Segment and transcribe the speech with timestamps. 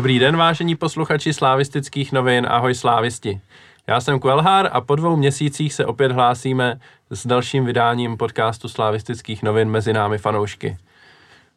[0.00, 3.40] Dobrý den, vážení posluchači slávistických novin, ahoj slávisti.
[3.86, 6.80] Já jsem Kvelhár a po dvou měsících se opět hlásíme
[7.10, 10.76] s dalším vydáním podcastu slávistických novin mezi námi fanoušky.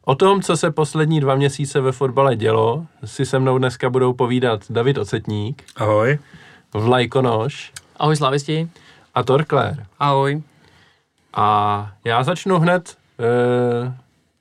[0.06, 4.14] O tom, co se poslední dva měsíce ve fotbale dělo, si se mnou dneska budou
[4.14, 5.64] povídat David Ocetník.
[5.76, 6.20] Ahoj.
[6.74, 7.72] Vlajkonoš.
[7.98, 8.70] Ahoj slávisti.
[9.16, 9.86] A Torkler.
[10.00, 10.42] Ahoj.
[11.34, 13.94] A já začnu hned e,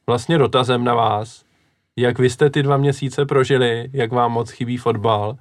[0.06, 1.51] vlastně dotazem na vás.
[1.96, 5.36] Jak vy jste ty dva měsíce prožili, jak vám moc chybí fotbal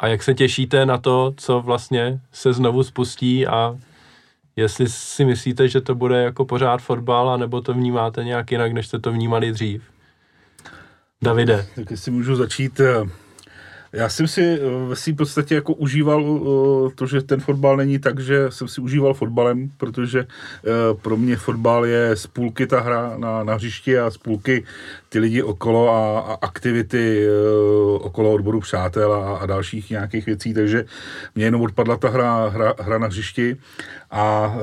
[0.00, 3.78] a jak se těšíte na to, co vlastně se znovu spustí a
[4.56, 8.86] jestli si myslíte, že to bude jako pořád fotbal, anebo to vnímáte nějak jinak, než
[8.86, 9.82] jste to vnímali dřív.
[11.22, 11.66] Davide.
[11.74, 13.02] Tak jestli můžu začít, eh,
[13.92, 17.98] já jsem si eh, ve svým podstatě jako užíval eh, to, že ten fotbal není
[17.98, 20.26] tak, že jsem si užíval fotbalem, protože
[21.02, 24.64] pro mě fotbal je z půlky ta hra na, na hřišti a z půlky
[25.08, 27.26] ty lidi okolo a, a aktivity
[28.00, 30.84] okolo odboru přátel a, a dalších nějakých věcí, takže
[31.34, 33.56] mě jenom odpadla ta hra, hra, hra na hřišti
[34.10, 34.54] a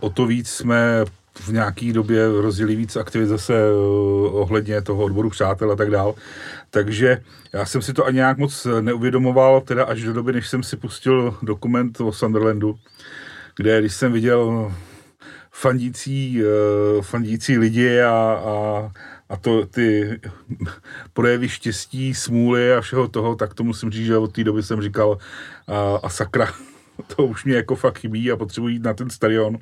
[0.00, 1.04] o to víc jsme
[1.40, 3.54] v nějaký době rozdělí víc aktivit zase
[4.30, 6.14] ohledně toho odboru přátel a tak dál.
[6.70, 10.62] Takže já jsem si to ani nějak moc neuvědomoval, teda až do doby, než jsem
[10.62, 12.78] si pustil dokument o Sunderlandu,
[13.56, 14.72] kde když jsem viděl
[15.50, 18.90] fandící, uh, fandící lidi a, a,
[19.28, 20.20] a to ty
[21.12, 24.82] projevy štěstí, smůly a všeho toho, tak to musím říct, že od té doby jsem
[24.82, 25.18] říkal
[25.66, 26.52] a, a sakra,
[27.16, 29.58] to už mě jako fakt chybí a potřebuji jít na ten stadion.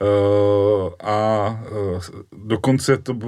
[0.00, 2.00] Uh, a uh,
[2.46, 3.18] dokonce to,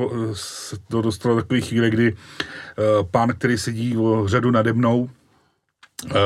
[0.88, 5.10] to dostalo takové chvíle, kdy uh, pán, který sedí v řadu nade mnou,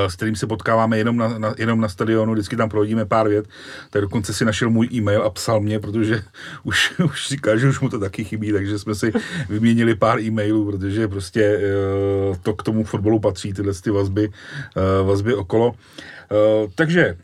[0.08, 3.48] s kterým se potkáváme jenom na, na, jenom na stadionu, vždycky tam prohodíme pár vět,
[3.90, 6.22] tak dokonce si našel můj e-mail a psal mě, protože
[6.64, 9.12] už, už říká, že už mu to taky chybí, takže jsme si
[9.48, 11.60] vyměnili pár e-mailů, protože prostě
[12.42, 14.28] to k tomu fotbalu patří, tyhle ty vazby,
[15.04, 15.74] vazby okolo.
[16.74, 17.16] Takže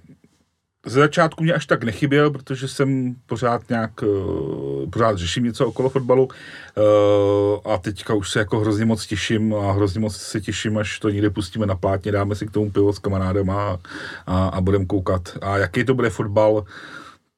[0.86, 5.88] ze začátku mě až tak nechyběl, protože jsem pořád nějak, uh, pořád řeším něco okolo
[5.88, 10.78] fotbalu uh, a teďka už se jako hrozně moc těším a hrozně moc se těším,
[10.78, 13.78] až to někde pustíme na plátně, dáme si k tomu pivo s kamarádem a,
[14.26, 15.38] a, a budeme koukat.
[15.42, 16.64] A jaký to bude fotbal,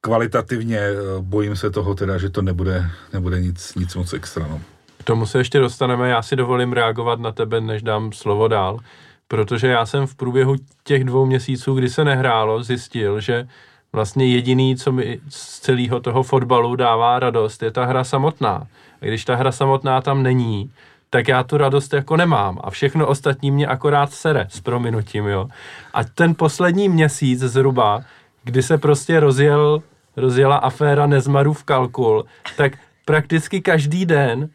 [0.01, 4.47] kvalitativně uh, bojím se toho teda, že to nebude, nebude nic, nic moc extra.
[4.47, 4.61] No.
[4.97, 8.79] K tomu se ještě dostaneme, já si dovolím reagovat na tebe, než dám slovo dál
[9.27, 13.47] protože já jsem v průběhu těch dvou měsíců, kdy se nehrálo, zjistil, že
[13.93, 18.67] vlastně jediný, co mi z celého toho fotbalu dává radost, je ta hra samotná.
[19.01, 20.71] A když ta hra samotná tam není,
[21.09, 25.47] tak já tu radost jako nemám a všechno ostatní mě akorát sere s prominutím, jo.
[25.93, 28.03] A ten poslední měsíc zhruba,
[28.43, 29.83] kdy se prostě rozjel,
[30.17, 32.25] rozjela aféra Nezmarův kalkul,
[32.57, 32.73] tak
[33.05, 34.49] prakticky každý den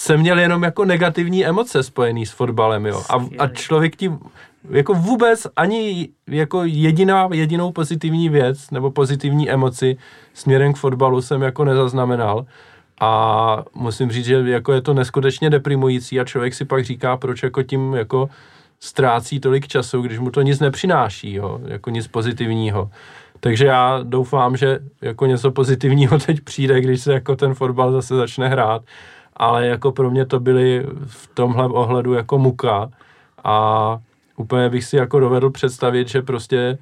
[0.00, 3.02] jsem měl jenom jako negativní emoce spojený s fotbalem, jo.
[3.10, 4.12] A, a člověk ti
[4.70, 9.96] jako vůbec ani jako jediná, jedinou pozitivní věc nebo pozitivní emoci
[10.34, 12.46] směrem k fotbalu jsem jako nezaznamenal.
[13.00, 17.42] A musím říct, že jako je to neskutečně deprimující a člověk si pak říká, proč
[17.42, 18.28] jako tím jako
[18.80, 22.90] ztrácí tolik času, když mu to nic nepřináší, jo, jako nic pozitivního.
[23.40, 28.16] Takže já doufám, že jako něco pozitivního teď přijde, když se jako ten fotbal zase
[28.16, 28.82] začne hrát
[29.36, 32.90] ale jako pro mě to byly v tomhle ohledu jako muka.
[33.44, 33.98] A
[34.36, 36.78] úplně bych si jako dovedl představit, že prostě e,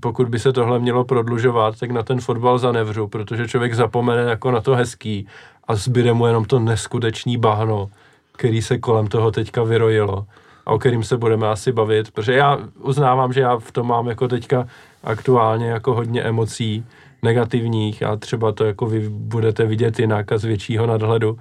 [0.00, 4.50] pokud by se tohle mělo prodlužovat, tak na ten fotbal zanevřu, protože člověk zapomene jako
[4.50, 5.26] na to hezký
[5.68, 7.90] a zbyde mu jenom to neskutečný bahno,
[8.32, 10.26] který se kolem toho teďka vyrojilo
[10.66, 14.06] a o kterým se budeme asi bavit, protože já uznávám, že já v tom mám
[14.06, 14.66] jako teďka
[15.04, 16.84] aktuálně jako hodně emocí,
[17.24, 21.38] negativních a třeba to jako vy budete vidět jinak a z většího nadhledu.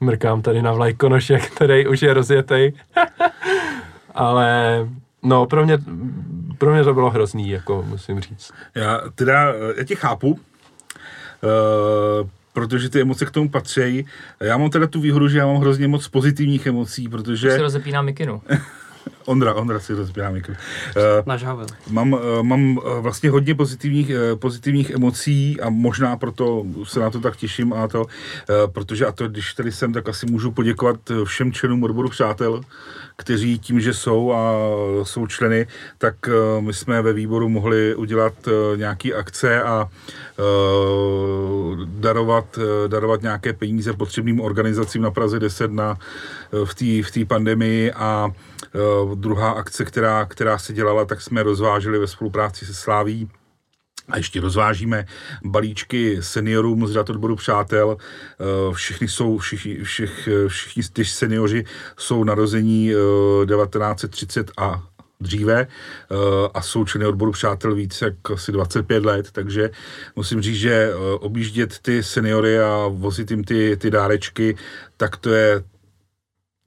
[0.00, 2.72] Mrkám tady na vlajkonoše, který už je rozjetej.
[4.14, 4.78] Ale
[5.22, 5.78] no, pro mě,
[6.58, 8.52] pro mě to bylo hrozný, jako musím říct.
[8.74, 10.38] Já teda, já tě chápu, uh,
[12.52, 14.06] protože ty emoce k tomu patří.
[14.40, 17.48] Já mám teda tu výhodu, že já mám hrozně moc pozitivních emocí, protože...
[17.48, 18.42] To se rozepíná mikinu.
[19.24, 20.54] Ondra, Ondra si rozbírá mikro.
[20.96, 21.66] Uh, Náš Havel.
[21.90, 27.10] Mám, uh, mám uh, vlastně hodně pozitivních, uh, pozitivních emocí a možná proto se na
[27.10, 28.06] to tak těším a to, uh,
[28.72, 32.60] protože a to, když tady jsem, tak asi můžu poděkovat všem členům odboru přátel,
[33.16, 34.52] kteří tím, že jsou a
[35.02, 35.66] jsou členy,
[35.98, 39.88] tak uh, my jsme ve výboru mohli udělat uh, nějaký akce a
[40.38, 45.98] uh, darovat, uh, darovat nějaké peníze potřebným organizacím na Praze 10 na,
[46.50, 48.32] uh, v té v pandemii a
[48.74, 53.30] uh, druhá akce, která, která se dělala, tak jsme rozváželi ve spolupráci se Sláví
[54.08, 55.06] a ještě rozvážíme
[55.44, 57.96] balíčky seniorům z odboru přátel.
[57.98, 61.64] Eh, všichni jsou, všichni, všich, všichni ty seniori
[61.96, 64.82] jsou narození 1930 eh, a
[65.20, 66.16] dříve eh,
[66.54, 69.70] a jsou členy odboru přátel víc jak asi 25 let, takže
[70.16, 74.56] musím říct, že objíždět ty seniory a vozit jim ty, ty dárečky,
[74.96, 75.62] tak to je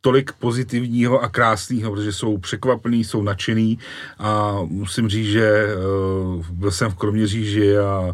[0.05, 3.79] tolik pozitivního a krásného, protože jsou překvapení, jsou nadšený
[4.19, 8.13] a musím říct, že uh, byl jsem v Kroměříži a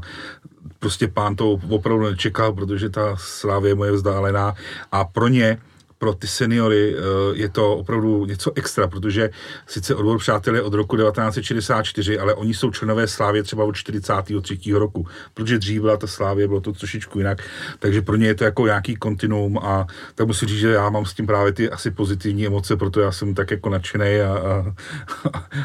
[0.80, 4.56] prostě pán to opravdu nečekal, protože ta slávě je moje vzdálená
[4.92, 5.58] a pro ně
[6.02, 7.02] pro ty seniory eh,
[7.34, 9.30] je to opravdu něco extra, protože
[9.68, 14.58] sice odbor přátel je od roku 1964, ale oni jsou členové Slávě třeba od 43.
[14.74, 17.42] roku, protože dřív byla ta Slávě, bylo to trošičku jinak,
[17.80, 21.06] takže pro ně je to jako nějaký kontinuum a tak musím říct, že já mám
[21.06, 24.74] s tím právě ty asi pozitivní emoce, proto já jsem tak jako nadšený a, a,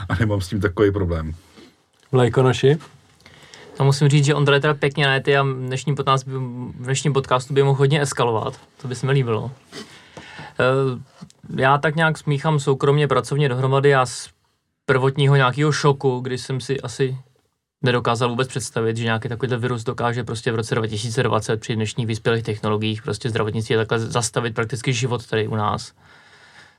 [0.09, 1.33] a nemám s tím takový problém.
[2.13, 2.79] Vlajkonoši?
[3.81, 7.13] No musím říct, že Ondra je teda pěkně najety a v dnešním, podcast, v dnešním
[7.13, 8.61] podcastu by mohl hodně eskalovat.
[8.83, 9.51] To by se mi líbilo.
[10.61, 11.01] Eh,
[11.57, 14.29] já tak nějak smíchám soukromně, pracovně dohromady a z
[14.87, 17.19] prvotního nějakého šoku, kdy jsem si asi
[17.83, 22.45] nedokázal vůbec představit, že nějaký takový virus dokáže prostě v roce 2020 při dnešních vyspělých
[22.45, 25.93] technologiích prostě zdravotnictví takhle zastavit prakticky život tady u nás.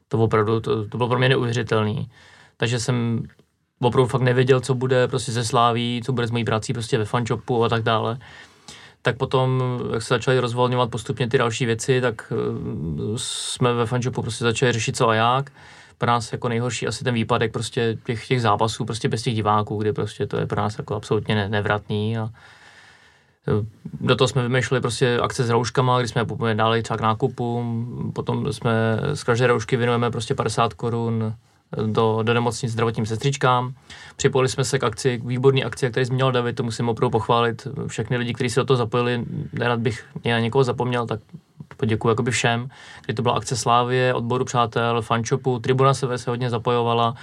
[0.08, 2.10] To opravdu, to, to bylo pro mě neuvěřitelný.
[2.58, 3.24] Takže jsem
[3.80, 7.06] opravdu fakt nevěděl, co bude prostě ze Sláví, co bude s mojí prací prostě ve
[7.06, 8.18] fanshopu a tak dále
[9.08, 9.64] tak potom,
[9.94, 12.36] jak se začaly rozvolňovat postupně ty další věci, tak eh,
[13.16, 15.52] jsme ve fanshopu prostě začali řešit co a jak.
[15.98, 19.78] Pro nás jako nejhorší asi ten výpadek prostě těch, těch zápasů prostě bez těch diváků,
[19.78, 22.30] kdy prostě to je pro nás jako absolutně ne, nevratný a
[23.48, 23.66] eh,
[24.02, 27.64] do toho jsme vymýšleli prostě akce s rouškama, kdy jsme dali třeba k nákupu,
[28.14, 28.72] potom jsme
[29.14, 31.34] z každé roušky věnujeme prostě 50 korun
[31.86, 33.74] do, do nemocnic zdravotním sestřičkám.
[34.16, 37.68] Připojili jsme se k akci, k výborné akci, tady zmínil David, to musím opravdu pochválit.
[37.88, 41.20] Všechny lidi, kteří se do toho zapojili, nerad bych na někoho zapomněl, tak
[41.78, 42.70] poděkuji jakoby všem,
[43.06, 47.16] kdy to byla akce Slávie, odboru přátel, fanshopu, Tribuna se se hodně zapojovala,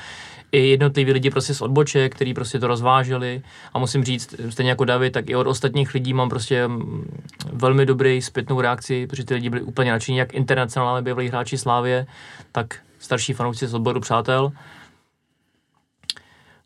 [0.53, 3.43] i jednotliví lidi prostě z odboček, kteří prostě to rozváželi
[3.73, 7.87] a musím říct, stejně jako David, tak i od ostatních lidí mám prostě mm, velmi
[7.87, 12.07] dobrý zpětnou reakci, protože ty lidi byli úplně nadšení, jak internacionálně bývalí hráči Slávě,
[12.53, 14.53] tak starší fanoušci z odboru přátel.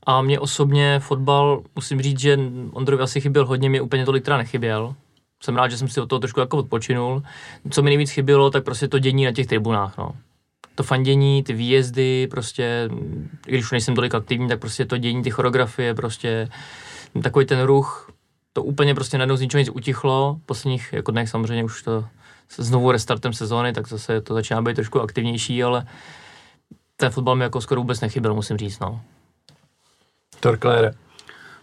[0.07, 2.39] A mě osobně fotbal, musím říct, že
[2.73, 4.95] Ondrovi asi chyběl hodně, mě úplně tolik teda nechyběl.
[5.43, 7.23] Jsem rád, že jsem si od toho trošku jako odpočinul.
[7.71, 10.11] Co mi nejvíc chybělo, tak prostě to dění na těch tribunách, no.
[10.75, 12.89] To fandění, ty výjezdy, prostě,
[13.47, 16.49] když už nejsem tolik aktivní, tak prostě to dění, ty choreografie, prostě
[17.23, 18.11] takový ten ruch,
[18.53, 20.41] to úplně prostě najednou z ničeho nic utichlo.
[20.47, 22.05] Posledních jako dnech samozřejmě už to
[22.57, 25.87] znovu restartem sezóny, tak zase to začíná být trošku aktivnější, ale
[27.01, 29.01] ten fotbal mi jako skoro vůbec nechyběl, musím říct, no.
[30.41, 30.93] Torklére.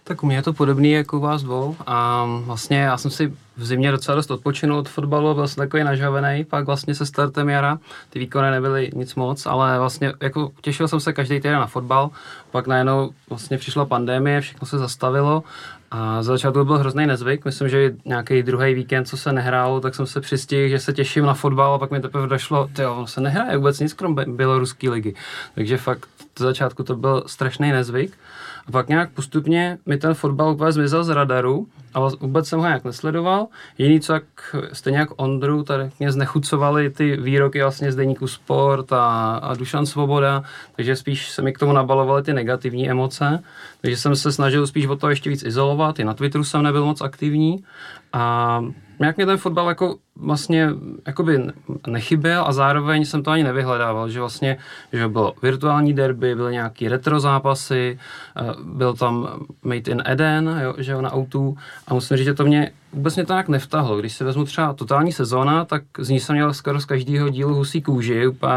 [0.04, 3.32] Tak u mě je to podobný jako u vás dvou a vlastně já jsem si
[3.56, 7.48] v zimě docela dost odpočinul od fotbalu, byl jsem takový nažavený, pak vlastně se startem
[7.48, 7.78] jara
[8.10, 12.10] ty výkony nebyly nic moc, ale vlastně jako těšil jsem se každý týden na fotbal,
[12.50, 15.42] pak najednou vlastně přišla pandemie, všechno se zastavilo
[15.90, 19.94] a za začátku byl hrozný nezvyk, myslím, že nějaký druhý víkend, co se nehrálo, tak
[19.94, 23.06] jsem se přistihl, že se těším na fotbal a pak mi teprve došlo, ty ono
[23.06, 25.14] se nehraje vůbec nic krom běloruské ligy.
[25.54, 26.08] Takže fakt
[26.38, 28.18] za začátku to byl strašný nezvyk.
[28.66, 32.64] A pak nějak postupně mi ten fotbal úplně zmizel z radaru a vůbec jsem ho
[32.64, 33.46] nějak nesledoval.
[33.78, 38.92] Jiný, co jak, stejně jak Ondru, tady mě znechucovali ty výroky vlastně z deníku Sport
[38.92, 40.42] a, a Dušan Svoboda,
[40.76, 43.42] takže spíš se mi k tomu nabalovaly ty negativní emoce.
[43.80, 46.84] Takže jsem se snažil spíš o to ještě víc izolovat, i na Twitteru jsem nebyl
[46.84, 47.64] moc aktivní
[48.12, 48.60] a
[48.98, 50.68] nějak mě ten fotbal jako vlastně
[51.06, 51.46] jakoby
[51.86, 54.56] nechyběl a zároveň jsem to ani nevyhledával, že vlastně,
[54.92, 57.98] že bylo virtuální derby, byly nějaký retro zápasy,
[58.36, 59.28] eh, byl tam
[59.62, 61.56] Made in Eden, jo, že jo, na autu.
[61.88, 63.98] A musím říct, že to mě vůbec mě to nějak nevtahlo.
[63.98, 67.54] Když si vezmu třeba totální sezóna, tak z ní jsem měl skoro z každého dílu
[67.54, 68.52] husí kůži, úplně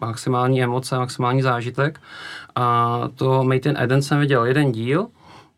[0.00, 2.00] maximální emoce, maximální zážitek.
[2.54, 5.06] A to Made in Eden jsem viděl jeden díl,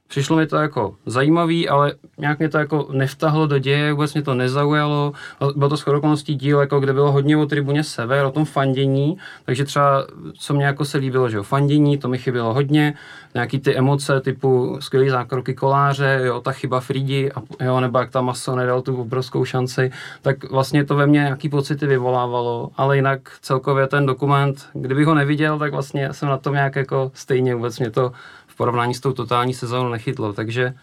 [0.09, 4.23] Přišlo mi to jako zajímavý, ale nějak mě to jako nevtahlo do děje, vůbec mě
[4.23, 5.13] to nezaujalo.
[5.57, 9.17] Bylo to skoro okolností díl, jako kde bylo hodně o tribuně Sever, o tom fandění,
[9.45, 10.07] takže třeba,
[10.39, 12.95] co mě jako se líbilo, že o fandění, to mi chybělo hodně,
[13.35, 18.11] nějaký ty emoce typu skvělý zákroky koláře, jo, ta chyba Fridi, a, jo, nebo jak
[18.11, 19.91] tam Maso nedal tu obrovskou šanci,
[20.23, 25.15] tak vlastně to ve mně nějaký pocity vyvolávalo, ale jinak celkově ten dokument, kdybych ho
[25.15, 28.13] neviděl, tak vlastně jsem na tom nějak jako stejně vůbec mě to
[28.57, 30.75] porovnání s tou totální sezónou nechytlo, takže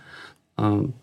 [0.61, 0.93] um,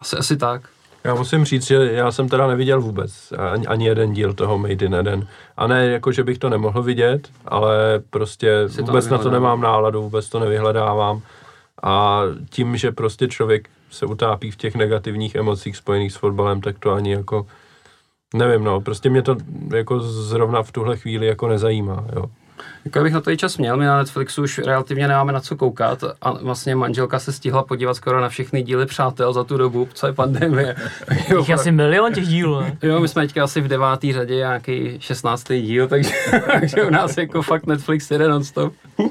[0.00, 0.62] asi, asi tak.
[1.04, 4.84] Já musím říct, že já jsem teda neviděl vůbec ani, ani jeden díl toho Made
[4.84, 5.26] in Eden.
[5.56, 9.30] A ne jako, že bych to nemohl vidět, ale prostě Jsi vůbec to na to
[9.30, 11.22] nemám náladu, vůbec to nevyhledávám.
[11.82, 16.78] A tím, že prostě člověk se utápí v těch negativních emocích spojených s fotbalem, tak
[16.78, 17.46] to ani jako,
[18.34, 19.36] nevím no, prostě mě to
[19.74, 22.24] jako zrovna v tuhle chvíli jako nezajímá, jo.
[22.84, 25.56] Jako bych na to i čas měl, my na Netflixu už relativně nemáme na co
[25.56, 29.88] koukat a vlastně manželka se stihla podívat skoro na všechny díly Přátel za tu dobu,
[29.94, 30.76] co je pandemie.
[31.28, 32.78] jo, Jich asi milion těch dílů, ne?
[32.82, 35.52] Jo, my jsme teďka asi v devátý řadě, nějaký 16.
[35.52, 36.10] díl, takže,
[36.60, 38.72] takže u nás jako fakt Netflix jede non-stop.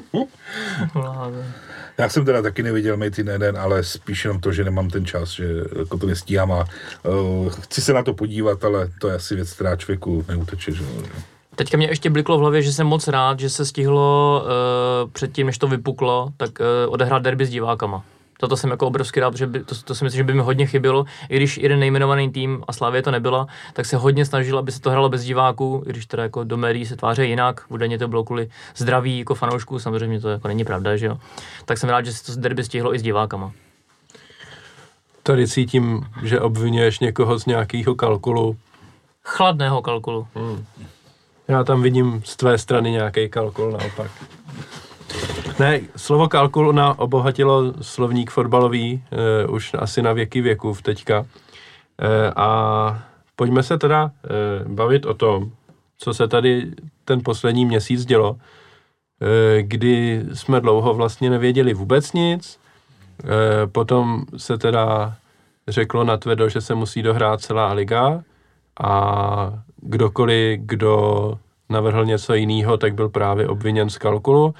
[1.98, 5.06] Já jsem teda taky neviděl Made in Eden, ale spíš jenom to, že nemám ten
[5.06, 5.44] čas, že
[5.78, 6.64] jako to nestíhám a
[7.02, 10.72] uh, chci se na to podívat, ale to je asi věc, která člověku neuteče.
[10.72, 10.84] Že?
[11.56, 15.46] Teďka mě ještě bliklo v hlavě, že jsem moc rád, že se stihlo uh, předtím,
[15.46, 18.04] než to vypuklo, tak uh, odehrát derby s divákama.
[18.40, 20.66] Toto jsem jako obrovský rád, že by, to, to si myslím, že by mi hodně
[20.66, 21.04] chybělo.
[21.28, 24.80] I když jeden nejmenovaný tým, a Slávě to nebyla, tak se hodně snažil, aby se
[24.80, 27.64] to hralo bez diváků, i když teda jako do médií se tváří jinak.
[27.68, 31.18] Údajně to bylo kvůli zdraví jako fanoušků, samozřejmě to jako není pravda, že jo.
[31.64, 33.52] Tak jsem rád, že se to derby stihlo i s divákama.
[35.22, 38.56] Tady cítím, že obvinuješ někoho z nějakého kalkulu.
[39.24, 40.26] Chladného kalkulu.
[40.34, 40.64] Hmm.
[41.48, 44.10] Já tam vidím z tvé strany nějaký kalkul naopak.
[45.58, 49.04] Ne, slovo kalkul na obohatilo slovník fotbalový
[49.46, 51.20] uh, už asi na věky věků teďka.
[51.20, 51.26] Uh,
[52.36, 53.02] a
[53.36, 55.50] pojďme se teda uh, bavit o tom,
[55.98, 56.72] co se tady
[57.04, 58.38] ten poslední měsíc dělo, uh,
[59.60, 62.60] kdy jsme dlouho vlastně nevěděli vůbec nic.
[63.24, 63.30] Uh,
[63.72, 65.14] potom se teda
[65.68, 68.22] řeklo na tvedo, že se musí dohrát celá liga
[68.80, 71.34] a kdokoliv, kdo
[71.68, 74.54] navrhl něco jiného, tak byl právě obviněn z kalkulu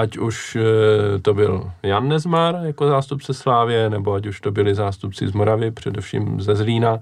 [0.00, 4.74] ať už eh, to byl Jan Nezmar jako zástupce Slávě, nebo ať už to byli
[4.74, 6.98] zástupci z Moravy, především ze Zlína,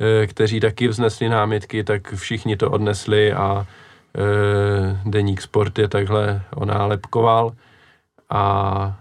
[0.00, 3.66] eh, kteří taky vznesli námitky, tak všichni to odnesli a
[4.16, 7.52] eh, Deník Sport je takhle onálepkoval.
[8.30, 9.00] A,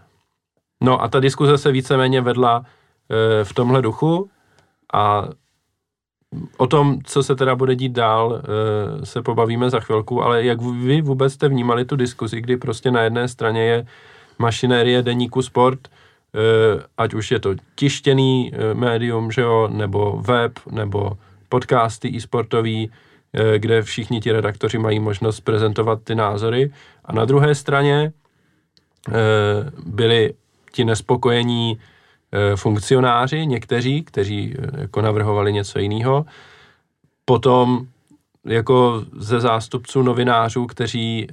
[0.83, 2.65] no a ta diskuze se víceméně vedla
[3.43, 4.29] v tomhle duchu
[4.93, 5.25] a
[6.57, 10.61] O tom, co se teda bude dít dál, eh, se pobavíme za chvilku, ale jak
[10.61, 13.85] vy vůbec jste vnímali tu diskuzi, kdy prostě na jedné straně je
[14.39, 20.59] mašinérie deníku sport, eh, ať už je to tištěný eh, médium, že jo, nebo web,
[20.71, 21.17] nebo
[21.49, 22.91] podcasty e-sportový,
[23.57, 26.71] kde všichni ti redaktoři mají možnost prezentovat ty názory.
[27.05, 28.11] A na druhé straně
[29.85, 30.33] byli
[30.71, 31.79] ti nespokojení
[32.55, 36.25] funkcionáři, někteří, kteří eh, jako navrhovali něco jiného.
[37.25, 37.87] Potom
[38.45, 41.27] jako ze zástupců novinářů, kteří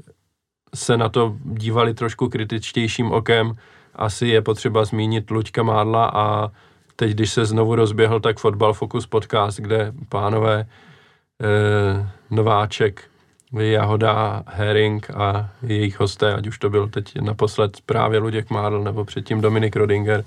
[0.74, 3.56] se na to dívali trošku kritičtějším okem,
[3.94, 6.48] asi je potřeba zmínit Luďka Mádla a
[6.96, 10.66] teď, když se znovu rozběhl, tak Fotbal Focus podcast, kde pánové
[11.42, 13.04] eh, Nováček,
[13.52, 19.04] Jahoda, Herring a jejich hosté, ať už to byl teď naposled právě Luděk Mádl nebo
[19.04, 20.26] předtím Dominik Rodinger, Eh,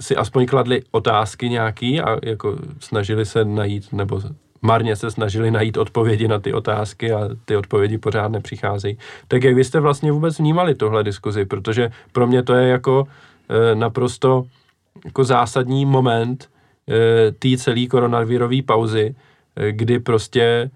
[0.00, 4.20] si aspoň kladli otázky nějaký a jako snažili se najít, nebo
[4.62, 8.98] marně se snažili najít odpovědi na ty otázky a ty odpovědi pořád nepřicházejí.
[9.28, 11.44] Tak jak vy jste vlastně vůbec vnímali tohle diskuzi?
[11.44, 13.04] Protože pro mě to je jako
[13.48, 14.44] e, naprosto
[15.04, 16.50] jako zásadní moment
[16.88, 19.14] e, té celé koronavirové pauzy,
[19.70, 20.70] kdy prostě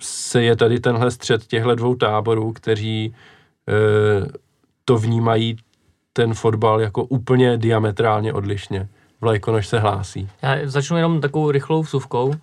[0.00, 3.12] se je tady tenhle střed těchto dvou táborů, kteří e,
[4.84, 5.56] to vnímají
[6.16, 8.88] ten fotbal jako úplně diametrálně odlišně.
[9.20, 10.28] Vlajkonož se hlásí.
[10.42, 12.34] Já začnu jenom takovou rychlou vsuvkou.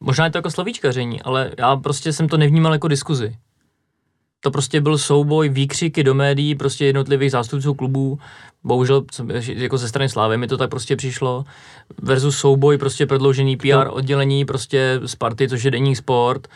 [0.00, 3.36] Možná je to jako slovíčkaření, ale já prostě jsem to nevnímal jako diskuzi.
[4.40, 8.18] To prostě byl souboj, výkřiky do médií, prostě jednotlivých zástupců klubů,
[8.64, 9.04] bohužel
[9.46, 11.44] jako ze strany Slávy mi to tak prostě přišlo,
[12.02, 16.48] versus souboj, prostě prodloužený PR oddělení, prostě Sparty, což je denní sport,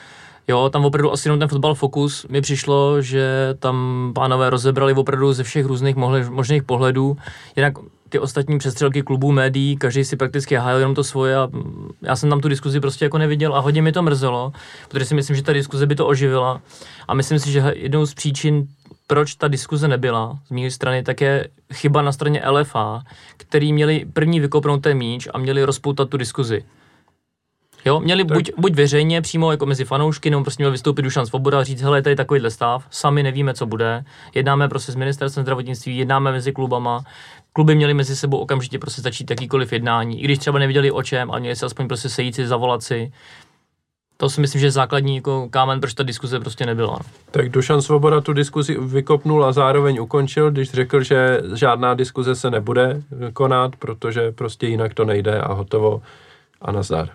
[0.48, 5.32] Jo, tam opravdu asi jenom ten fotbal fokus mi přišlo, že tam pánové rozebrali opravdu
[5.32, 5.96] ze všech různých
[6.30, 7.16] možných pohledů.
[7.56, 7.74] Jinak
[8.08, 11.48] ty ostatní přestřelky klubů, médií, každý si prakticky hájil jenom to svoje a
[12.02, 14.52] já jsem tam tu diskuzi prostě jako neviděl a hodně mi to mrzelo,
[14.88, 16.60] protože si myslím, že ta diskuze by to oživila
[17.08, 18.66] a myslím si, že jednou z příčin
[19.06, 23.02] proč ta diskuze nebyla z mé strany, tak je chyba na straně LFA,
[23.36, 26.64] který měli první vykopnout ten míč a měli rozpoutat tu diskuzi.
[27.86, 28.36] Jo, měli tak.
[28.36, 31.82] buď, buď veřejně, přímo jako mezi fanoušky, nebo prostě měl vystoupit Dušan Svoboda a říct,
[31.82, 36.52] hele, tady takovýhle stav, sami nevíme, co bude, jednáme prostě s ministerstvem zdravotnictví, jednáme mezi
[36.52, 37.04] klubama,
[37.52, 41.30] kluby měli mezi sebou okamžitě prostě začít jakýkoliv jednání, i když třeba neviděli o čem,
[41.30, 43.12] ale měli se aspoň prostě sejít si, zavolat si.
[44.16, 46.98] To si myslím, že je základní jako kámen, proč ta diskuze prostě nebyla.
[47.30, 52.50] Tak Dušan Svoboda tu diskuzi vykopnul a zároveň ukončil, když řekl, že žádná diskuze se
[52.50, 53.02] nebude
[53.32, 56.02] konat, protože prostě jinak to nejde a hotovo
[56.62, 57.10] a nazdar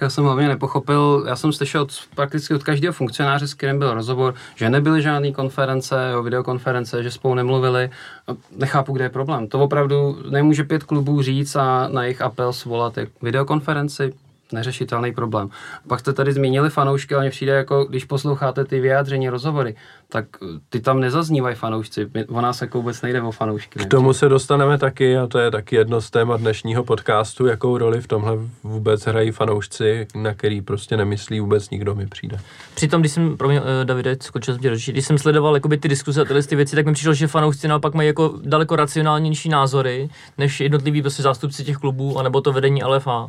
[0.00, 3.94] já jsem hlavně nepochopil, já jsem slyšel od, prakticky od každého funkcionáře, s kterým byl
[3.94, 7.90] rozhovor, že nebyly žádné konference, jo, videokonference, že spolu nemluvili.
[8.28, 9.48] No, nechápu, kde je problém.
[9.48, 14.12] To opravdu nemůže pět klubů říct a na jejich apel svolat videokonferenci,
[14.52, 15.48] neřešitelný problém.
[15.88, 19.74] Pak jste tady zmínili fanoušky, ale mně přijde jako, když posloucháte ty vyjádření, rozhovory,
[20.08, 22.10] tak eh, ty tam nezaznívají fanoušci.
[22.28, 23.78] O nás jako vůbec nejde o fanoušky.
[23.78, 27.78] K tomu se dostaneme taky a to je taky jedno z témat dnešního podcastu, jakou
[27.78, 32.38] roli v tomhle vůbec hrají fanoušci, na který prostě nemyslí vůbec nikdo mi přijde.
[32.74, 35.88] Přitom, když jsem, pro mě, eh, Davide, skočil jsem tě když jsem sledoval jakoby, ty
[35.88, 39.48] diskuse a tyhle ty věci, tak mi přišlo, že fanoušci naopak mají jako daleko racionálnější
[39.48, 43.28] názory, než jednotliví prostě zástupci těch klubů, anebo to vedení LFA.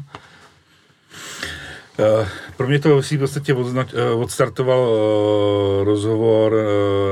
[1.99, 2.27] Uh,
[2.57, 3.71] pro mě to v podstatě uh,
[4.15, 6.55] odstartoval uh, rozhovor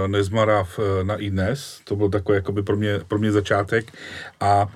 [0.08, 1.82] Nezmara v, uh, na iDnes.
[1.84, 3.92] To byl takový jakoby pro mě, pro mě začátek.
[4.40, 4.68] A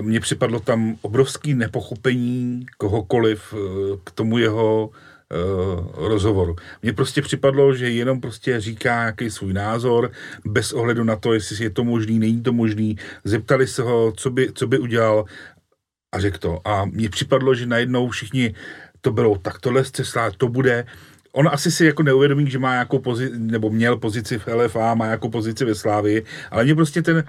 [0.00, 3.54] mně připadlo tam obrovský nepochopení kohokoliv
[4.04, 4.90] k tomu jeho
[5.94, 6.56] rozhovoru.
[6.82, 10.10] Mně prostě připadlo, že jenom prostě říká nějaký svůj názor,
[10.44, 12.96] bez ohledu na to, jestli je to možný, není to možný.
[13.24, 15.24] Zeptali se ho, co by, co by udělal
[16.14, 16.60] a řekl to.
[16.64, 18.54] A mně připadlo, že najednou všichni
[19.00, 20.86] to bylo tak tohle zcela, to bude,
[21.32, 25.04] on asi si jako neuvědomí, že má nějakou pozici, nebo měl pozici v LFA, má
[25.04, 27.24] nějakou pozici ve Slávii, ale mě prostě ten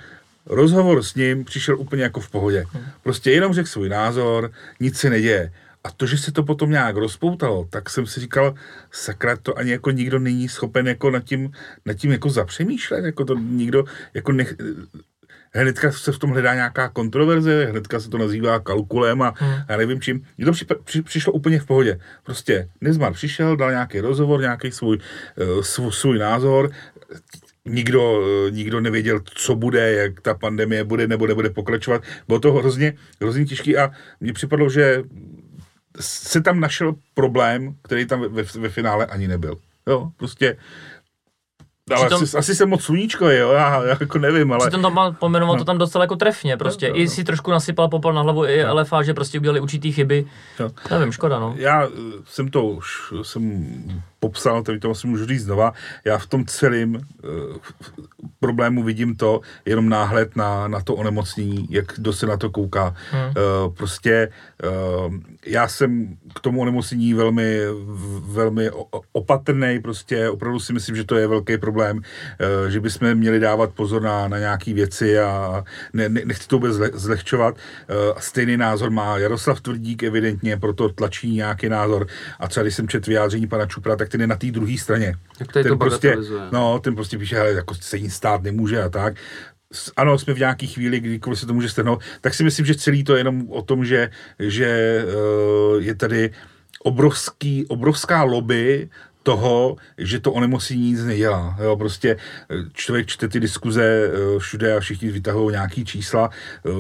[0.45, 2.65] rozhovor s ním přišel úplně jako v pohodě.
[3.03, 5.51] Prostě jenom řekl svůj názor, nic se neděje.
[5.83, 8.55] A to, že se to potom nějak rozpoutalo, tak jsem si říkal,
[8.91, 11.51] sakra, to ani jako nikdo není schopen jako nad tím,
[11.85, 14.55] nad tím jako zapřemýšlet, jako to nikdo jako nech,
[15.61, 19.53] hnedka se v tom hledá nějaká kontroverze, hnedka se to nazývá kalkulem a hmm.
[19.69, 20.25] já nevím čím.
[20.37, 21.99] Mně to při, při, přišlo úplně v pohodě.
[22.23, 26.71] Prostě Nezmar přišel, dal nějaký rozhovor, nějaký svůj, uh, svůj, svůj názor,
[27.65, 32.03] nikdo, uh, nikdo nevěděl, co bude, jak ta pandemie bude nebo nebude pokračovat.
[32.27, 35.03] Bylo to hrozně, hrozně těžký a mně připadlo, že
[35.99, 39.57] se tam našel problém, který tam ve, ve finále ani nebyl.
[39.87, 40.57] Jo, prostě
[41.93, 44.67] ale Přitom, asi, asi jsem moc sluníčko, jo, já, já jako nevím, ale...
[44.69, 45.59] Přitom tam pomenoval no.
[45.59, 46.87] to tam docela jako trefně, prostě.
[46.87, 48.75] No, no, I si trošku nasypal popel na hlavu i no.
[48.75, 50.25] LFA, že prostě udělali určitý chyby.
[50.59, 50.71] No.
[50.91, 51.53] Nevím, škoda, no.
[51.57, 51.89] Já eh,
[52.25, 53.65] jsem to už, jsem
[54.25, 55.73] popsal, tady to asi můžu říct znova,
[56.05, 57.01] já v tom celém uh,
[58.39, 62.95] problému vidím to, jenom náhled na, na to onemocnění, jak kdo se na to kouká.
[63.11, 63.21] Hmm.
[63.21, 64.29] Uh, prostě
[64.65, 65.13] uh,
[65.45, 67.59] já jsem k tomu onemocnění velmi,
[68.25, 68.69] velmi
[69.11, 73.73] opatrný, prostě opravdu si myslím, že to je velký problém, uh, že bychom měli dávat
[73.73, 77.55] pozor na, na nějaké věci a ne, ne, nechci to vůbec zle, zlehčovat.
[77.55, 82.07] Uh, stejný názor má Jaroslav Tvrdík evidentně, proto tlačí nějaký názor.
[82.39, 85.15] A třeba když jsem četl vyjádření pana Čupra, tak ten je na té druhé straně.
[85.39, 86.17] Jak ten to prostě,
[86.51, 89.15] no, ten prostě píše, ale jako se jí stát nemůže a tak.
[89.97, 93.03] Ano, jsme v nějaké chvíli, kdykoliv se to může stanout, tak si myslím, že celý
[93.03, 96.31] to je jenom o tom, že, že uh, je tady
[96.83, 98.89] obrovský, obrovská lobby
[99.23, 101.57] toho, že to onemocnění nic nedělá.
[101.63, 102.17] Jo, prostě
[102.49, 106.29] eh, člověk čte ty diskuze eh, všude a všichni vytahují nějaký čísla,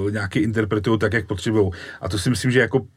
[0.09, 1.71] nějaký interpretují tak, jak potřebují.
[2.01, 2.87] A to si myslím, že jako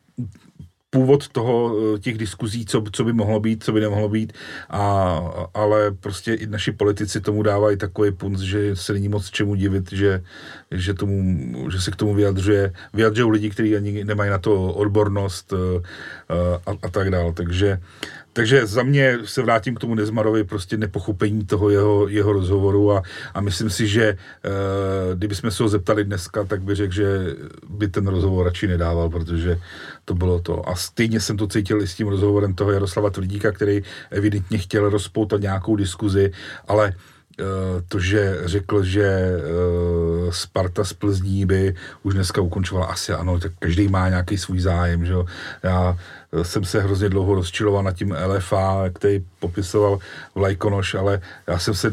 [0.91, 4.33] původ toho, eh, těch diskuzí, co, co by mohlo být, co by nemohlo být,
[4.71, 5.21] a,
[5.55, 9.93] ale prostě i naši politici tomu dávají takový punc, že se není moc čemu divit,
[9.93, 10.23] že,
[10.71, 15.53] že, tomu, že se k tomu vyjadřuje, vyjadřují lidi, kteří ani nemají na to odbornost
[15.53, 15.83] eh,
[16.31, 17.33] eh, a, a tak dále.
[17.33, 17.81] Takže
[18.39, 23.03] takže za mě se vrátím k tomu Nezmarovi, prostě nepochopení toho jeho, jeho rozhovoru a,
[23.35, 24.17] a myslím si, že e,
[25.15, 27.37] kdybychom se ho zeptali dneska, tak by řekl, že
[27.69, 29.59] by ten rozhovor radši nedával, protože
[30.05, 30.69] to bylo to.
[30.69, 34.91] A stejně jsem to cítil i s tím rozhovorem toho Jaroslava Tvrdíka, který evidentně chtěl
[34.91, 36.31] rozpoutat nějakou diskuzi,
[36.69, 36.95] ale
[37.41, 39.41] Eh, to, že řekl, že eh,
[40.31, 45.05] Sparta z Plzní by už dneska ukončovala asi ano, tak každý má nějaký svůj zájem,
[45.05, 45.27] že jo.
[45.63, 49.99] Já eh, jsem se hrozně dlouho rozčiloval nad tím LFA, který popisoval
[50.35, 51.93] Vlajkonoš, ale já jsem se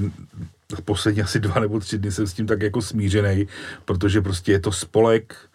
[0.85, 3.47] poslední asi dva nebo tři dny jsem s tím tak jako smířený,
[3.85, 5.54] protože prostě je to spolek, Eh,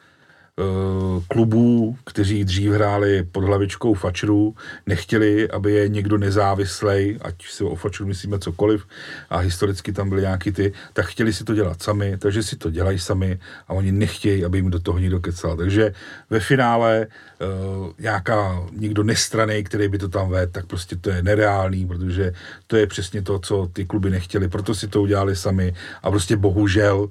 [1.28, 4.54] klubů, kteří dřív hráli pod hlavičkou fačrů,
[4.86, 8.86] nechtěli, aby je někdo nezávislej, ať si o fačru myslíme cokoliv,
[9.30, 12.70] a historicky tam byly nějaký ty, tak chtěli si to dělat sami, takže si to
[12.70, 15.56] dělají sami a oni nechtějí, aby jim do toho někdo kecal.
[15.56, 15.92] Takže
[16.30, 21.22] ve finále uh, nějaká někdo nestraný, který by to tam vedl, tak prostě to je
[21.22, 22.32] nereálný, protože
[22.66, 26.36] to je přesně to, co ty kluby nechtěli, proto si to udělali sami a prostě
[26.36, 27.08] bohužel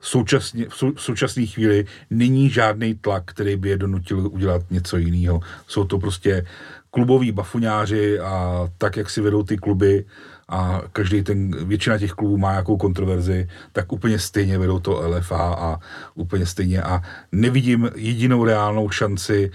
[0.00, 4.96] současně, v, sou, v současné chvíli není žádný tlak, který by je donutil udělat něco
[4.96, 5.40] jiného.
[5.66, 6.46] Jsou to prostě
[6.90, 10.04] kluboví bafuňáři a tak, jak si vedou ty kluby,
[10.48, 15.54] a každý ten, většina těch klubů má nějakou kontroverzi, tak úplně stejně vedou to LFA
[15.54, 15.78] a
[16.14, 19.50] úplně stejně a nevidím jedinou reálnou šanci,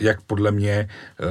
[0.00, 0.88] jak podle mě
[1.20, 1.26] eh,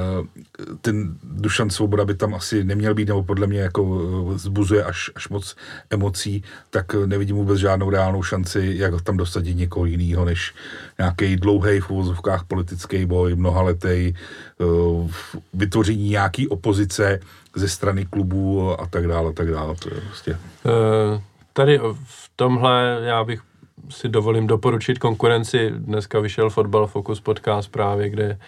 [0.80, 4.00] ten Dušan Svoboda by tam asi neměl být, nebo podle mě jako
[4.34, 5.56] eh, zbuzuje až, až moc
[5.90, 10.54] emocí, tak nevidím vůbec žádnou reálnou šanci, jak tam dosadit někoho jiného, než
[10.98, 14.14] nějaký dlouhý v uvozovkách politický boj, mnohaletý,
[15.54, 17.20] vytvoření nějaký opozice,
[17.56, 19.74] ze strany klubů a tak dále, a tak dále.
[19.74, 20.38] To je prostě.
[21.52, 23.40] Tady v tomhle já bych
[23.88, 25.70] si dovolím doporučit konkurenci.
[25.70, 28.38] Dneska vyšel Fotbal Focus podcast právě, kde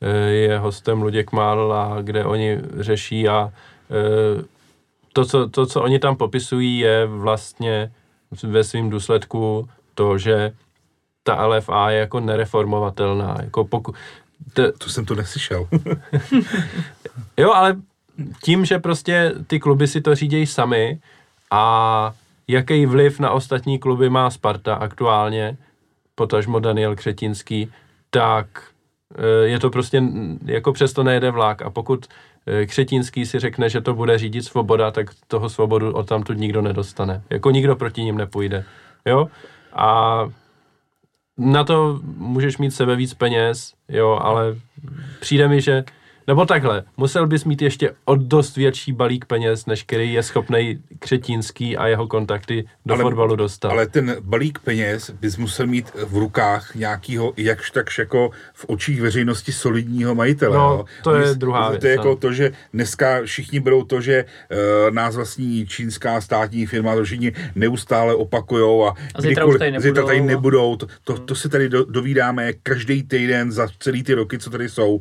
[0.00, 3.52] eh, je hostem Luděk Mál a kde oni řeší a
[3.90, 4.44] eh,
[5.12, 7.92] to co, to, co oni tam popisují, je vlastně
[8.42, 10.52] ve svém důsledku to, že
[11.22, 13.36] ta LFA je jako nereformovatelná.
[13.42, 13.94] Jako poku,
[14.52, 15.68] to, to jsem to neslyšel.
[17.36, 17.76] jo, ale
[18.42, 20.98] tím, že prostě ty kluby si to řídějí sami
[21.50, 22.14] a
[22.48, 25.56] jaký vliv na ostatní kluby má Sparta aktuálně,
[26.14, 27.72] potažmo Daniel Křetinský,
[28.10, 28.46] tak
[29.14, 30.02] eh, je to prostě,
[30.44, 32.06] jako přesto nejede vlak a pokud
[32.46, 36.62] eh, Křetínský si řekne, že to bude řídit svoboda, tak toho svobodu od tamtud nikdo
[36.62, 37.22] nedostane.
[37.30, 38.64] Jako nikdo proti ním nepůjde.
[39.06, 39.28] Jo?
[39.72, 40.20] A
[41.38, 44.56] na to můžeš mít sebe víc peněz, jo, ale
[45.20, 45.84] přijde mi, že
[46.28, 50.82] nebo takhle, musel bys mít ještě o dost větší balík peněz, než který je schopný
[50.98, 53.68] Křetínský a jeho kontakty do ale, fotbalu dostat.
[53.68, 59.00] Ale ten balík peněz bys musel mít v rukách nějakého, jakž takž jako v očích
[59.00, 60.56] veřejnosti solidního majitele.
[60.56, 61.80] No, to je druhá věc.
[61.80, 66.66] To je jako to, že dneska všichni berou to, že uh, nás vlastní čínská státní
[66.66, 70.76] firma, to všichni neustále opakujou a, a zítra, už tady nebudou, zítra tady nebudou.
[70.76, 74.68] To, to, to si tady do, dovídáme každý týden za celý ty roky, co tady
[74.68, 75.00] jsou.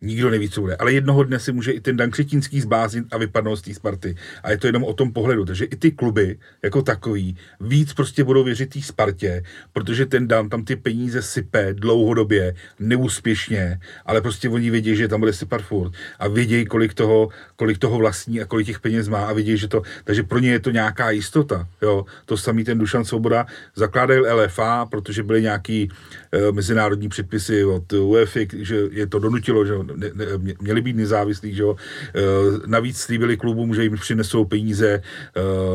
[0.00, 0.76] Nikdo neví, co bude.
[0.76, 4.14] Ale jednoho dne si může i ten Dan Křetínský zbáznit a vypadnout z té Sparty.
[4.42, 5.44] A je to jenom o tom pohledu.
[5.44, 10.48] Takže i ty kluby jako takový víc prostě budou věřit té Spartě, protože ten Dan
[10.48, 15.92] tam ty peníze sype dlouhodobě, neúspěšně, ale prostě oni vědí, že tam bude sypat furt.
[16.18, 19.68] A vědějí, kolik toho, kolik toho vlastní a kolik těch peněz má a vědí, že
[19.68, 19.82] to.
[20.04, 21.68] Takže pro ně je to nějaká jistota.
[21.82, 22.04] Jo.
[22.24, 25.90] To samý ten Dušan Svoboda zakládal LFA, protože byly nějaký
[26.32, 30.26] e, mezinárodní předpisy od UEFA, že je to donutilo, že ne, ne,
[30.60, 31.76] měli být nezávislí, že jo.
[32.14, 32.20] E,
[32.66, 35.02] navíc slíbili klubům, že jim přinesou peníze e,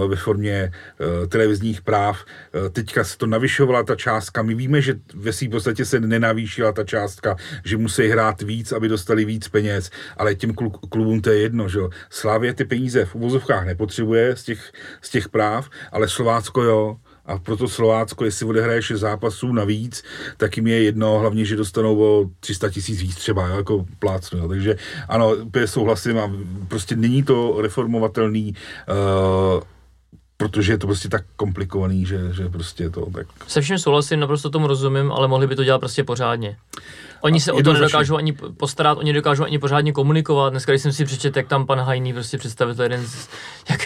[0.08, 2.26] ve formě e, televizních práv.
[2.72, 4.42] Teďka se to navyšovala ta částka.
[4.42, 8.88] My víme, že ve svým podstatě se nenavýšila ta částka, že musí hrát víc, aby
[8.88, 10.54] dostali víc peněz, ale těm
[10.90, 11.90] klubům to je jedno, že jo.
[12.10, 14.72] Slávě ty peníze v uvozovkách nepotřebuje z těch,
[15.02, 20.04] z těch práv, ale Slovácko jo a proto Slovácko, jestli odehraje 6 zápasů navíc,
[20.38, 24.40] tak jim je jedno, hlavně, že dostanou o 300 tisíc víc třeba, jo, jako plácnu,
[24.40, 24.48] jo.
[24.48, 24.76] takže
[25.10, 26.32] ano, souhlasím a
[26.68, 28.56] prostě není to reformovatelný,
[28.90, 29.64] uh,
[30.38, 33.28] protože je to prostě tak komplikovaný, že, že prostě to tak...
[33.48, 36.58] Se vším souhlasím, naprosto tomu rozumím, ale mohli by to dělat prostě pořádně.
[37.22, 40.50] Oni se o to nedokážou ani postarat, oni dokážou ani pořádně komunikovat.
[40.50, 43.30] Dneska, když jsem si přečetl, jak tam pan Hajný prostě představil jeden z,
[43.70, 43.82] jak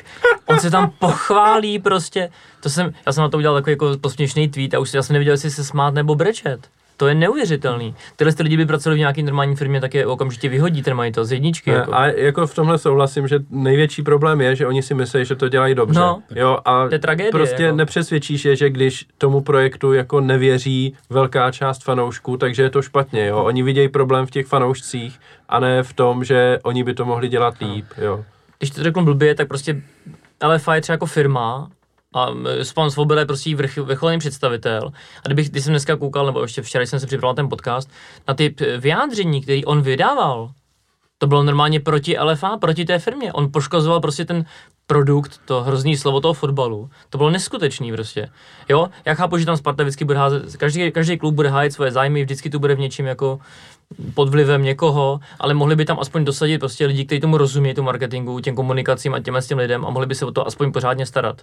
[0.57, 2.29] on se tam pochválí prostě.
[2.63, 5.13] To jsem, já jsem na to udělal takový jako posměšný tweet a už já jsem
[5.13, 6.69] neviděl, jestli se smát nebo brečet.
[6.97, 7.95] To je neuvěřitelný.
[8.15, 11.25] Tyhle ty lidi by pracovali v nějaké normální firmě, tak je okamžitě vyhodí ten majitel
[11.25, 11.69] z jedničky.
[11.69, 11.93] Jako.
[11.95, 15.49] A jako v tomhle souhlasím, že největší problém je, že oni si myslí, že to
[15.49, 15.99] dělají dobře.
[15.99, 17.75] No, jo, a to je tragédie, prostě jako.
[17.75, 23.25] nepřesvědčíš je, že když tomu projektu jako nevěří velká část fanoušků, takže je to špatně.
[23.25, 23.43] Jo.
[23.43, 27.29] Oni vidějí problém v těch fanoušcích a ne v tom, že oni by to mohli
[27.29, 27.85] dělat líp.
[27.97, 28.25] Jo.
[28.57, 29.81] Když to řeknu blbě, tak prostě
[30.43, 31.69] LFA je třeba jako firma
[32.13, 32.27] a
[32.75, 34.91] pan Svoboda je prostě vrch, vrcholný představitel.
[35.25, 37.89] A kdybych, když jsem dneska koukal, nebo ještě včera jsem se připravil ten podcast,
[38.27, 40.51] na ty vyjádření, který on vydával,
[41.17, 43.33] to bylo normálně proti LFA, proti té firmě.
[43.33, 44.45] On poškozoval prostě ten
[44.87, 46.89] produkt, to hrozný slovo toho fotbalu.
[47.09, 48.29] To bylo neskutečný prostě.
[48.69, 51.91] Jo, já chápu, že tam Sparta vždycky bude házet, každý, každý klub bude hájit svoje
[51.91, 53.39] zájmy, vždycky to bude v něčem jako
[54.13, 57.85] pod vlivem někoho, ale mohli by tam aspoň dosadit prostě lidi, kteří tomu rozumí, tomu
[57.85, 60.71] marketingu, těm komunikacím a těm s těm lidem a mohli by se o to aspoň
[60.71, 61.41] pořádně starat.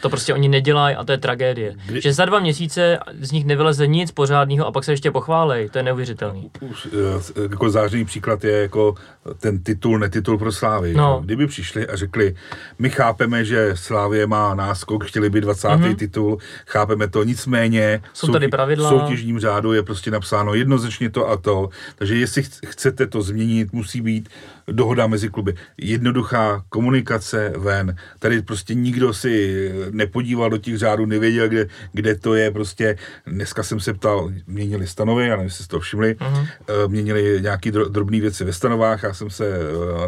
[0.00, 1.74] To prostě oni nedělají a to je tragédie.
[1.86, 2.00] Kdy...
[2.00, 5.78] Že za dva měsíce z nich nevyleze nic pořádného a pak se ještě pochválej, to
[5.78, 6.50] je neuvěřitelný.
[6.60, 8.94] Už, eh, jako zářný příklad je jako
[9.40, 10.94] ten titul, netitul pro Slávy.
[10.94, 11.20] No.
[11.24, 12.34] Kdyby přišli a řekli,
[12.78, 15.68] my chápeme, že Slávě má náskok, chtěli by 20.
[15.68, 15.96] Mm-hmm.
[15.96, 18.90] titul, chápeme to, nicméně jsou tady pravidla.
[18.90, 23.72] v soutěžním řádu je prostě napsáno jednoznačně to a to, takže jestli chcete to změnit,
[23.72, 24.28] musí být
[24.66, 25.54] dohoda mezi kluby.
[25.78, 27.96] Jednoduchá komunikace ven.
[28.18, 32.96] Tady prostě nikdo si nepodíval do těch řádů, nevěděl, kde, kde to je, prostě
[33.26, 36.46] dneska jsem se ptal, měnili stanovy, já nevím, jestli jste to všimli, uh-huh.
[36.88, 39.58] měnili nějaký drobné věci ve stanovách, já jsem se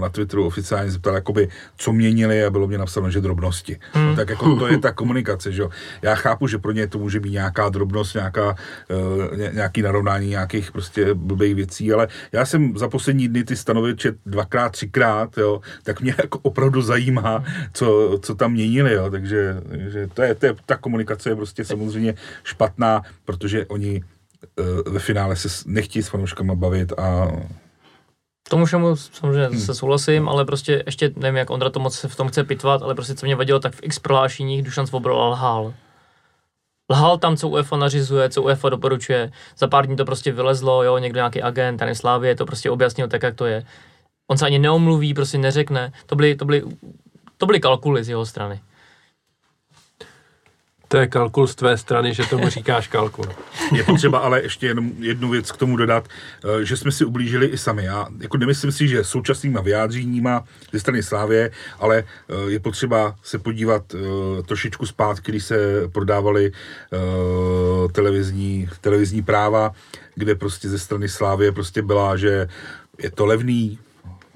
[0.00, 3.78] na Twitteru oficiálně zeptal, jakoby, co měnili a bylo mě napsáno, že drobnosti.
[3.94, 4.08] Uh-huh.
[4.10, 5.70] No, tak jako to je ta komunikace, že jo.
[6.02, 8.56] Já chápu, že pro ně to může být nějaká drobnost, nějaká,
[9.52, 14.16] nějaký narovnání nějakých prostě blbých věcí, ale já jsem za poslední dny ty stanovy čet
[14.44, 20.08] dvakrát, třikrát, jo, tak mě jako opravdu zajímá, co, co tam měnili, jo, takže, takže
[20.14, 24.02] to, je, to je, ta komunikace je prostě samozřejmě špatná, protože oni
[24.58, 27.32] uh, ve finále se nechtějí s fanouškama bavit a
[28.48, 29.60] tomu všemu samozřejmě hmm.
[29.60, 32.94] se souhlasím, ale prostě ještě nevím, jak Ondra to moc v tom chce pitvat, ale
[32.94, 35.74] prostě co mě vadilo, tak v x prohlášeních Dušan Svoboda lhal.
[36.90, 39.32] Lhal tam, co UEFA nařizuje, co UEFA doporučuje.
[39.58, 43.08] Za pár dní to prostě vylezlo, jo, někdo nějaký agent, tady Slávě to prostě objasnil
[43.08, 43.64] tak, jak to je.
[44.26, 45.92] On se ani neomluví, prostě neřekne.
[46.06, 46.62] To byly, to byly,
[47.38, 48.60] to byly kalkuly z jeho strany.
[50.88, 53.24] To je kalkul z tvé strany, že tomu říkáš kalkul.
[53.74, 57.46] Je potřeba ale ještě jenom jednu věc k tomu dodat, eh, že jsme si ublížili
[57.46, 57.84] i sami.
[57.84, 63.38] Já jako nemyslím si, že současnýma vyjádřeníma ze strany Slávě, ale eh, je potřeba se
[63.38, 66.52] podívat eh, trošičku zpátky, když se prodávaly
[67.92, 69.72] televizní, televizní práva,
[70.14, 72.48] kde prostě ze strany Slávě prostě byla, že
[73.02, 73.78] je to levný,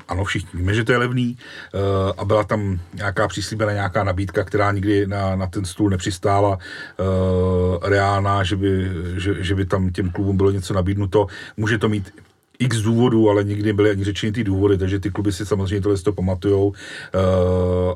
[0.08, 1.36] ano, všichni víme, že to je levný
[1.74, 1.80] uh,
[2.16, 7.88] a byla tam nějaká přislíbená nějaká nabídka, která nikdy na, na ten stůl nepřistála uh,
[7.88, 11.26] reálná, že by, že, že by tam těm klubům bylo něco nabídnuto.
[11.56, 12.12] Může to mít
[12.58, 15.98] x důvodů, ale nikdy byly ani řečeny ty důvody, takže ty kluby si samozřejmě tohle
[15.98, 16.74] to pamatujou uh,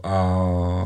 [0.02, 0.16] a,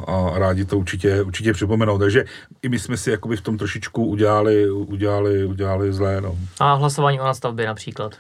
[0.07, 1.99] a rádi to určitě, určitě připomenou.
[1.99, 2.25] Takže
[2.62, 6.21] i my jsme si jakoby v tom trošičku udělali, udělali, udělali zlé.
[6.21, 6.37] No.
[6.61, 8.15] A hlasování o nastavbě například?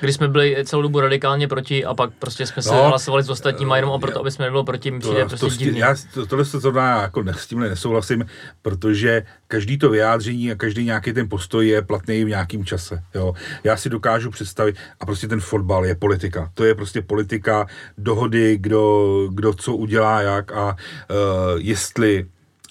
[0.00, 3.30] Kdy jsme byli celou dobu radikálně proti a pak prostě jsme se no, hlasovali s
[3.30, 5.78] ostatními jenom o proto, aby jsme nebyli proti, mi přijde to, prostě to, divný.
[5.78, 8.24] Já to, tohle se zrovna jako s tímhle nesouhlasím,
[8.62, 13.02] protože každý to vyjádření a každý nějaký ten postoj je platný v nějakém čase.
[13.14, 13.34] Jo.
[13.64, 16.50] Já si dokážu představit, a prostě ten fotbal je politika.
[16.54, 17.66] To je prostě politika
[17.98, 21.16] dohody, kdo, kdo co udělá jak a uh,
[21.56, 22.26] jestli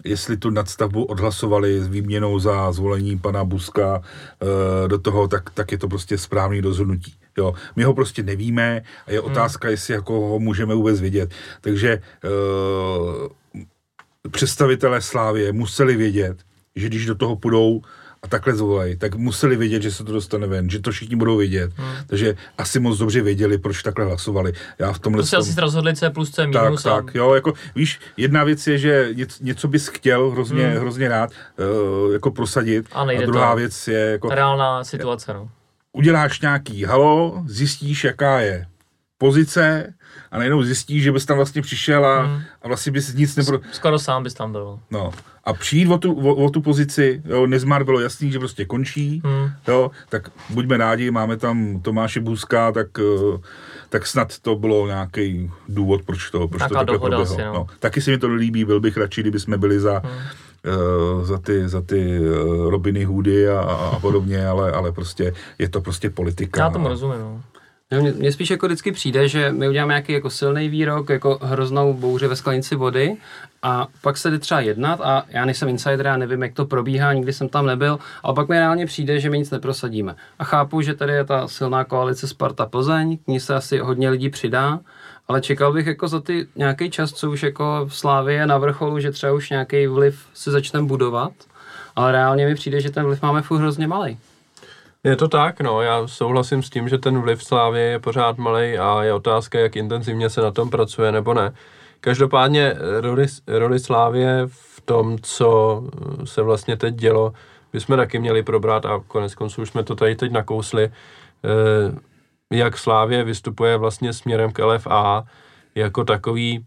[0.06, 5.72] jestli tu nadstavbu odhlasovali s výměnou za zvolení pana Buska e, do toho, tak, tak
[5.72, 7.14] je to prostě správný rozhodnutí.
[7.38, 9.32] Jo, my ho prostě nevíme a je hmm.
[9.32, 9.72] otázka, hmm.
[9.72, 11.32] jestli jako ho můžeme vůbec vidět.
[11.62, 12.02] Takže e,
[14.30, 16.38] představitelé Slávě museli vědět,
[16.76, 17.82] že když do toho půjdou
[18.26, 21.38] a takhle zvolají, tak museli vědět, že se to dostane ven, že to všichni budou
[21.38, 21.72] vědět.
[21.76, 21.96] Hmm.
[22.08, 24.54] Takže asi moc dobře věděli, proč takhle hlasovali.
[24.80, 25.40] Já v tomhle to si tom...
[25.40, 26.84] asi rozhodli C plus C minus.
[26.84, 26.96] Tak, a...
[26.96, 30.78] tak, jo, jako víš, jedna věc je, že něco, něco bys chtěl hrozně, hmm.
[30.78, 31.30] hrozně rád
[32.08, 32.86] uh, jako prosadit.
[32.92, 33.58] A, a druhá to.
[33.58, 34.30] věc je jako...
[34.30, 35.50] Reálná situace, no.
[35.92, 38.66] Uděláš nějaký halo, zjistíš, jaká je
[39.18, 39.94] pozice,
[40.32, 42.42] a najednou zjistíš, že bys tam vlastně přišel a, hmm.
[42.62, 43.60] a vlastně bys nic nebro...
[43.72, 44.80] Skoro sám bys tam byl.
[44.92, 45.12] No.
[45.46, 49.22] A přijít o tu, o, o tu pozici, jo, Nezmar bylo jasný, že prostě končí,
[49.26, 49.50] hmm.
[49.68, 53.38] jo, tak buďme rádi, máme tam Tomáše Bůzka, tak, eh,
[53.90, 57.24] tak snad to bylo nějaký důvod, proč to, proč to takhle proběhlo.
[57.24, 57.54] Asi, no.
[57.54, 57.68] No.
[57.80, 60.14] Taky se mi to líbí, byl bych radši, kdyby jsme byli za, hmm.
[61.18, 65.70] Uh, za ty, za ty uh, Robiny Hoody a, a podobně, ale, ale prostě je
[65.70, 66.62] to prostě politika.
[66.62, 67.42] Já tomu rozumím, no.
[67.92, 72.28] Mně spíš jako vždycky přijde, že my uděláme nějaký jako silný výrok, jako hroznou bouře
[72.28, 73.18] ve sklenici vody
[73.62, 77.14] a pak se jde třeba jednat a já nejsem insider, já nevím, jak to probíhá,
[77.14, 80.16] nikdy jsem tam nebyl, ale pak mi reálně přijde, že my nic neprosadíme.
[80.40, 84.10] A chápu, že tady je ta silná koalice Sparta Plzeň, k ní se asi hodně
[84.10, 84.80] lidí přidá,
[85.28, 89.00] ale čekal bych jako za ty nějaký čas, co už jako v Slávě na vrcholu,
[89.00, 91.32] že třeba už nějaký vliv si začneme budovat,
[91.96, 94.18] ale reálně mi přijde, že ten vliv máme furt hrozně malý.
[95.06, 98.78] Je to tak, no, já souhlasím s tím, že ten vliv Slávě je pořád malý
[98.78, 101.54] a je otázka, jak intenzivně se na tom pracuje nebo ne.
[102.00, 105.84] Každopádně roli, roli Slávě v tom, co
[106.24, 107.34] se vlastně teď dělo,
[107.74, 111.96] bychom taky měli probrat a konec konců už jsme to tady teď nakousli, eh,
[112.52, 115.28] jak Slávě vystupuje vlastně směrem k LFA
[115.76, 116.66] jako takový,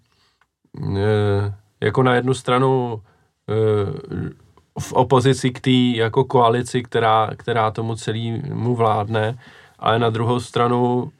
[0.97, 3.03] eh, jako na jednu stranu
[3.51, 4.48] eh,
[4.79, 9.39] v opozici k té jako koalici, která, která tomu celému vládne,
[9.79, 11.11] ale na druhou stranu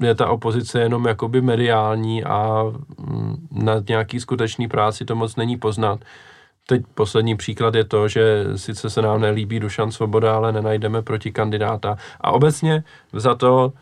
[0.00, 2.62] je ta opozice jenom jakoby mediální a
[2.98, 6.00] mm, na nějaký skutečný práci to moc není poznat.
[6.66, 11.32] Teď poslední příklad je to, že sice se nám nelíbí Dušan Svoboda, ale nenajdeme proti
[11.32, 11.96] kandidáta.
[12.20, 13.72] A obecně za to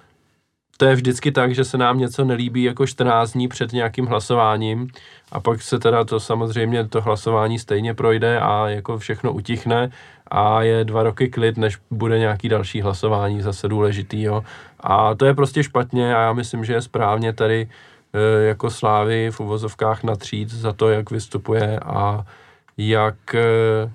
[0.76, 4.88] to je vždycky tak, že se nám něco nelíbí jako 14 dní před nějakým hlasováním
[5.32, 9.90] a pak se teda to samozřejmě to hlasování stejně projde a jako všechno utichne
[10.30, 14.44] a je dva roky klid, než bude nějaký další hlasování zase důležitý, jo.
[14.80, 17.68] A to je prostě špatně a já myslím, že je správně tady
[18.12, 22.26] e, jako Slávy v uvozovkách natřít za to, jak vystupuje a
[22.78, 23.90] jak, eh,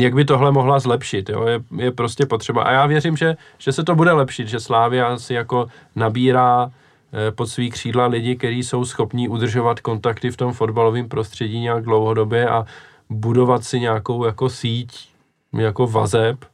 [0.00, 1.28] jak by tohle mohla zlepšit.
[1.28, 1.46] Jo?
[1.46, 2.62] Je, je prostě potřeba.
[2.62, 7.30] A já věřím, že, že se to bude lepšit, že Slávia si jako nabírá eh,
[7.30, 12.48] pod svý křídla lidi, kteří jsou schopní udržovat kontakty v tom fotbalovém prostředí nějak dlouhodobě
[12.48, 12.66] a
[13.10, 15.08] budovat si nějakou jako síť,
[15.52, 16.44] jako vazeb.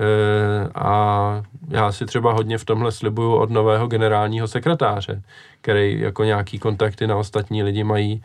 [0.00, 5.22] E, a já si třeba hodně v tomhle slibuju od nového generálního sekretáře,
[5.60, 8.22] který jako nějaký kontakty na ostatní lidi mají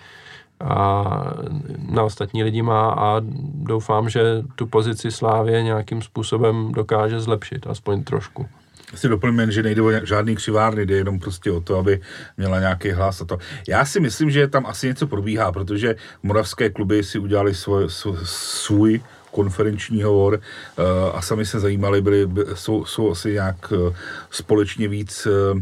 [0.63, 1.05] a
[1.89, 3.21] na ostatní lidi má a
[3.53, 4.21] doufám, že
[4.55, 8.45] tu pozici Slávě nějakým způsobem dokáže zlepšit, aspoň trošku
[8.95, 12.01] si doplňme, že nejde o žádný křivárny, jde jenom prostě o to, aby
[12.37, 13.37] měla nějaký hlas a to.
[13.67, 17.87] Já si myslím, že tam asi něco probíhá, protože moravské kluby si udělali svoj,
[18.23, 23.95] svůj konferenční hovor uh, a sami se zajímali, byli, jsou, jsou asi nějak uh,
[24.29, 25.61] společně víc uh,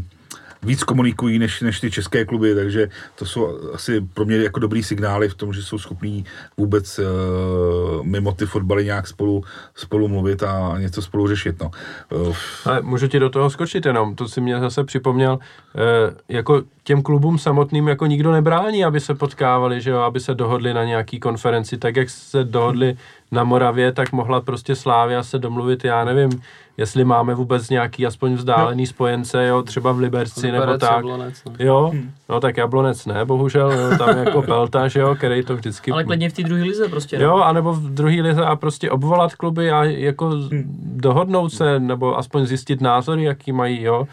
[0.62, 4.82] víc komunikují než, než ty české kluby, takže to jsou asi pro mě jako dobrý
[4.82, 6.24] signály v tom, že jsou schopní
[6.56, 9.44] vůbec uh, mimo ty fotbaly nějak spolu,
[9.74, 11.60] spolu mluvit a něco spolu řešit.
[11.60, 11.70] No.
[12.10, 15.80] Uh, Ale můžu ti do toho skočit jenom, to si mě zase připomněl, uh,
[16.28, 20.74] jako těm klubům samotným jako nikdo nebrání, aby se potkávali, že jo, aby se dohodli
[20.74, 22.96] na nějaký konferenci, tak jak se dohodli
[23.32, 26.42] na Moravě, tak mohla prostě Slávia se domluvit, já nevím,
[26.76, 28.86] jestli máme vůbec nějaký aspoň vzdálený no.
[28.86, 30.96] spojence, jo, třeba v Liberci Liberec, nebo tak.
[30.96, 31.52] Jablonec, no.
[31.58, 32.10] Jo, hmm.
[32.28, 35.92] no tak Jablonec ne, bohužel, jo, tam jako Belta, že jo, který to vždycky...
[35.92, 37.16] Ale klidně v té druhé lize prostě.
[37.16, 37.44] Jo, ne?
[37.44, 40.96] anebo v druhé lize a prostě obvolat kluby a jako hmm.
[40.96, 44.08] dohodnout se, nebo aspoň zjistit názory, jaký mají, jo,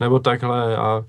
[0.00, 1.04] nebo takhle a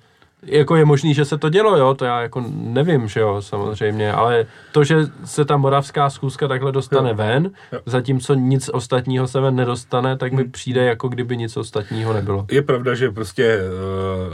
[0.45, 4.13] jako je možný, že se to dělo, jo, to já jako nevím, že jo, samozřejmě,
[4.13, 7.15] ale to, že se ta moravská schůzka takhle dostane jo.
[7.15, 7.79] ven, jo.
[7.85, 10.51] zatímco nic ostatního se ven nedostane, tak mi hmm.
[10.51, 12.45] přijde, jako kdyby nic ostatního nebylo.
[12.51, 13.59] Je pravda, že prostě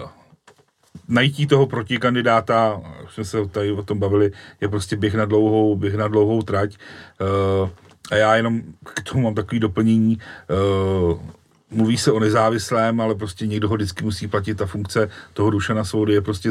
[0.03, 0.09] uh,
[1.07, 5.75] najítí toho protikandidáta, už jsme se tady o tom bavili, je prostě běh na dlouhou,
[5.75, 6.75] běh na dlouhou trať.
[7.61, 7.69] Uh,
[8.11, 10.17] a já jenom k tomu mám takový doplnění.
[11.09, 11.19] Uh,
[11.71, 14.57] mluví se o nezávislém, ale prostě někdo ho vždycky musí platit.
[14.57, 16.49] Ta funkce toho Dušana Svoudy je prostě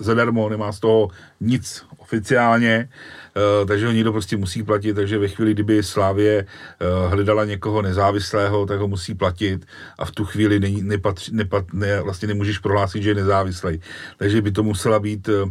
[0.00, 1.08] zadarmo, nemá z toho
[1.40, 2.88] nic oficiálně,
[3.36, 7.82] uh, takže ho někdo prostě musí platit, takže ve chvíli, kdyby Slávě uh, hledala někoho
[7.82, 9.66] nezávislého, tak ho musí platit
[9.98, 13.80] a v tu chvíli není, nepatří, nepat, ne, vlastně nemůžeš prohlásit, že je nezávislý.
[14.16, 15.50] Takže by to musela být uh,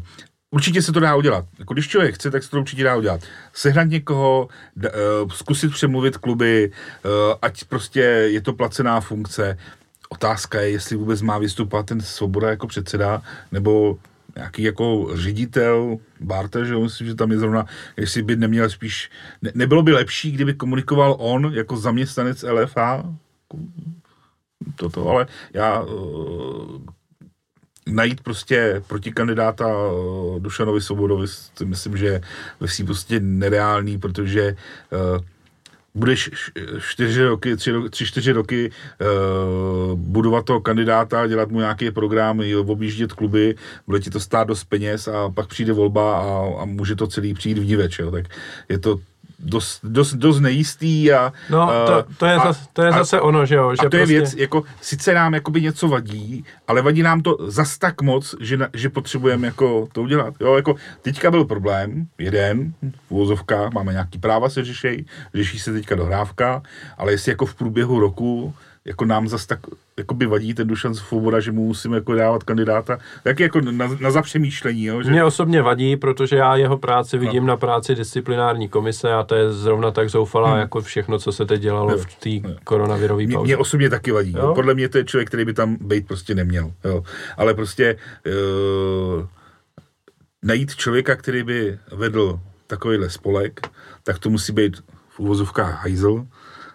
[0.51, 1.45] Určitě se to dá udělat.
[1.59, 3.21] Jako když člověk chce, tak se to určitě dá udělat.
[3.53, 4.91] Sehnat někoho, d-
[5.23, 6.71] uh, zkusit přemluvit kluby,
[7.05, 9.57] uh, ať prostě je to placená funkce.
[10.09, 13.97] Otázka je, jestli vůbec má vystupovat ten Svoboda jako předseda, nebo
[14.35, 17.65] nějaký jako ředitel, Barta, že jo, myslím, že tam je zrovna,
[17.97, 23.03] jestli by neměl spíš, ne, nebylo by lepší, kdyby komunikoval on jako zaměstnanec LFA,
[24.75, 26.81] toto, ale já uh,
[27.88, 31.28] najít prostě protikandidáta eh, Dušanovi Svobodovi,
[31.65, 32.22] myslím, že
[32.60, 34.56] ve prostě nereálný, protože
[34.92, 35.24] uh,
[35.96, 36.30] budeš
[36.80, 43.13] čtyři roky, tři, tři čtyři roky uh, budovat toho kandidáta, dělat mu nějaký program, objíždět
[43.13, 43.56] kluby,
[43.88, 47.34] bude ti to stát dost peněz a pak přijde volba a, a může to celý
[47.34, 48.12] přijít v jo.
[48.12, 48.26] tak
[48.70, 49.00] je to
[49.39, 51.34] dost, dost, dost nejistý a...
[51.49, 53.71] No, to, to je, a, zase, to je a, zase ono, že jo.
[53.71, 53.97] Že a to prostě...
[53.97, 58.36] je věc, jako, sice nám jakoby něco vadí, ale vadí nám to zas tak moc,
[58.39, 60.34] že, na, že potřebujeme jako to udělat.
[60.39, 62.73] Jo, jako teďka byl problém, jeden,
[63.08, 66.62] v úvozovkách, máme nějaký práva se řešej, řeší se teďka dohrávka,
[66.97, 68.54] ale jestli jako v průběhu roku
[68.86, 69.60] jako nám zase tak
[69.98, 73.88] jako by vadí ten Dušan Svoboda, že mu musíme jako dávat kandidáta, tak jako na,
[74.00, 74.86] na zapřemýšlení.
[74.86, 75.12] Jo, že...
[75.12, 77.22] Mě osobně vadí, protože já jeho práci no.
[77.22, 77.48] vidím no.
[77.48, 80.60] na práci disciplinární komise a to je zrovna tak zoufalá hmm.
[80.60, 81.98] jako všechno, co se teď dělalo jo.
[81.98, 82.06] v
[82.42, 83.46] té koronavirové pauze.
[83.46, 84.34] Mě osobně taky vadí.
[84.38, 84.52] Jo?
[84.56, 86.72] Podle mě to je člověk, který by tam být prostě neměl.
[86.84, 87.04] Jo.
[87.38, 89.26] Ale prostě uh,
[90.44, 93.68] najít člověka, který by vedl takovýhle spolek,
[94.04, 94.78] tak to musí být
[95.10, 96.26] v uvozovkách hajzl.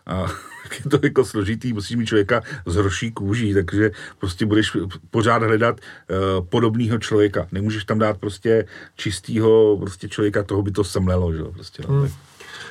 [0.06, 0.26] A
[0.72, 4.76] je to jako složitý, musíš mít člověka z hroší kůží, takže prostě budeš
[5.10, 7.46] pořád hledat uh, podobného člověka.
[7.52, 11.82] Nemůžeš tam dát prostě čistého prostě člověka, toho by to semlelo, že prostě.
[11.88, 12.08] No, hmm.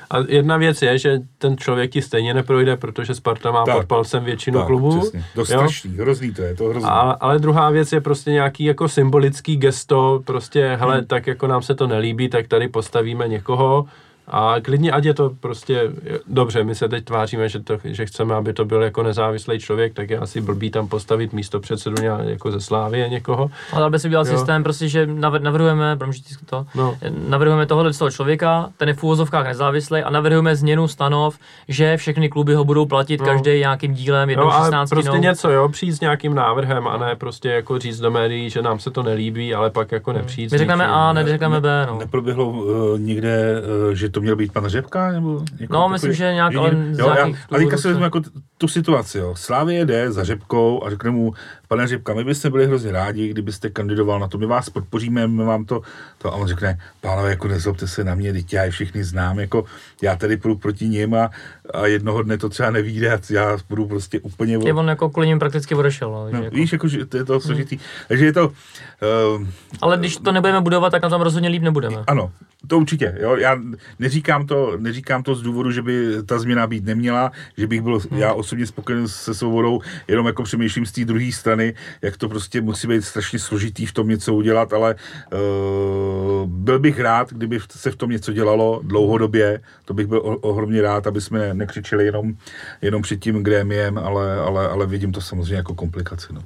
[0.09, 3.85] A jedna věc je, že ten člověk ti stejně neprojde, protože Sparta má tak, pod
[3.85, 4.99] palcem většinu tak, klubů.
[4.99, 5.25] Přesně.
[5.35, 6.89] Dost strašný, hrozný to je, to hrozný.
[6.89, 11.05] A, ale druhá věc je prostě nějaký jako symbolický gesto, prostě hele, hmm.
[11.05, 13.85] tak jako nám se to nelíbí, tak tady postavíme někoho,
[14.27, 15.91] A klidně, ať je to prostě,
[16.27, 19.93] dobře, my se teď tváříme, že, to, že chceme, aby to byl jako nezávislý člověk,
[19.93, 23.51] tak je asi blbý tam postavit místo předsedu nějak, jako ze Slávy někoho.
[23.73, 25.07] Ale aby si udělal systém, prostě, že
[25.39, 25.97] navrhujeme,
[26.45, 26.97] to, no.
[27.27, 31.37] navrhujeme tohohle toho člověka, ten je v úvozovkách nezávislý a navrhujeme změnu stanov,
[31.67, 33.25] že všechny kluby ho budou platit no.
[33.25, 37.15] každý nějakým dílem, jednou no, 16 prostě něco, jo, přijít s nějakým návrhem a ne
[37.15, 40.51] prostě jako říct do médií, že nám se to nelíbí, ale pak jako nepřijít.
[40.51, 41.85] My řekneme A, ne, řekneme B.
[41.89, 41.99] No.
[41.99, 45.11] Neproběhlo uh, nikde, uh, že to měl být pan Řepka?
[45.11, 48.21] Nebo no, myslím, že nějak, ale jo, já, ale teďka si vezmu jako
[48.63, 49.35] tu situaci, jo.
[49.35, 51.33] Slávě jde za Řepkou a řekne mu,
[51.67, 55.43] pane Řepka, my byste byli hrozně rádi, kdybyste kandidoval na to, my vás podpoříme, my
[55.43, 55.81] vám to,
[56.17, 59.39] to a on řekne, pánové, jako nezlobte se na mě, teď já je všichni znám,
[59.39, 59.65] jako
[60.01, 61.29] já tady půjdu proti ním a,
[61.73, 64.57] a jednoho dne to třeba nevíde a já budu prostě úplně...
[64.65, 66.11] Je on jako kvůli ním prakticky odešel.
[66.11, 66.55] No, no, jako...
[66.55, 67.75] Víš, jako, že to je to složitý.
[67.75, 67.85] Hmm.
[68.07, 68.47] Takže je to...
[68.47, 69.47] Uh,
[69.81, 72.03] ale když to nebudeme budovat, tak na tom rozhodně líp nebudeme.
[72.07, 72.31] Ano,
[72.67, 73.17] to určitě.
[73.19, 73.35] Jo.
[73.35, 73.59] Já
[73.99, 77.99] neříkám to, neříkám to z důvodu, že by ta změna být neměla, že bych byl
[77.99, 78.19] hmm.
[78.19, 82.61] já osobně spokojen se svobodou, jenom jako přemýšlím z té druhé strany, jak to prostě
[82.61, 84.95] musí být strašně složitý v tom něco udělat, ale
[85.33, 90.81] uh, byl bych rád, kdyby se v tom něco dělalo dlouhodobě, to bych byl ohromně
[90.81, 92.33] rád, aby jsme nekřičeli jenom,
[92.81, 96.33] jenom před tím grémiem, ale, ale, ale vidím to samozřejmě jako komplikaci.
[96.33, 96.41] No.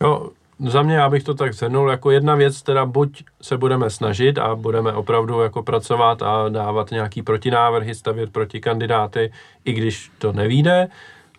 [0.00, 4.38] Jo, za mě, abych to tak zhrnul, jako jedna věc, teda buď se budeme snažit
[4.38, 9.32] a budeme opravdu jako pracovat a dávat nějaký protinávrhy, stavět proti kandidáty,
[9.64, 10.88] i když to nevíde,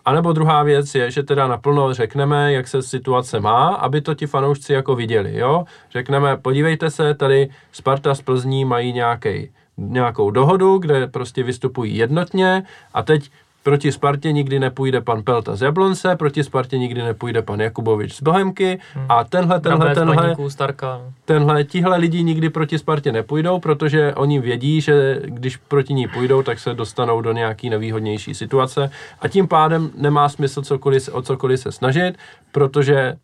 [0.08, 4.14] a nebo druhá věc je, že teda naplno řekneme, jak se situace má, aby to
[4.14, 5.64] ti fanoušci jako viděli, jo.
[5.90, 12.62] Řekneme, podívejte se, tady Sparta z Plzní mají nějaký nějakou dohodu, kde prostě vystupují jednotně
[12.94, 13.30] a teď
[13.68, 18.22] Proti Spartě nikdy nepůjde pan Pelta z Jablonce, proti Spartě nikdy nepůjde pan Jakubovič z
[18.22, 19.06] Bohemky hmm.
[19.08, 21.00] a tenhle, tenhle, tenhle, Starka.
[21.24, 26.42] tenhle, tihle lidi nikdy proti Spartě nepůjdou, protože oni vědí, že když proti ní půjdou,
[26.42, 28.90] tak se dostanou do nějaký nevýhodnější situace
[29.20, 32.14] a tím pádem nemá smysl cokoliv, o cokoliv se snažit,
[32.52, 33.14] protože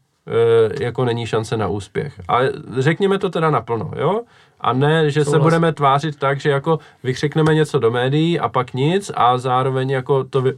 [0.81, 2.21] jako není šance na úspěch.
[2.29, 4.21] Ale řekněme to teda naplno, jo?
[4.61, 5.41] A ne, že Souhlas.
[5.41, 9.91] se budeme tvářit tak, že jako vykřikneme něco do médií a pak nic a zároveň
[9.91, 10.43] jako to...
[10.43, 10.55] Vy...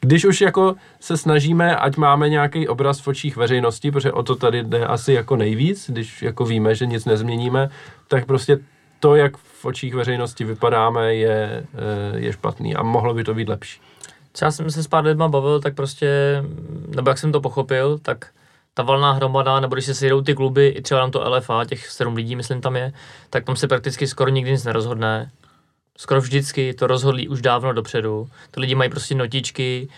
[0.00, 4.36] Když už jako se snažíme, ať máme nějaký obraz v očích veřejnosti, protože o to
[4.36, 7.70] tady jde asi jako nejvíc, když jako víme, že nic nezměníme,
[8.08, 8.58] tak prostě
[9.00, 13.48] to, jak v očích veřejnosti vypadáme, je, eh, je špatný a mohlo by to být
[13.48, 13.80] lepší.
[14.42, 16.42] Já jsem se s pár lidma bavil, tak prostě,
[16.96, 18.30] nebo jak jsem to pochopil, tak
[18.74, 21.90] ta valná hromada, nebo když se sejdou ty kluby, i třeba nám to LFA, těch
[21.90, 22.92] sedm lidí, myslím, tam je,
[23.30, 25.30] tak tam se prakticky skoro nikdy nic nerozhodne.
[25.98, 28.28] Skoro vždycky to rozhodlí už dávno dopředu.
[28.50, 29.88] Ty lidi mají prostě notičky,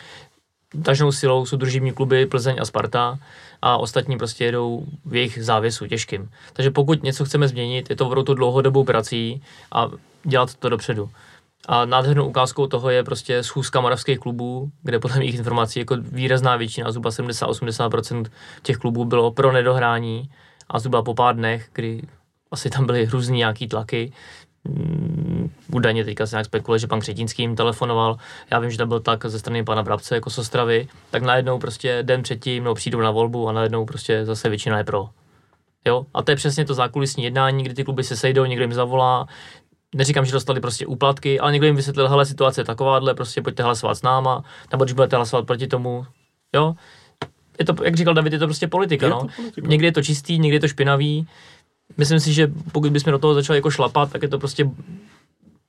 [0.82, 3.18] tažnou silou jsou družívní kluby Plzeň a Sparta
[3.62, 6.30] a ostatní prostě jedou v jejich závěsu těžkým.
[6.52, 9.88] Takže pokud něco chceme změnit, je to opravdu dlouhodobou prací a
[10.24, 11.10] dělat to dopředu.
[11.68, 16.56] A nádhernou ukázkou toho je prostě schůzka moravských klubů, kde podle mých informací jako výrazná
[16.56, 18.24] většina, zhruba 70-80%
[18.62, 20.30] těch klubů bylo pro nedohrání
[20.68, 22.02] a zhruba po pár dnech, kdy
[22.50, 24.12] asi tam byly různý nějaký tlaky,
[24.64, 28.16] mm, údajně teďka se nějak spekuluje, že pan Křetínský jim telefonoval,
[28.50, 31.58] já vím, že to byl tak ze strany pana Brabce jako z Ostravy, tak najednou
[31.58, 35.08] prostě den předtím no, přijdou na volbu a najednou prostě zase většina je pro.
[35.84, 36.06] Jo?
[36.14, 39.26] A to je přesně to zákulisní jednání, kdy ty kluby se sejdou, někdo jim zavolá,
[39.94, 43.62] neříkám, že dostali prostě úplatky, ale někdo jim vysvětlil, hele, situace je takováhle, prostě pojďte
[43.62, 46.06] hlasovat s náma, nebo když budete hlasovat proti tomu,
[46.54, 46.74] jo.
[47.58, 49.26] Je to, jak říkal David, je to prostě politika, je no.
[49.36, 49.68] Politika.
[49.68, 51.26] Někdy je to čistý, někdy je to špinavý.
[51.96, 54.70] Myslím si, že pokud bychom do toho začali jako šlapat, tak je to prostě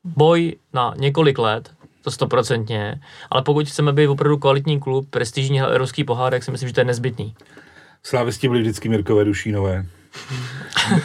[0.04, 6.04] boj na několik let, to stoprocentně, ale pokud chceme být opravdu kvalitní klub, prestižní evropský
[6.04, 7.36] pohár, tak si myslím, že to je nezbytný.
[8.04, 9.86] Slávisti byli vždycky Mirkové Dušínové.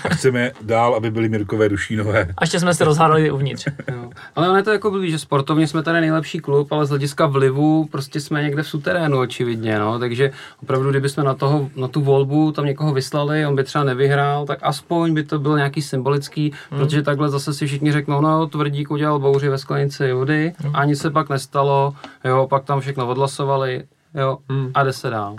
[0.05, 2.29] A chceme dál, aby byly Mirkové Dušínové.
[2.37, 3.67] A ještě jsme se rozhádali uvnitř.
[3.93, 4.11] Jo.
[4.37, 7.27] Ale ono je to jako blbý, že sportovně jsme tady nejlepší klub, ale z hlediska
[7.27, 9.99] vlivu prostě jsme někde v suterénu očividně, no.
[9.99, 10.31] Takže
[10.63, 14.47] opravdu, kdyby jsme na, toho, na tu volbu tam někoho vyslali, on by třeba nevyhrál,
[14.47, 16.81] tak aspoň by to byl nějaký symbolický, hmm.
[16.81, 20.77] protože takhle zase si všichni řeknou, no Tvrdík udělal bouři ve sklenici vody, hmm.
[20.77, 21.95] ani se pak nestalo,
[22.25, 23.85] jo, pak tam všechno odhlasovali,
[24.15, 24.71] jo, hmm.
[24.75, 25.37] a jde se dál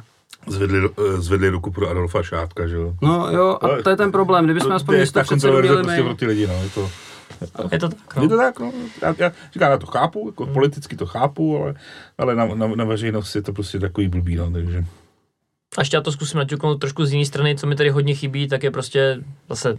[0.47, 2.95] zvedli, eh, zvedli ruku pro Adolfa Šátka, že jo?
[3.01, 6.15] No jo, a to je ten problém, kdybychom to, aspoň místo předsedu měli prostě pro
[6.15, 6.89] ty lidi, no, je to...
[7.71, 8.23] Je to tak, no.
[8.23, 8.71] Je to tak, no.
[9.01, 10.53] Já, já, říkám, já to chápu, jako hmm.
[10.53, 11.73] politicky to chápu, ale,
[12.17, 14.85] ale na, na, na veřejnost je to prostě takový blbý, no, takže...
[15.77, 18.47] A ještě já to zkusím naťuknout trošku z jiné strany, co mi tady hodně chybí,
[18.47, 19.77] tak je prostě zase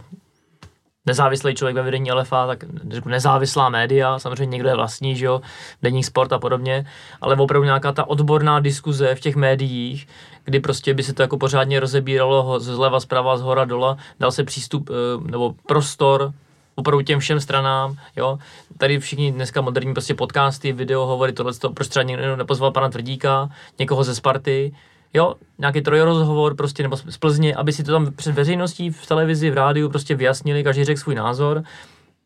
[1.07, 5.41] nezávislý člověk ve vedení LFA, tak řeknu nezávislá média, samozřejmě někdo je vlastní, že jo,
[5.81, 6.85] denní sport a podobně,
[7.21, 10.07] ale opravdu nějaká ta odborná diskuze v těch médiích,
[10.43, 14.43] kdy prostě by se to jako pořádně rozebíralo zleva, zprava, z hora, dola, dal se
[14.43, 16.33] přístup eh, nebo prostor
[16.75, 18.39] opravdu těm všem stranám, jo.
[18.77, 23.49] Tady všichni dneska moderní prostě podcasty, video, hovory, tohle, proč třeba někdo nepozval pana Tvrdíka,
[23.79, 24.73] někoho ze Sparty,
[25.17, 29.49] jo, nějaký trojrozhovor prostě, nebo z Plzně, aby si to tam před veřejností v televizi,
[29.49, 31.63] v rádiu prostě vyjasnili, každý řekl svůj názor.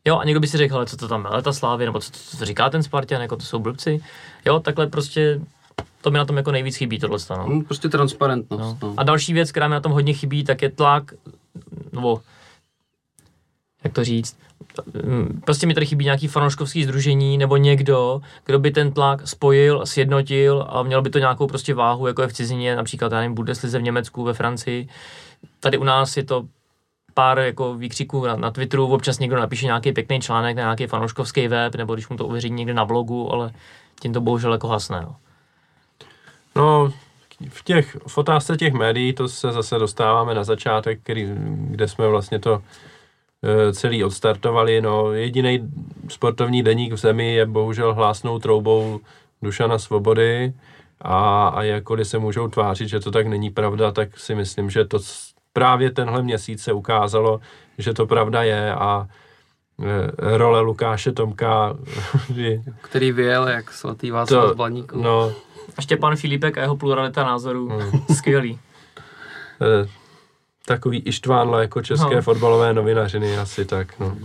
[0.04, 2.10] Jo, a někdo by si řekl, ale co to tam je, ta Slávě, nebo co,
[2.10, 4.00] co, co říká ten Spartan, jako to jsou blbci.
[4.44, 5.40] Jo, takhle prostě
[6.00, 7.18] to mi na tom jako nejvíc chybí tohle.
[7.30, 7.44] No.
[7.44, 8.60] Hmm, prostě transparentnost.
[8.82, 8.88] No.
[8.88, 8.94] No.
[8.96, 11.14] A další věc, která mi na tom hodně chybí, tak je tlak,
[11.92, 12.20] nebo
[13.84, 14.36] jak to říct,
[15.44, 20.66] prostě mi tady chybí nějaký fanouškovský združení nebo někdo, kdo by ten tlak spojil, sjednotil
[20.68, 23.78] a měl by to nějakou prostě váhu, jako je v cizině, například, já nevím, Bundeslize
[23.78, 24.88] v Německu, ve Francii.
[25.60, 26.44] Tady u nás je to
[27.14, 31.48] pár jako výkřiků na, na Twitteru, občas někdo napíše nějaký pěkný článek na nějaký fanouškovský
[31.48, 33.52] web, nebo když mu to uvěří někde na blogu, ale
[34.00, 35.00] tím to bohužel jako hasne.
[35.00, 35.16] No.
[36.56, 36.92] No,
[37.48, 42.08] v těch v otázce těch médií, to se zase dostáváme na začátek, který, kde jsme
[42.08, 42.62] vlastně to
[43.72, 44.80] celý odstartovali.
[44.80, 45.68] No, jediný
[46.08, 49.00] sportovní deník v zemi je bohužel hlásnou troubou
[49.42, 50.52] Dušana Svobody
[51.00, 54.84] a, a jakkoliv se můžou tvářit, že to tak není pravda, tak si myslím, že
[54.84, 54.98] to
[55.52, 57.40] právě tenhle měsíc se ukázalo,
[57.78, 59.06] že to pravda je a
[59.82, 61.76] e, role Lukáše Tomka
[62.80, 65.02] Který vyjel jak svatý Václav to, z Blaníku.
[65.02, 65.32] no,
[65.76, 68.02] A Štěpán Filipek a jeho pluralita názorů, Hmm.
[68.16, 68.58] skvělý.
[70.66, 72.22] Takový Ištvánla jako české No.
[72.22, 74.16] fotbalové novinařiny asi tak, no.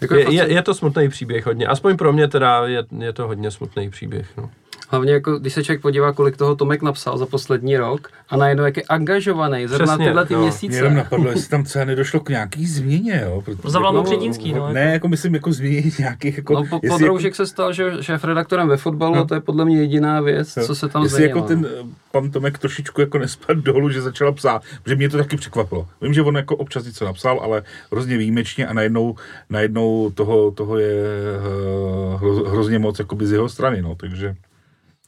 [0.00, 3.26] Jako Je, je, je to smutný příběh hodně, aspoň pro mě teda je, je to
[3.26, 4.50] hodně smutný příběh, no.
[4.88, 8.64] Hlavně jako, když se člověk podívá, kolik toho Tomek napsal za poslední rok a najednou
[8.64, 10.38] jak je angažovaný zrovna tyhle ty jo.
[10.38, 10.76] Mě měsíce.
[10.76, 13.42] jenom napadlo, jestli tam třeba nedošlo k nějaký změně, jo.
[13.44, 14.72] Protože, Zavolal mu No, Kředínský, no.
[14.72, 16.54] ne, jako myslím, jako změně nějakých, jako...
[16.54, 19.20] No, po, jestli Podroužek se stal že, šéf redaktorem ve fotbalu No.
[19.20, 20.66] a to je podle mě jediná věc, Jo.
[20.66, 21.38] co se tam Jestli změnilo.
[21.38, 25.16] jako ten eh, pan Tomek trošičku jako nespadl dolů, že začala psát, protože mě to
[25.16, 25.86] taky překvapilo.
[26.02, 27.62] Vím, že on jako občas něco napsal, ale
[27.92, 29.14] hrozně výjimečně a najednou,
[29.50, 34.34] najednou toho, toho je eh, hro, hrozně moc jakoby z jeho strany, no, takže...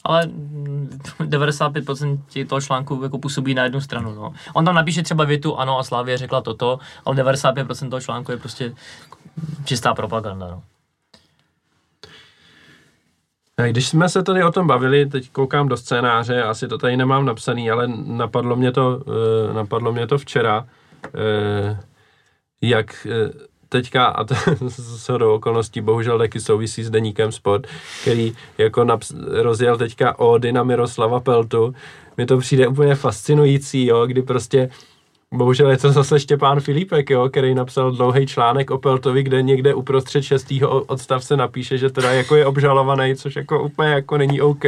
[0.08, 4.14] Ale mm, 95% ti toho článku jako působí na jednu stranu.
[4.14, 4.32] No.
[4.54, 8.38] On tam napíše třeba větu, ano a Slávě řekla toto, ale 95% toho článku je
[8.38, 8.74] prostě
[9.64, 10.46] čistá propaganda.
[10.46, 10.62] No.
[13.58, 16.96] A Když jsme se tady o tom bavili, teď koukám do scénáře, asi to tady
[16.96, 19.00] nemám napsaný, ale napadlo mě to,
[19.50, 20.66] eh, napadlo mě to včera,
[21.06, 21.80] eh,
[22.60, 24.34] jak eh, teďka, a to
[24.68, 27.66] z do okolností bohužel taky souvisí s deníkem Sport,
[28.02, 31.74] který jako naps- rozjel teďka ódy na Miroslava Peltu.
[32.16, 34.70] Mi to přijde úplně fascinující, jo, kdy prostě
[35.34, 39.74] Bohužel je to zase Štěpán Filipek, jo, který napsal dlouhý článek o Peltovi, kde někde
[39.74, 44.64] uprostřed šestého odstavce napíše, že teda jako je obžalovaný, což jako úplně jako není OK.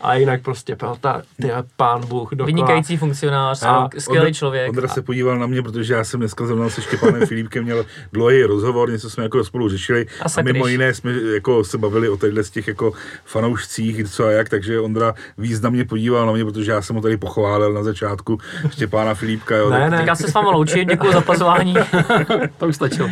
[0.00, 2.46] A jinak prostě Pelta, ty pán Bůh, dokola.
[2.46, 4.68] Vynikající funkcionář, A skvělý Ondra- člověk.
[4.68, 8.42] Ondra se podíval na mě, protože já jsem dneska zrovna se Štěpánem Filipkem měl dlouhý
[8.42, 12.16] rozhovor, něco jsme jako spolu řešili A a, mimo jiné jsme jako se bavili o
[12.16, 12.92] těchto z těch jako
[13.24, 17.16] fanoušcích, co a jak, takže Ondra významně podíval na mě, protože já jsem ho tady
[17.16, 18.38] pochválil na začátku
[18.70, 19.56] Štěpána Filipka.
[19.56, 20.03] Jo, Ne, tak- ne.
[20.04, 21.74] Tak já se s váma loučím, děkuji za pozvání.
[22.58, 23.08] To už stačilo.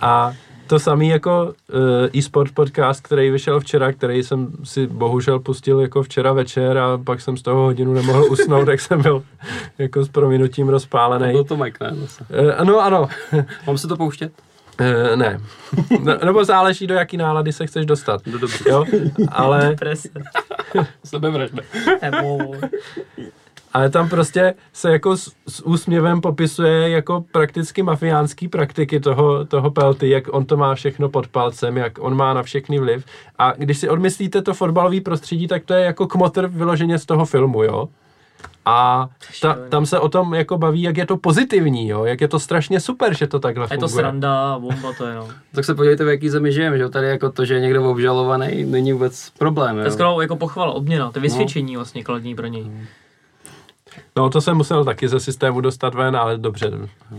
[0.00, 0.32] A
[0.66, 1.80] to samý jako uh,
[2.18, 7.20] e-sport podcast, který vyšel včera, který jsem si bohužel pustil jako včera večer a pak
[7.20, 9.22] jsem z toho hodinu nemohl usnout, tak jsem byl
[9.78, 11.32] jako s prominutím To rozpálený.
[11.32, 11.90] byl Tomek, ne?
[11.94, 12.24] Zase.
[12.42, 13.08] Uh, ano, ano.
[13.66, 14.32] Mám se to pouštět?
[14.80, 15.40] Uh, ne.
[16.00, 18.20] No, nebo záleží, do jaký nálady se chceš dostat.
[18.26, 18.64] No dobře.
[18.70, 18.84] Jo,
[19.28, 20.08] ale, Deprese.
[21.04, 21.62] Sebevražda.
[23.74, 29.70] Ale tam prostě se jako s, s úsměvem popisuje jako prakticky mafiánský praktiky toho, toho
[29.70, 33.04] Pelty, jak on to má všechno pod palcem, jak on má na všechny vliv.
[33.38, 37.24] A když si odmyslíte to fotbalový prostředí, tak to je jako kmotr vyloženě z toho
[37.24, 37.88] filmu, jo.
[38.66, 39.08] A
[39.42, 42.38] ta, tam se o tom jako baví, jak je to pozitivní, jo, jak je to
[42.38, 44.02] strašně super, že to takhle A je to funguje.
[44.02, 45.28] sranda, bomba to je, no.
[45.54, 46.88] Tak se podívejte, v jaký zemi žijeme, že jo?
[46.88, 50.70] Tady jako to, že je někdo obžalovaný, není vůbec problém, To je skoro jako pochval,
[50.70, 52.70] odměna, to je vysvědčení vlastně kladní pro něj.
[54.16, 56.70] No to jsem musel taky ze systému dostat ven, ale dobře,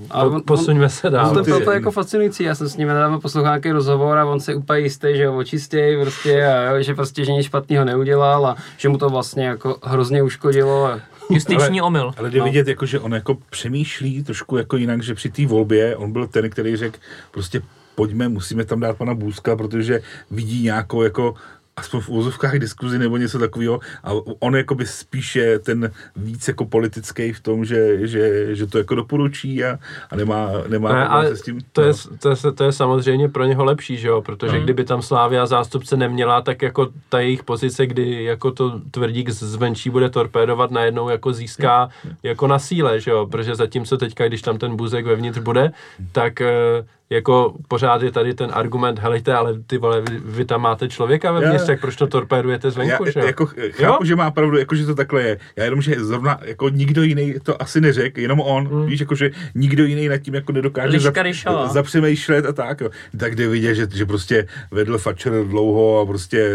[0.09, 1.34] Ale po, on- posuňme se No, dál.
[1.34, 4.39] to, ty- to, jako fascinující, já jsem s ním nedávno poslouchal nějaký rozhovor a on
[4.39, 8.45] se úplně jistý, že ho očistěj prostě a jo, že prostě že nic špatného neudělal
[8.45, 10.86] a že mu to vlastně jako hrozně uškodilo.
[10.86, 10.99] A,
[11.30, 12.11] Justiční omyl.
[12.17, 12.45] Ale jde No.
[12.45, 16.28] vidět, jako, že on jako přemýšlí trošku jako jinak, že při té volbě on byl
[16.28, 16.97] ten, který řekl
[17.32, 17.61] prostě
[17.95, 20.01] pojďme, musíme tam dát pana Bůzka, protože
[20.32, 21.34] vidí nějakou jako
[21.78, 26.65] aspoň v úzovkách diskuzi nebo něco takového a on jako by spíše ten víc jako
[26.65, 31.28] politický v tom, že, že, že to jako doporučí a, a nemá, nemá Ne, ale
[31.28, 31.59] se s tím.
[31.71, 32.17] to, je, no.
[32.19, 34.21] to, je, to je samozřejmě pro něho lepší, že jo?
[34.21, 34.63] Protože Mm.
[34.63, 39.89] kdyby tam Slávia zástupce neměla, tak jako ta jejich pozice, kdy jako to tvrdík zvenčí
[39.89, 41.89] bude torpédovat, najednou jako získá
[42.23, 43.28] jako na síle, že jo?
[43.32, 45.71] Protože zatímco teďka, když tam ten buzek vevnitř bude,
[46.11, 50.62] tak eh, jako pořád je tady ten argument, helejte, ale ty vole, vy, vy tam
[50.62, 53.26] máte člověka ve městě, tak proč to torpédujete zvenku, Já že jo?
[53.26, 55.38] jako chápu, že má pravdu, jako že to takhle je.
[55.56, 58.68] Já jenom, že zrovna jako nikdo jiný to asi neřekl, jenom on.
[58.68, 58.86] Hmm.
[58.86, 61.68] Víš, jako že nikdo jiný nad tím jako nedokáže ryšava.
[61.68, 62.82] zapřemýšlet a tak.
[62.82, 62.89] Jo.
[63.20, 66.49] Tak jde vidět, že, že prostě vedl Fatcher dlouho a prostě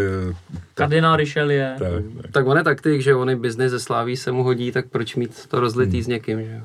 [0.74, 1.78] Kardinál Richelieu.
[1.78, 1.88] tak,
[2.22, 2.32] tak.
[2.32, 5.16] Tak on je taktik, že on i biznis ze Sláví se mu hodí, tak proč
[5.16, 6.03] mít to rozlitý Hmm.
[6.03, 6.61] s někým, že jo?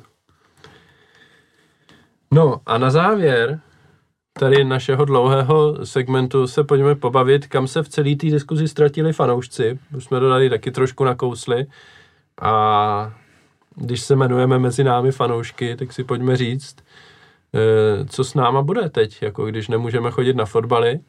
[2.32, 3.60] No a na závěr
[4.40, 9.80] tady našeho dlouhého segmentu se pojďme pobavit, kam se v celé té diskuzi ztratili fanoušci.
[9.98, 11.66] Už jsme to tady taky trošku nakousli.
[12.42, 13.14] A
[13.76, 16.76] když se jmenujeme mezi námi fanoušky, tak si pojďme říct,
[17.54, 21.00] eh, co s náma bude teď, jako když nemůžeme chodit na fotbaly,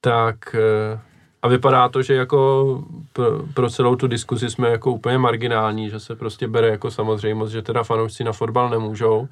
[0.00, 1.00] tak eh,
[1.42, 6.00] a vypadá to, že jako pro, pro celou tu diskuzi jsme jako úplně marginální, že
[6.00, 9.28] se prostě bere jako samozřejmost, že teda fanoušci na fotbal nemůžou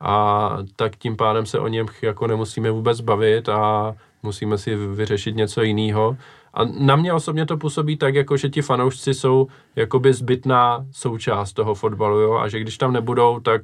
[0.00, 5.36] a tak tím pádem se o něm jako nemusíme vůbec bavit a musíme si vyřešit
[5.36, 6.16] něco jiného.
[6.54, 11.52] A na mě osobně to působí tak, jako že ti fanoušci jsou jakoby zbytná součást
[11.52, 12.34] toho fotbalu, jo?
[12.34, 13.62] a že když tam nebudou, tak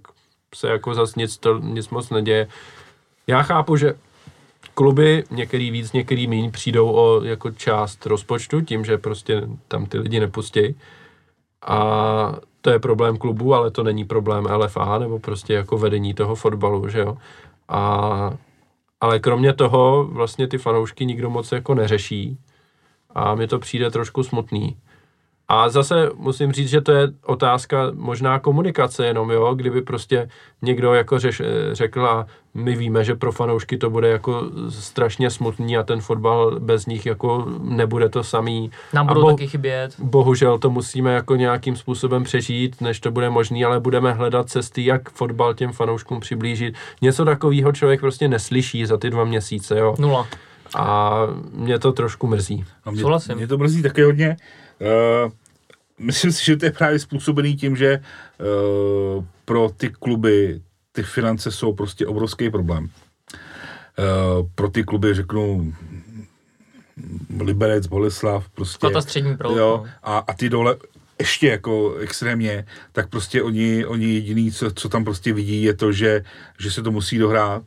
[0.55, 2.49] se jako zas nic, to, nic moc neděje.
[3.27, 3.95] Já chápu, že
[4.75, 9.99] kluby, některý víc, některý míň, přijdou o jako část rozpočtu tím, že prostě tam ty
[9.99, 10.77] lidi nepustí.
[11.67, 16.35] A to je problém klubu, ale to není problém LFA nebo prostě jako vedení toho
[16.35, 17.17] fotbalu, že jo.
[17.69, 18.33] A,
[19.01, 22.39] ale kromě toho vlastně ty fanoušky nikdo moc jako neřeší
[23.11, 24.77] a mi to přijde trošku smutný.
[25.53, 30.29] A zase musím říct, že to je otázka možná komunikace jenom, jo, kdyby prostě
[30.63, 31.43] někdo jako řeš,
[31.73, 36.61] řekl a my víme, že pro fanoušky to bude jako strašně smutný a ten fotbal
[36.61, 38.71] bez nich jako nebude to samý.
[38.93, 39.95] Nám budou bo- taky chybět.
[39.99, 44.85] Bohužel to musíme jako nějakým způsobem přežít, než to bude možný, ale budeme hledat cesty,
[44.85, 46.75] jak fotbal těm fanouškům přiblížit.
[47.03, 49.95] Něco takového člověk prostě neslyší za ty dva měsíce, jo.
[49.99, 50.27] Nula.
[50.77, 51.13] A
[51.53, 52.65] mě to trošku mrzí.
[52.87, 53.35] No mě, Souhlasím.
[53.37, 54.37] mě to mrzí také hodně.
[55.25, 55.33] Uh,
[56.03, 60.61] myslím si, že to je právě způsobený tím, že uh, pro ty kluby
[60.93, 62.85] ty finance jsou prostě obrovský problém.
[62.85, 65.75] Uh, pro ty kluby řeknu
[67.41, 68.91] Liberec, Boleslav, prostě.
[68.91, 69.91] Ta střední proud, Jo, no.
[70.03, 70.77] a, a ty dole
[71.19, 75.93] ještě jako extrémně, tak prostě oni, oni jediný, co, co tam prostě vidí, je to,
[75.93, 76.25] že,
[76.59, 77.63] že se to musí dohrát,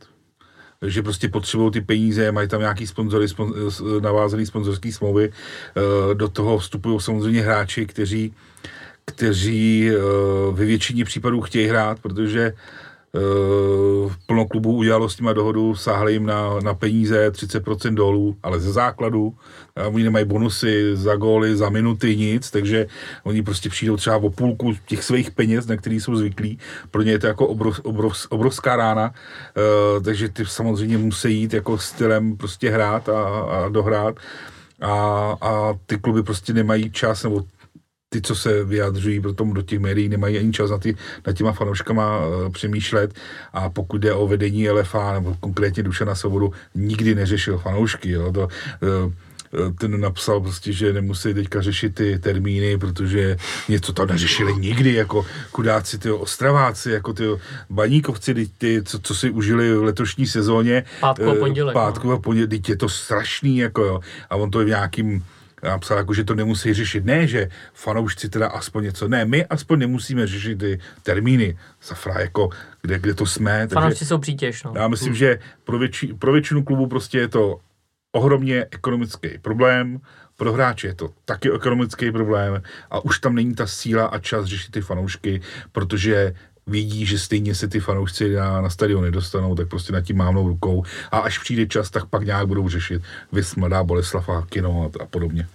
[0.82, 3.54] že prostě potřebují ty peníze, mají tam nějaký sponzory, spon,
[4.00, 8.34] navázaný sponzorský smlouvy, eh, do toho vstupují samozřejmě hráči, kteří,
[9.04, 9.94] kteří eh,
[10.52, 12.85] ve většině případů chtějí hrát, protože Uh,
[14.26, 18.72] plno klubů udělalo s nima dohodu, sáhli jim na, na peníze 30% dolů, ale ze
[18.72, 19.34] základu.
[19.76, 22.86] A oni nemají bonusy za góly, za minuty, nic, takže
[23.24, 26.58] oni prostě přijdou třeba o půlku těch svých peněz, na který jsou zvyklí.
[26.90, 29.14] Pro ně je to jako obrov, obrov, obrovská rána,
[29.96, 34.16] uh, takže ty samozřejmě musí jít jako stylem prostě hrát a, a dohrát.
[34.80, 34.90] A,
[35.40, 37.44] a ty kluby prostě nemají čas, nebo
[38.16, 40.96] ty, co se vyjadřují potom do těch médií, nemají ani čas na, ty,
[41.26, 43.14] na těma fanouškama uh, přemýšlet
[43.52, 48.40] a pokud jde o vedení LFA, nebo konkrétně Dušana Svobodu, nikdy neřešil fanoušky, jo, to,
[48.40, 49.12] uh,
[49.78, 53.36] ten napsal prostě, že nemusí teďka řešit ty termíny, protože
[53.68, 57.24] něco tam neřešili nikdy, jako chudáci ty Ostraváci, jako ty
[57.70, 60.84] baníkovci, ty, ty co, co si užili v letošní sezóně.
[61.00, 61.80] Pátku a eh, pondělek, no.
[61.80, 64.00] Pátku a pondělek, teď je to strašný, jako jo.
[64.30, 65.24] A on to je v nějakým
[65.62, 67.04] napsal, jako, že to nemusí řešit.
[67.04, 69.08] Ne, že fanoušci teda aspoň něco.
[69.08, 71.58] Ne, my aspoň nemusíme řešit ty termíny.
[71.80, 72.50] Safra, jako,
[72.82, 73.58] kde, kde to jsme.
[73.60, 74.72] Takže Fanoušci jsou přítěž, no.
[74.76, 77.60] já myslím, že pro, větši, pro většinu klubů prostě je to
[78.12, 80.00] ohromně ekonomický problém,
[80.36, 84.44] pro hráče je to taky ekonomický problém a už tam není ta síla a čas
[84.44, 85.40] řešit ty fanoušky,
[85.72, 86.34] protože
[86.68, 90.48] vidí, že stejně se ty fanoušci na, na stadion nedostanou, tak prostě nad tím mávnou
[90.48, 93.02] rukou a až přijde čas, tak pak nějak budou řešit
[93.32, 95.46] Vys, Mladá Boleslav a kino a, a podobně.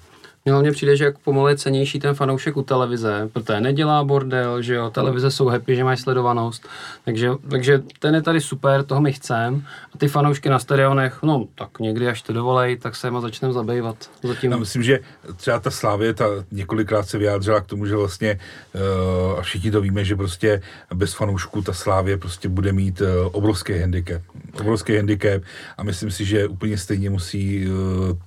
[0.46, 4.62] Mně hlavně přijde, že jako pomalu je cenější ten fanoušek u televize, protože nedělá bordel,
[4.62, 6.68] že jo, televize jsou happy, že mají sledovanost,
[7.06, 9.62] takže, takže ten je tady super, toho my chceme
[9.96, 13.54] a ty fanoušky na stadionech, no tak někdy až to dovolej, tak se jima začneme
[13.54, 14.10] zabývat.
[14.24, 15.00] Zatím Já myslím, že
[15.36, 18.39] třeba ta Slávě ta několikrát se vyjádřila k tomu, že vlastně,
[18.74, 20.62] uh, a všichni to víme, že prostě
[20.94, 24.22] bez fanoušků ta Slávě prostě bude mít uh, obrovský handicap.
[24.60, 25.43] Obrovský handicap
[25.78, 27.74] a myslím si, že úplně stejně musí uh,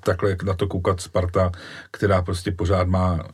[0.00, 1.52] takhle na to koukat Sparta,
[1.90, 3.24] která prostě pořád má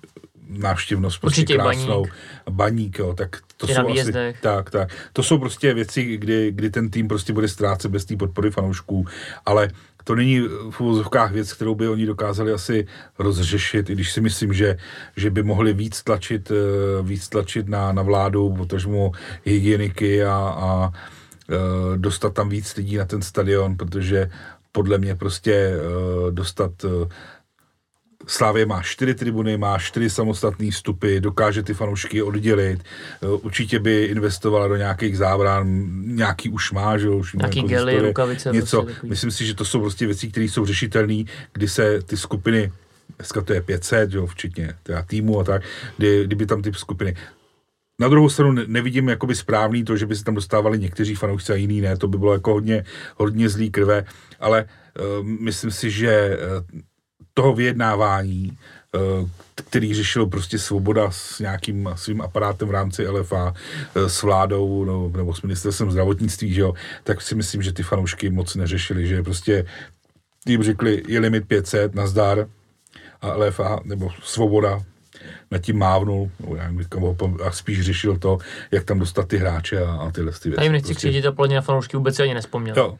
[0.50, 2.02] návštěvnost prostě Určitě krásnou.
[2.02, 2.14] Baník.
[2.50, 4.88] Baník, jo, tak to jsou asi, tak, tak.
[5.12, 9.06] To jsou prostě věci, kdy, kdy ten tým prostě bude ztrácet bez té podpory fanoušků,
[9.46, 9.68] ale
[10.04, 12.86] to není v uvozovkách věc, kterou by oni dokázali asi
[13.18, 14.76] rozřešit, i když si myslím, že,
[15.16, 19.12] že by mohli víc tlačit, eh, víc tlačit na, na vládu, potažmo
[19.44, 20.92] hygieniky a, a
[21.96, 24.30] dostat tam víc lidí na ten stadion, protože
[24.72, 26.90] podle mě prostě uh, dostat uh,
[28.26, 32.82] Slávě má čtyři tribuny, má čtyři samostatné stupy, dokáže ty fanoušky oddělit.
[33.20, 35.66] Určitě by investovala do nějakých zábran,
[36.04, 38.50] nějaký už má, že už Nějaký jako gely, historie, rukavice.
[38.52, 38.82] Něco.
[38.82, 42.72] Prostě Myslím si, že to jsou prostě věci, které jsou řešitelné, kdy se ty skupiny
[43.16, 45.62] dneska to je 500, jo, včetně teda týmu a tak,
[45.96, 47.16] kdy, kdyby tam ty skupiny
[48.00, 51.56] na druhou stranu nevidím jakoby správný to, že by se tam dostávali někteří fanoušci a
[51.56, 52.84] jiný ne, to by bylo jako hodně,
[53.16, 54.04] hodně zlý krve,
[54.40, 56.80] ale uh, myslím si, že uh,
[57.34, 58.58] toho vyjednávání,
[58.94, 63.54] uh, který řešil prostě svoboda s nějakým svým aparátem v rámci LFA,
[63.94, 66.74] s vládou no, nebo s ministerstvem zdravotnictví, že jo,
[67.04, 69.64] tak si myslím, že ty fanoušky moc neřešili, že prostě
[70.46, 72.46] jim řekli, je limit 500, nazdar,
[73.20, 74.82] a LFA, nebo Svoboda
[75.50, 78.38] nad tím mávnul, nebo já a spíš řešil to,
[78.70, 80.60] jak tam dostat ty hráče a, a tyhle ty věci.
[80.60, 81.08] A jim nechci prostě.
[81.08, 82.74] křičit a plně na fanoušky vůbec si ani nespomněl.
[82.78, 82.98] Jo,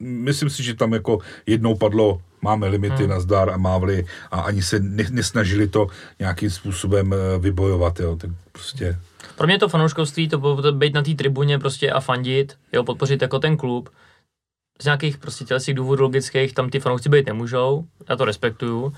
[0.00, 3.10] myslím si, že tam jako jednou padlo, máme limity hmm.
[3.10, 5.86] na zdar a mávli a ani se ne, nesnažili to
[6.18, 8.98] nějakým způsobem eh, vybojovat, jo, tak prostě...
[9.36, 13.22] Pro mě to fanouškovství, to bylo být na té tribuně prostě a fandit, jo, podpořit
[13.22, 13.88] jako ten klub,
[14.80, 18.92] z nějakých prostě těch důvodů logických tam ty fanoušci být nemůžou, já to respektuju,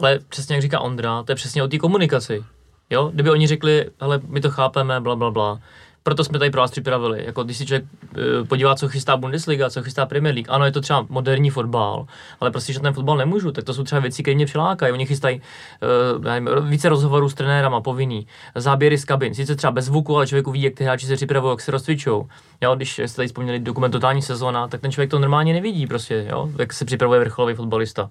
[0.00, 2.44] ale přesně jak říká Ondra, to je přesně o té komunikaci.
[2.90, 3.10] Jo?
[3.14, 5.60] Kdyby oni řekli, hele, my to chápeme, bla, bla, bla,
[6.04, 7.24] proto jsme tady pro vás připravili.
[7.26, 10.72] Jako když si člověk uh, podívá, co chystá Bundesliga, co chystá Premier League, ano, je
[10.72, 12.06] to třeba moderní fotbal,
[12.40, 14.92] ale prostě, že ten fotbal nemůžu, tak to jsou třeba věci, které mě přilákají.
[14.92, 15.40] Oni chystají
[16.16, 20.26] uh, nevím, více rozhovorů s trenérama, povinný, záběry z kabin, sice třeba bez zvuku, ale
[20.26, 22.28] člověk uvidí, jak ty hráči se připravují, jak se rozcvičou.
[22.60, 26.26] Jo, když jste tady vzpomněli dokument Totální sezóna, tak ten člověk to normálně nevidí, prostě,
[26.30, 28.10] jo, jak se připravuje vrcholový fotbalista.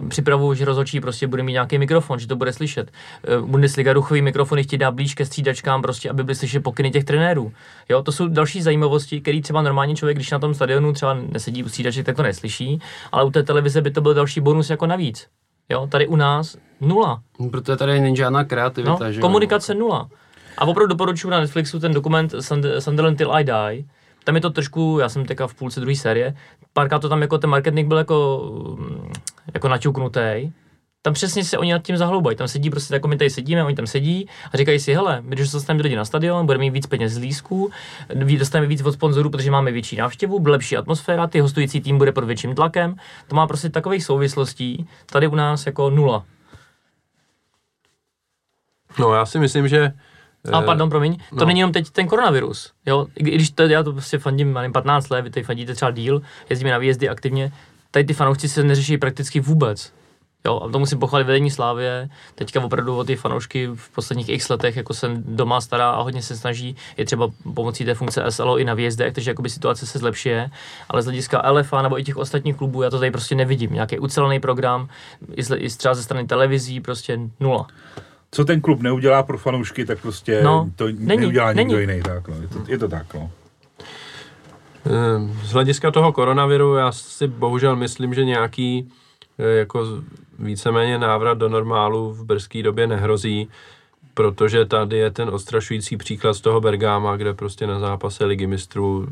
[0.00, 2.92] Uh, připravuju, že rozhodčí prostě bude mít nějaký mikrofon, že to bude slyšet.
[3.40, 7.04] Uh, Bundesliga ruchový mikrofony chtějí dát blíž ke střídačkám, prostě, aby byly slyšet pokyny těch
[7.12, 7.52] trenérů.
[7.88, 11.64] Jo, to jsou další zajímavosti, které třeba normálně člověk, když na tom stadionu třeba nesedí
[11.64, 12.80] u střídaček, tak to neslyší,
[13.12, 15.28] ale u té televize by to byl další bonus jako navíc.
[15.68, 17.20] Jo, tady u nás nula.
[17.50, 18.96] Protože tady není žádná kreativita.
[19.00, 20.08] No, že komunikace nula.
[20.58, 22.34] A opravdu doporučuji na Netflixu ten dokument
[22.78, 23.84] Sunderland Till I Die.
[24.24, 26.34] Tam je to trošku, já jsem teďka v půlce druhé série,
[26.72, 28.42] párkrát to tam jako ten marketing byl jako,
[28.78, 29.12] mm,
[29.54, 30.52] jako naťuknutý,
[31.02, 32.36] tam přesně se oni nad tím zahloubají.
[32.36, 35.36] Tam sedí prostě, jako my tady sedíme, oni tam sedí a říkají si, hele, my
[35.36, 37.70] když dostaneme lidi na stadion, budeme mít víc peněz z lísků,
[38.14, 42.12] dostaneme víc od sponzorů, protože máme větší návštěvu, bude lepší atmosféra, ty hostující tým bude
[42.12, 42.96] pod větším tlakem.
[43.28, 46.24] To má prostě takových souvislostí tady u nás jako nula.
[48.98, 49.92] No já si myslím, že
[50.52, 51.46] a pardon, promiň, to no.
[51.46, 55.08] není jenom teď ten koronavirus, jo, i když to, já to prostě fandím, mám 15
[55.08, 57.52] let, vy tady fandíte třeba díl, jezdíme na výjezdy aktivně,
[57.90, 59.92] tady ty fanoušci se neřeší prakticky vůbec.
[60.44, 62.08] Jo, a to musím pochválit vedení Slávě.
[62.34, 66.22] Teďka opravdu o ty fanoušky v posledních x letech jako se doma stará a hodně
[66.22, 66.76] se snaží.
[66.96, 70.50] Je třeba pomocí té funkce SLO i na výjezdech, takže jakoby situace se zlepšuje.
[70.88, 73.72] Ale z hlediska LFA nebo i těch ostatních klubů já to tady prostě nevidím.
[73.72, 74.88] Nějaký ucelený program,
[75.34, 77.66] i, z, i třeba ze strany televizí, prostě nula.
[78.30, 81.58] Co ten klub neudělá pro fanoušky, tak prostě no, to není, neudělá není.
[81.68, 82.02] nikdo jiný.
[82.02, 82.34] Tak, no.
[82.42, 83.14] je, to, je to tak.
[83.14, 83.30] No.
[84.86, 88.92] Ehm, z hlediska toho koronaviru já si bohužel myslím, že nějaký
[89.38, 89.86] eh, jako
[90.42, 93.48] víceméně návrat do normálu v brzké době nehrozí,
[94.14, 99.08] protože tady je ten odstrašující příklad z toho Bergáma, kde prostě na zápase ligy mistrů,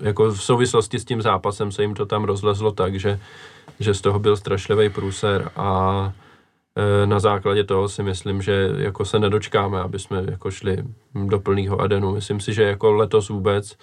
[0.00, 3.20] jako v souvislosti s tím zápasem se jim to tam rozlezlo tak, že,
[3.80, 6.12] že z toho byl strašlivý průser a
[6.76, 10.84] e, na základě toho si myslím, že jako se nedočkáme, aby jsme jako šli
[11.14, 12.14] do plného Adenu.
[12.14, 13.76] Myslím si, že jako letos vůbec e,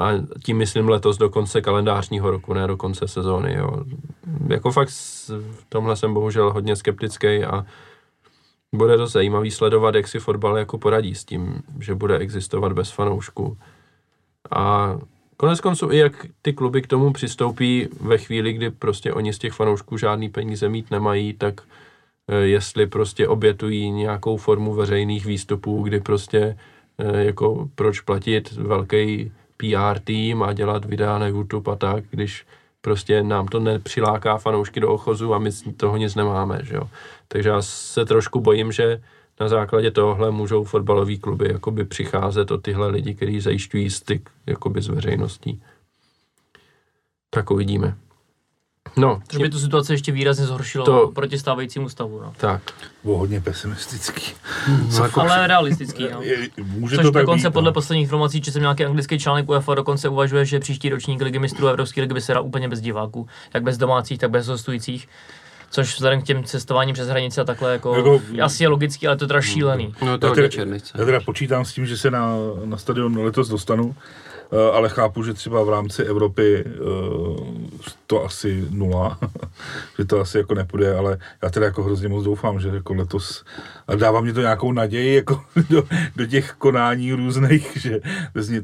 [0.00, 0.12] a
[0.44, 3.54] tím myslím letos do konce kalendářního roku, ne do konce sezóny.
[3.54, 3.84] Jo.
[4.48, 4.88] Jako fakt
[5.28, 7.66] v tomhle jsem bohužel hodně skeptický a
[8.74, 12.90] bude to zajímavý sledovat, jak si fotbal jako poradí s tím, že bude existovat bez
[12.90, 13.58] fanoušků.
[14.50, 14.94] A
[15.36, 19.38] konec konců i jak ty kluby k tomu přistoupí ve chvíli, kdy prostě oni z
[19.38, 21.60] těch fanoušků žádný peníze mít nemají, tak
[22.28, 26.56] eh, jestli prostě obětují nějakou formu veřejných výstupů, kdy prostě
[26.98, 32.46] eh, jako proč platit velký PR tým a dělat videa na YouTube a tak, když
[32.80, 36.90] prostě nám to nepřiláká fanoušky do ochozu a my z toho nic nemáme, že jo.
[37.28, 39.02] Takže já se trošku bojím, že
[39.40, 44.82] na základě tohohle můžou fotbalové kluby jakoby přicházet o tyhle lidi, kteří zajišťují styk jakoby
[44.82, 45.62] s veřejností.
[47.30, 47.96] Tak uvidíme.
[48.96, 52.20] No, že by tu situaci ještě výrazně zhoršilo to, proti stávajícímu stavu.
[52.22, 52.32] No.
[52.36, 52.62] Tak.
[53.04, 54.22] Bylo hodně pesimistický.
[54.98, 56.08] No, jako ale realistický.
[56.12, 56.20] No.
[56.64, 57.74] Může Což to dokonce být, podle no.
[57.74, 61.66] posledních informací, že jsem nějaký anglický článek UEFA dokonce uvažuje, že příští ročník ligy mistrů
[61.68, 65.08] Evropské ligy by se dá úplně bez diváků, jak bez domácích, tak bez hostujících.
[65.72, 69.16] Což vzhledem k těm cestováním přes hranice a takhle jako, Jako- asi je logický, ale
[69.16, 69.94] to je teda šílený.
[70.02, 70.92] No to je teda, černice.
[70.98, 72.32] já teda počítám s tím, že se na,
[72.64, 73.94] na stadion letos dostanu,
[74.72, 76.70] ale chápu, že třeba v rámci Evropy eh,
[78.06, 79.18] to asi nula,
[79.98, 83.44] že to asi jako nepůjde, ale já teda jako hrozně moc doufám, že jako letos,
[83.88, 85.82] a dává mě to nějakou naději jako do,
[86.16, 88.00] do těch konání různých, že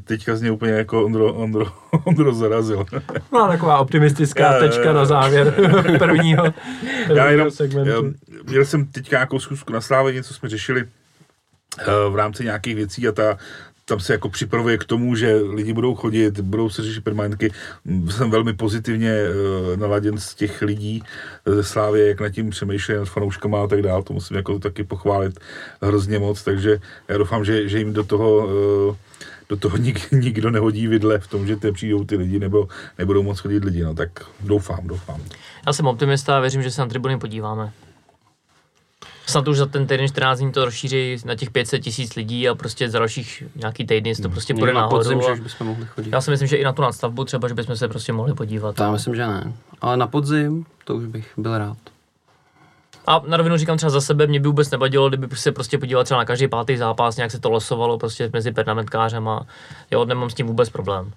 [0.03, 1.65] teďka z mě úplně jako Ondro, Ondro,
[2.03, 2.85] Ondro zarazil.
[3.31, 5.53] No, taková optimistická Jo, jo, tečka na závěr
[5.99, 6.45] prvního,
[7.15, 7.89] Já jenom, segmentu.
[7.91, 8.01] já,
[8.49, 10.83] měl jsem teďka nějakou zkusku na Slávě, něco jsme řešili
[11.79, 13.37] eh, v rámci nějakých věcí a ta,
[13.87, 17.51] tam se jako připravuje k tomu, že lidi budou chodit, budou se řešit permanentky.
[18.09, 21.03] Jsem velmi pozitivně eh, naladěn z těch lidí
[21.45, 24.03] eh, ze Slávy, jak nad tím přemýšlí nad fanouškama a tak dále.
[24.03, 25.39] To musím jako taky pochválit
[25.81, 28.49] hrozně moc, takže já doufám, že, že jim do toho
[28.91, 28.95] eh,
[29.49, 32.67] do toho nik, nikdo nehodí vidle v tom, že te přijdou ty lidi nebo
[32.97, 34.09] nebudou moc chodit lidi, no tak
[34.39, 35.21] doufám, doufám.
[35.67, 37.71] Já jsem optimista a věřím, že se na tribuny podíváme.
[39.29, 42.55] Snad už za ten týden 14 dní to rozšíří na těch 500 tisíc lidí a
[42.55, 45.35] prostě za dalších nějaký týdny to prostě půjde na podzim, nahoru.
[45.35, 46.09] že bychom mohli chodit.
[46.13, 48.79] já si myslím, že i na tu nadstavbu třeba, že bychom se prostě mohli podívat.
[48.79, 49.53] Já myslím, že ne.
[49.81, 51.77] Ale na podzim, to už bych byl rád.
[53.07, 56.03] A na rovinu říkám třeba za sebe, mě by vůbec nevadilo, kdyby se prostě podíval
[56.03, 59.45] třeba na každý pátý zápas, nějak se to losovalo prostě mezi pernamentkářem a
[59.91, 61.11] jo, nemám s tím vůbec problém.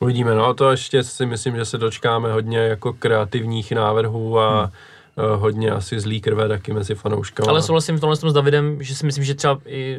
[0.00, 4.70] Uvidíme, no to ještě si myslím, že se dočkáme hodně jako kreativních návrhů a Hmm.
[5.18, 7.50] Eh, hodně asi zlý krve taky mezi fanouškama.
[7.50, 9.98] Ale souhlasím v tomhle s Davidem, že si myslím, že třeba i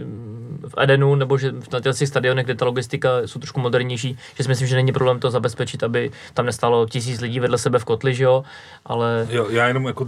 [0.68, 4.50] v Edenu nebo že na těch stadionech, kde ta logistika jsou trošku modernější, že si
[4.50, 8.14] myslím, že není problém to zabezpečit, aby tam nestálo tisíc lidí vedle sebe v kotli,
[8.14, 8.44] že jo,
[8.86, 10.08] ale Jo, já jenom jako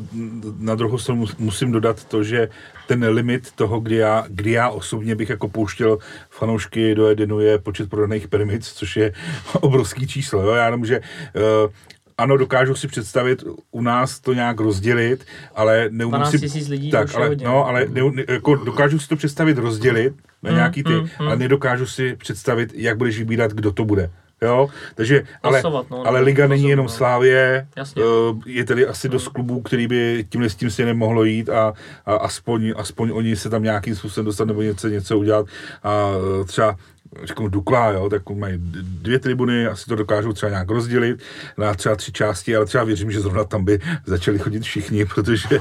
[0.59, 2.49] na druhou stranu mus- musím dodat to, že
[2.87, 5.97] ten limit toho, kdy já, kdy já osobně bych jako pouštěl
[6.29, 9.13] fanoušky do Edenu je počet prodaných permic, což je
[9.61, 10.41] obrovský číslo.
[10.41, 10.53] Jo?
[10.53, 11.71] Já jenom, že uh,
[12.19, 16.69] ano, dokážu si představit u nás to nějak rozdělit, ale neumím 12 si...
[16.69, 17.45] lidí tak, ale, hodně.
[17.45, 20.13] no, ale ne, ne, jako dokážu si to představit rozdělit
[20.43, 21.27] na Mm, nějaký ty, mm, mm.
[21.27, 24.09] ale nedokážu si představit, jak budeš vybírat, kdo to bude.
[24.41, 26.89] Jo, takže, ale, Losovat, no, ale no, Liga není rozumím, jenom no.
[26.89, 28.03] Slávě, Jasně.
[28.03, 31.73] Eh, je tady asi dost klubů, který by tímhle s tím si nemohlo jít a,
[32.05, 35.45] a aspoň, aspoň oni se tam nějakým způsobem dostat nebo něco, něco udělat
[35.83, 36.11] a
[36.41, 36.75] eh, třeba
[37.23, 38.53] řeknu Dukla, jo, tak mají
[38.83, 41.19] dvě tribuny, asi to dokážou třeba nějak rozdělit
[41.57, 45.47] na třeba tři části, ale třeba věřím, že zrovna tam by začali chodit všichni, protože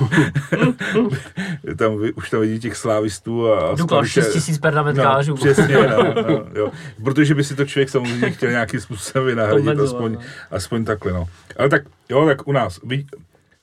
[1.76, 3.74] tam už tam vidí těch slávistů a...
[3.74, 5.30] Dukla spíše- 6 tisíc pernamentkářů.
[5.30, 6.70] No, přesně, no, no, jo.
[7.04, 10.20] Protože by si to člověk samozřejmě chtěl nějakým způsobem vynahradit, aspoň, no.
[10.50, 11.28] aspoň takhle, no.
[11.56, 12.80] Ale tak, jo, tak u nás.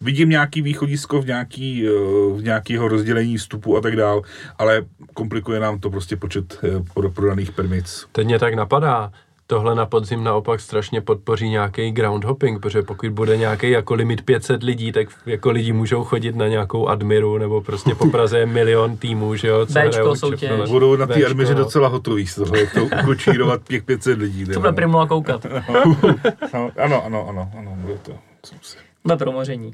[0.02, 1.92] Vid, vidím nějaký východisko v, nějaký, eh,
[2.34, 4.22] v nějakého rozdělení vstupu a tak dál,
[4.58, 8.06] ale komplikuje nám to prostě počet eh, pro- prodaných permic.
[8.12, 9.12] Teď mě tak napadá,
[9.48, 14.22] tohle na podzim naopak strašně podpoří nějaký ground hopping, protože pokud bude nějaký jako limit
[14.22, 18.46] 500 lidí, tak jako lidi můžou chodit na nějakou admiru, nebo prostě po Praze je
[18.46, 20.70] milion týmů, že jo, co hrajou soutěž.
[20.70, 21.60] Budou na té armiře no.
[21.60, 24.46] docela hotový z toho, jak to ukočírovat těch 500 lidí.
[24.46, 25.46] To nebo bude primula koukat.
[26.54, 28.12] No, ano, ano, ano, ano, bude to.
[28.42, 28.56] Co
[29.04, 29.72] Bude promoření.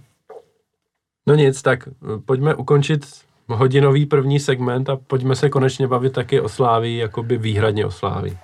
[1.27, 1.91] No nic, tak eh,
[2.25, 3.05] pojďme ukončit
[3.47, 8.37] hodinový první segment a pojďme se konečně bavit taky o Slávii, jakoby výhradně o Slávii.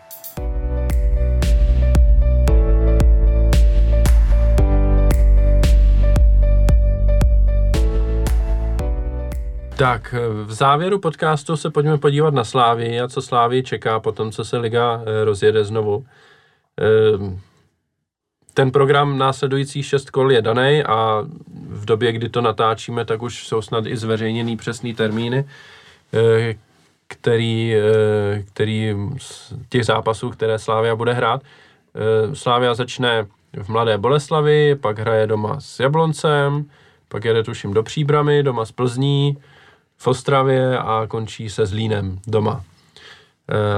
[9.77, 14.11] Tak, eh, v závěru podcastu se pojďme podívat na Slávii a co Slávii čeká po
[14.11, 16.05] tom, co se liga eh, rozjede znovu.
[16.77, 17.39] Ehm,
[18.57, 21.23] Ten program následující šest kol je daný a
[21.87, 25.45] době, kdy to natáčíme, tak už jsou snad i zveřejněný přesný termíny,
[26.13, 26.55] eh,
[27.07, 31.41] který, eh, který z těch zápasů, které Slávia bude hrát.
[31.41, 33.25] Eh, Slávia začne
[33.63, 36.65] v Mladé Boleslavi, pak hraje doma s Jabloncem,
[37.09, 39.37] pak jede tuším do Příbramy, doma s Plzní,
[39.97, 42.63] v Ostravě a končí se Zlínem doma.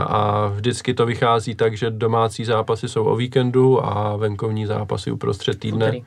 [0.08, 5.60] A vždycky to vychází tak, že domácí zápasy jsou o víkendu a venkovní zápasy uprostřed
[5.60, 5.86] týdne.
[5.86, 6.04] Úterý.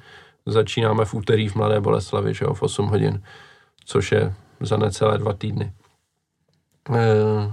[0.47, 3.23] Začínáme v úterý v Mladé Boleslavi, že jo, v 8 hodin,
[3.85, 5.73] což je za necelé dva týdny.
[6.91, 7.53] Eh,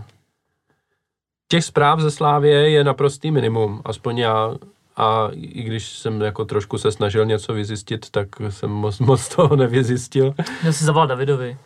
[1.51, 4.55] Těch zpráv ze Slávě je naprostý minimum, aspoň já,
[4.99, 9.55] a i když jsem jako trošku se snažil něco vyzjistit, tak jsem moc, moc toho
[9.55, 10.33] nevyzjistil.
[10.63, 11.57] Já si zavolal Davidovi.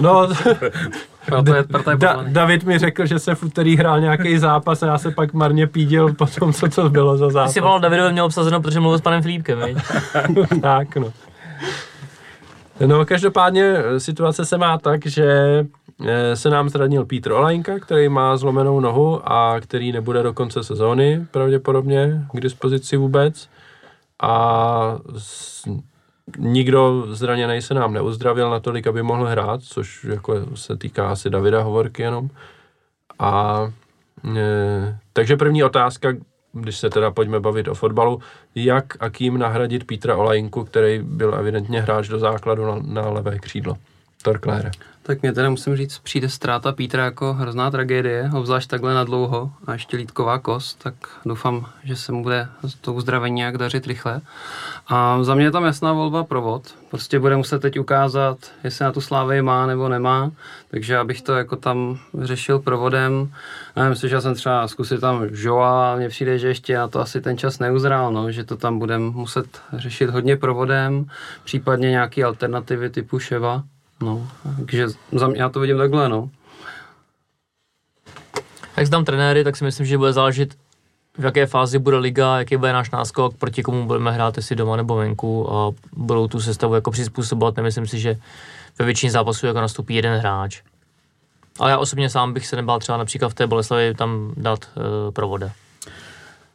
[0.00, 0.28] No,
[1.26, 2.24] Proto je, proto je da.
[2.28, 5.66] David mi řekl, že se v úterý hrál nějaký zápas a já se pak marně
[5.66, 7.52] pídil po tom, co to bylo za Ty zápas.
[7.52, 9.78] si volal Davidovi, měl obsazeno, protože mluvil s panem Filipkem, viď?
[10.62, 11.12] tak, no.
[12.86, 15.26] No, každopádně eh, situace se má tak, že
[16.34, 21.26] se nám zranil Pítr Olajnka, který má zlomenou nohu a který nebude do konce sezóny
[21.30, 23.48] pravděpodobně k dispozici vůbec.
[24.22, 24.98] A
[26.38, 31.62] nikdo zraněný se nám neuzdravil natolik, aby mohl hrát, což jako se týká asi Davida
[31.62, 32.30] Hovorky jenom.
[33.18, 33.62] A
[34.36, 36.12] e, takže první otázka,
[36.52, 38.20] když se teda pojďme bavit o fotbalu,
[38.54, 43.38] jak a kým nahradit Petra Olajinku, který byl evidentně hráč do základu na, na levé
[43.38, 43.76] křídlo.
[44.22, 44.70] Torklére.
[45.04, 49.52] Tak mě teda musím říct, přijde ztráta Pítra jako hrozná tragédie, obzvlášť takhle na dlouho
[49.66, 50.94] a ještě lítková kost, tak
[51.26, 52.48] doufám, že se mu bude
[52.80, 54.20] to uzdravení nějak dařit rychle.
[54.88, 56.74] A za mě je tam jasná volba provod.
[56.90, 60.30] Prostě bude muset teď ukázat, jestli na tu slávy má nebo nemá,
[60.70, 63.32] takže abych to jako tam řešil provodem.
[63.76, 67.38] Nevím, že jsem třeba zkusit tam Joa, mně přijde, že ještě na to asi ten
[67.38, 71.06] čas neuzrál, no, že to tam budeme muset řešit hodně provodem,
[71.44, 73.62] případně nějaké alternativy typu Ševa.
[74.02, 76.30] No, takže za mě, já to vidím takhle, no.
[78.76, 80.54] Jak znám trenéry, tak si myslím, že bude záležet,
[81.18, 84.76] v jaké fázi bude liga, jaký bude náš náskok, proti komu budeme hrát, jestli doma
[84.76, 87.56] nebo venku a budou tu sestavu jako přizpůsobovat.
[87.56, 88.16] Nemyslím si, že
[88.78, 90.62] ve většině zápasů jako nastoupí jeden hráč.
[91.58, 94.82] Ale já osobně sám bych se nebál třeba například v té Boleslavi tam dát uh,
[95.10, 95.50] provoda.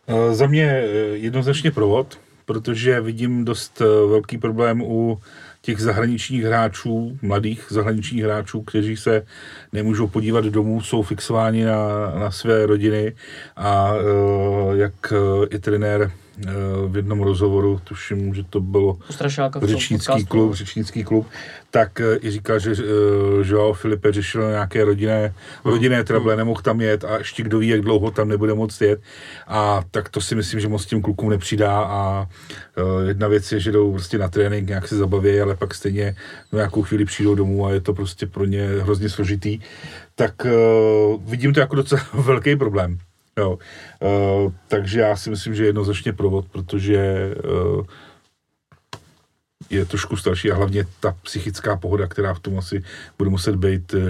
[0.07, 0.65] Uh, za mě
[1.13, 5.21] jednoznačně provod, protože vidím dost velký problém u
[5.67, 9.25] těch zahraničních hráčů, mladých zahraničních hráčů, kteří se
[9.73, 11.77] nemůžou podívat domů, jsou fixováni na,
[12.19, 13.15] na své rodiny.
[13.55, 16.26] A uh, jak uh, i trenér Eh,
[16.87, 18.97] v jednom rozhovoru, tuším, že to bylo
[19.61, 21.27] řečnický klub, řečnický klub,
[21.71, 22.77] tak eh, i říkal, že uh,
[23.47, 25.33] Joao Filipe řešil nějaké rodinné,
[25.65, 29.01] rodinné trable, nemohl tam jet a ještě kdo ví, jak dlouho tam nebude moc jet.
[29.47, 32.27] A tak to si myslím, že moc tím klukům nepřidá a
[33.07, 36.15] jedna věc je, že jdou prostě na trénink, nějak se zabaví, ale pak stejně
[36.51, 39.59] nějakou chvíli přijdou domů a je to prostě pro ně hrozně složitý.
[40.15, 40.47] Tak
[41.25, 42.97] vidím to jako docela velký problém.
[43.37, 43.57] Jo.
[44.01, 47.31] Uh, takže já si myslím, že jednoznačně provod, protože
[47.77, 47.85] uh,
[49.69, 52.83] je trošku starší a hlavně ta psychická pohoda, která v tom asi
[53.17, 54.01] bude muset být, uh,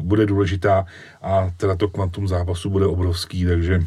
[0.00, 0.86] bude důležitá
[1.22, 3.80] a teda to kvantum zápasu bude obrovský, takže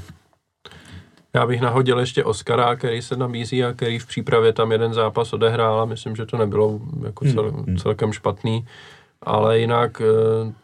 [1.33, 5.33] já bych nahodil ještě Oscara, který se nabízí a který v přípravě tam jeden zápas
[5.33, 7.77] odehrál a myslím, že to nebylo jako cel, hmm, hmm.
[7.77, 8.67] celkem špatný,
[9.21, 10.01] ale jinak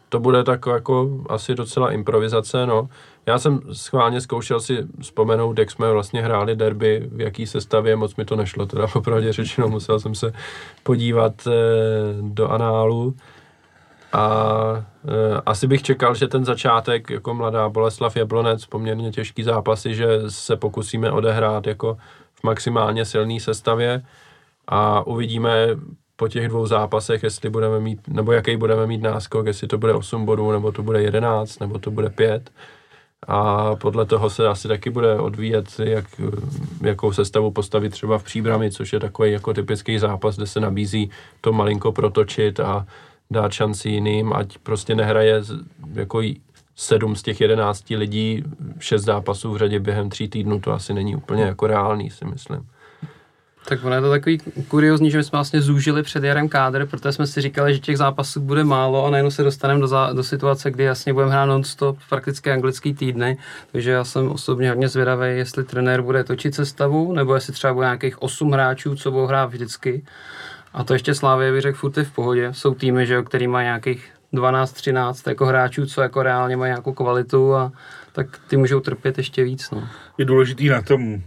[0.09, 2.89] to bude tak jako asi docela improvizace, no.
[3.25, 8.15] Já jsem schválně zkoušel si vzpomenout, jak jsme vlastně hráli derby, v jaký sestavě, moc
[8.15, 10.33] mi to nešlo, teda popravdě řečeno, musel jsem se
[10.83, 11.51] podívat e,
[12.21, 13.15] do análu.
[14.13, 19.95] A e, asi bych čekal, že ten začátek jako mladá Boleslav Jablonec, poměrně těžký zápasy,
[19.95, 21.97] že se pokusíme odehrát jako
[22.33, 24.03] v maximálně silné sestavě
[24.67, 25.67] a uvidíme
[26.15, 29.93] po těch dvou zápasech, jestli budeme mít, nebo jaký budeme mít náskok, jestli to bude
[29.93, 32.51] 8 bodů, nebo to bude 11, nebo to bude 5
[33.27, 36.05] a podle toho se asi taky bude odvíjet, jak,
[36.81, 41.09] jakou sestavu postavit třeba v příbrami, což je takový jako typický zápas, kde se nabízí
[41.41, 42.87] to malinko protočit a
[43.31, 45.41] dát šanci jiným, ať prostě nehraje
[45.93, 46.21] jako
[46.75, 48.43] sedm z těch jedenácti lidí
[48.79, 52.67] šest zápasů v řadě během tří týdnů, to asi není úplně jako reálný, si myslím.
[53.65, 54.37] Tak ono je to takový
[54.67, 57.97] kuriozní, že my jsme vlastně zúžili před jarem kádr, protože jsme si říkali, že těch
[57.97, 61.97] zápasů bude málo a najednou se dostaneme do, do situace, kdy jasně budeme hrát non-stop
[62.09, 63.37] prakticky anglický týdny,
[63.71, 67.85] takže já jsem osobně hodně zvědavý, jestli trenér bude točit sestavu, nebo jestli třeba bude
[67.85, 70.03] nějakých 8 hráčů, co budou hrát vždycky.
[70.73, 72.49] A to ještě Slávě bych řekl, furt je v pohodě.
[72.51, 76.93] Jsou týmy, že jo, který má nějakých 12-13 jako hráčů, co jako reálně mají nějakou
[76.93, 77.71] kvalitu a
[78.11, 79.71] tak ty můžou trpět ještě víc.
[79.71, 79.87] No.
[80.17, 81.21] Je důležitý na tom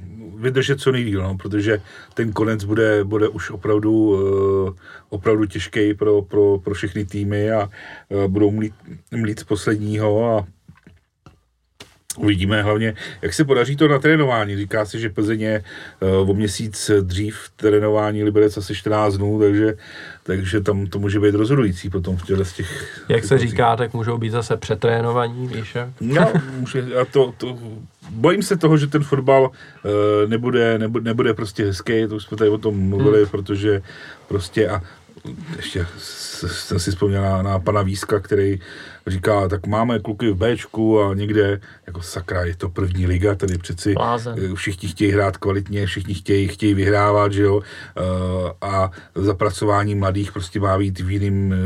[0.44, 1.82] vydržet co nejdíl, no, protože
[2.14, 4.74] ten konec bude, bude už opravdu, uh,
[5.08, 7.68] opravdu těžký pro, pro, pro všechny týmy a
[8.08, 8.74] uh, budou mlít,
[9.10, 10.46] mlít z posledního a
[12.16, 14.56] Uvidíme hlavně, jak se podaří to na trénování.
[14.56, 15.64] Říká se, že Plzeň je
[16.22, 19.74] uh, o měsíc dřív trénování, Liberec asi 14 dnů, takže,
[20.22, 22.98] takže tam to může být rozhodující potom v těchto z těch...
[23.08, 23.44] Jak situací.
[23.44, 25.88] se říká, tak můžou být zase přetrénovaní, víš jak?
[26.00, 27.58] No, může, a to, to,
[28.14, 32.36] bojím se toho, že ten fotbal uh, nebude, nebude, nebude prostě hezký, to už jsme
[32.36, 33.28] tady o tom mluvili, hmm.
[33.28, 33.82] protože
[34.28, 34.82] prostě a
[35.56, 35.86] ještě
[36.46, 38.60] jsem si vzpomněl na, na pana Víska, který
[39.06, 43.58] říká, tak máme kluky v Bčku a někde, jako sakra, je to první liga, tady
[43.58, 44.34] přeci Láze.
[44.38, 47.60] Eh, všichni chtějí hrát kvalitně, všichni chtějí, chtějí vyhrávat, že jo,
[47.96, 48.00] eh,
[48.60, 51.56] a zapracování mladých prostě má být v jiným eh,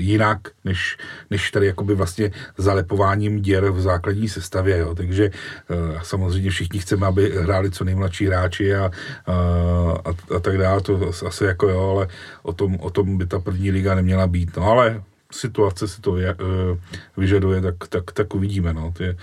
[0.00, 0.96] jinak, než,
[1.30, 5.30] než tady jakoby vlastně zalepováním děr v základní sestavě, jo, takže
[6.02, 8.90] samozřejmě všichni chceme, aby hráli co nejmladší hráči a,
[9.26, 9.32] a,
[10.04, 12.08] a, a tak dále, to asi jako jo, ale
[12.42, 15.02] o tom, o tom by ta první liga neměla být, no ale
[15.32, 16.78] situace si to je, uh,
[17.16, 18.72] vyžaduje, tak, tak, tak uvidíme.
[18.72, 18.92] No.
[18.96, 19.16] To je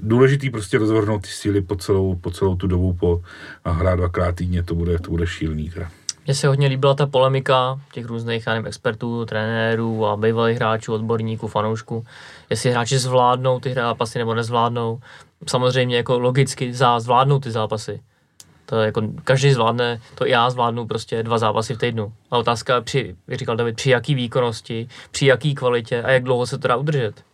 [0.00, 3.22] důležitý prostě rozvrhnout ty síly po celou, po celou tu dobu po
[3.64, 5.70] hrát dvakrát týdně, to bude, to bude šílený.
[5.70, 5.88] Teda.
[6.24, 11.48] Mně se hodně líbila ta polemika těch různých nevím, expertů, trenérů a bývalých hráčů, odborníků,
[11.48, 12.04] fanoušků,
[12.50, 15.00] jestli hráči zvládnou ty zápasy nebo nezvládnou.
[15.46, 18.00] Samozřejmě jako logicky zvládnou ty zápasy.
[18.72, 22.12] To je jako každý zvládne, to i já zvládnu prostě dva zápasy v týdnu.
[22.30, 26.46] A otázka při, jak říkal David, při jaký výkonnosti, při jaký kvalitě a jak dlouho
[26.46, 27.24] se to dá udržet.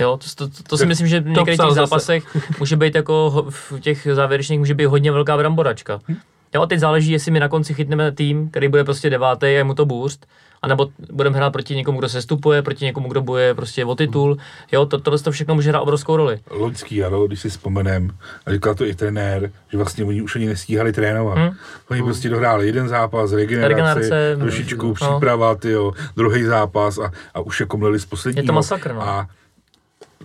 [0.00, 1.74] Jo, to, to, to si myslím, že v některých těch zase.
[1.74, 6.00] zápasech může být jako v těch závěrečných může být hodně velká bramboračka.
[6.54, 9.48] Jo, a teď záleží, jestli my na konci chytneme tým, který bude prostě devátý a
[9.48, 10.26] je mu to boost,
[10.62, 14.36] anebo budeme hrát proti někomu, kdo se stupuje, proti někomu, kdo boje prostě o titul.
[14.72, 16.38] Jo, to, tohle to všechno může hrát obrovskou roli.
[16.50, 18.10] loňský jaro, když si vzpomenem,
[18.46, 21.38] a říkal to i trenér, že vlastně oni už ani nestíhali trénovat.
[21.38, 21.50] Hmm.
[21.90, 24.94] Oni prostě dohráli jeden zápas, regeneraci, Regenerace, trošičku no.
[24.94, 28.42] příprava, tyjo, druhý zápas a, a už jako mleli z posledního.
[28.42, 29.02] Je to masakr, no.
[29.02, 29.26] A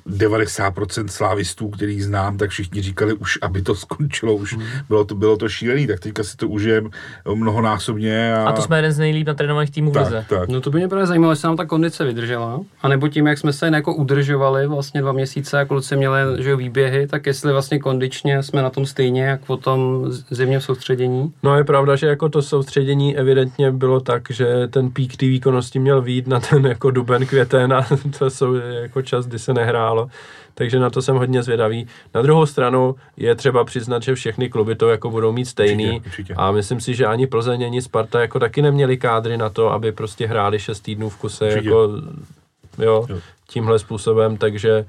[0.08, 4.64] 90% slávistů, který znám, tak všichni říkali už, aby to skončilo, už Hmm.
[4.88, 6.90] bylo to, bylo to šílený, tak teďka si to užijem
[7.34, 8.34] mnohonásobně.
[8.36, 10.26] A, A to jsme jeden z nejlíp natrénovaných týmů v lize.
[10.30, 10.50] tak, tak.
[10.50, 13.38] No to by mě právě zajímalo, jestli nám ta kondice vydržela, a nebo tím, jak
[13.38, 17.52] jsme se jen jako udržovali vlastně dva měsíce, jako kluci měli že výběhy, tak jestli
[17.52, 21.34] vlastně kondičně jsme na tom stejně, jak po tom zimním soustředění.
[21.44, 25.80] No je pravda, že jako to soustředění evidentně bylo tak, že ten pík té výkonnosti
[25.80, 27.86] měl výjít na ten jako duben, květen a
[28.20, 29.54] to jsou jako čas, kdy se
[29.94, 30.10] nehrálo.
[30.54, 31.88] Takže na to jsem hodně zvědavý.
[32.16, 35.86] Na druhou stranu je třeba přiznat, že všechny kluby to jako budou mít stejný.
[35.92, 36.34] Určitě, určitě.
[36.34, 39.92] A myslím si, že ani Plzeň, ani Sparta jako taky neměli kádry na to, aby
[39.92, 41.68] prostě hráli 6 týdnů v kuse Určitě.
[41.70, 41.92] jako
[42.78, 43.20] jo, Jo.
[43.50, 44.86] tímhle způsobem, takže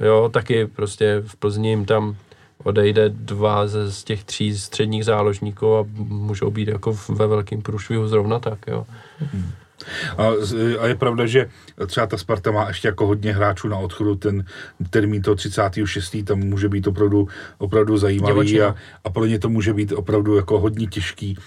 [0.00, 2.16] eh, jo, taky prostě v Plzni jim tam
[2.64, 8.08] odejde dva ze, z těch tří středních záložníků a můžou být jako ve velkém průšvihu
[8.08, 8.86] zrovna tak, jo.
[10.18, 10.30] A,
[10.80, 11.48] a je pravda, že
[11.86, 14.44] třeba ta Sparta má ještě jako hodně hráčů na odchodu, ten
[14.90, 16.16] termín toho 36.
[16.24, 17.28] tam může být opravdu,
[17.58, 18.74] opravdu zajímavý a,
[19.04, 21.38] a pro ně to může být opravdu jako hodně těžký.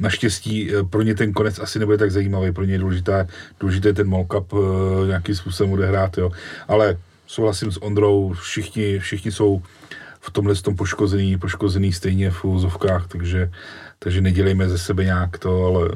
[0.00, 3.28] Naštěstí eh, pro ně ten konec asi nebude tak zajímavý, pro ně je důležité,
[3.60, 4.60] důležité ten molkup uh,
[5.06, 6.30] nějakým způsobem odehrát, jo.
[6.68, 9.62] Ale souhlasím s Ondrou, všichni, všichni jsou
[10.20, 13.50] v tomhle tom poškozený, poškozený stejně v úzovkách, takže,
[13.98, 15.88] takže nedělejme ze sebe nějak to, ale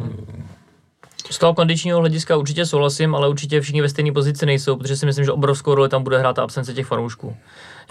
[1.30, 5.06] Z toho kondičního hlediska určitě souhlasím, ale určitě všichni ve stejné pozici nejsou, protože si
[5.06, 7.36] myslím, že obrovskou roli tam bude hrát ta absence těch fanoušků.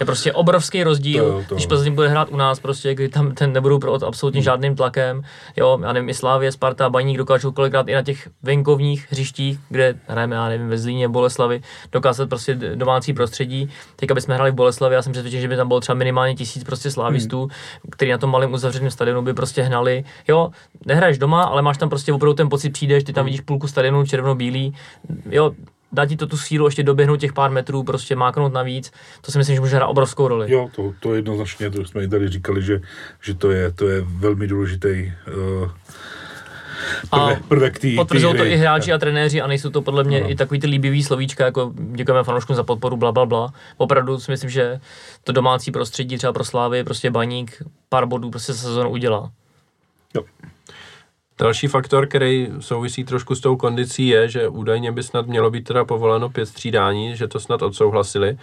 [0.00, 1.66] Je prostě obrovský rozdíl, To jo, to když.
[1.66, 5.22] Plzeň bude hrát u nás, prostě, kdy tam ten nebudou pod absolutně žádným tlakem.
[5.56, 9.94] Jo, já nevím, i Slávě, Sparta, Baník dokážou kolikrát i na těch venkovních hřištích, kde
[10.06, 13.70] hrajeme, já nevím, ve Zlíně, Boleslavi, dokázat prostě domácí prostředí.
[13.96, 16.34] Teď, aby jsme hráli v Boleslavi, já jsem přesvědčen, že by tam bylo třeba minimálně
[16.34, 17.50] tisíc prostě slávistů, hmm.
[17.90, 20.04] který na tom malém uzavřeném stadionu by prostě hnali.
[20.28, 20.50] Jo,
[20.86, 24.04] nehraješ doma, ale máš tam prostě opravdu ten pocit, přijdeš, ty tam vidíš půlku stadionu
[24.04, 24.74] červeno-bílý.
[25.30, 25.52] Jo,
[25.92, 28.92] dá ti to tu sílu ještě doběhnout těch pár metrů, prostě máknout navíc.
[29.20, 30.52] To si myslím, že může hrát obrovskou roli.
[30.52, 32.80] Jo, to, to jednoznačně, to jsme i tady říkali, že,
[33.22, 35.12] že to, je, to je velmi důležitý
[35.62, 35.70] uh,
[37.10, 40.20] prvek, prvek tý, Potvrzují tý to i hráči a trenéři a nejsou to podle mě
[40.20, 40.30] Ano.
[40.30, 43.52] i takový ty líbivý slovíčka, jako děkujeme fanouškům za podporu, bla, bla, bla.
[43.76, 44.80] Opravdu si myslím, že
[45.24, 49.30] to domácí prostředí třeba pro Slávy, prostě baník, pár bodů prostě se sezónu udělá.
[50.14, 50.24] Jo.
[51.38, 55.64] Další faktor, který souvisí trošku s tou kondicí, je, že údajně by snad mělo být
[55.64, 58.38] teda povoleno pět střídání, že to snad odsouhlasili.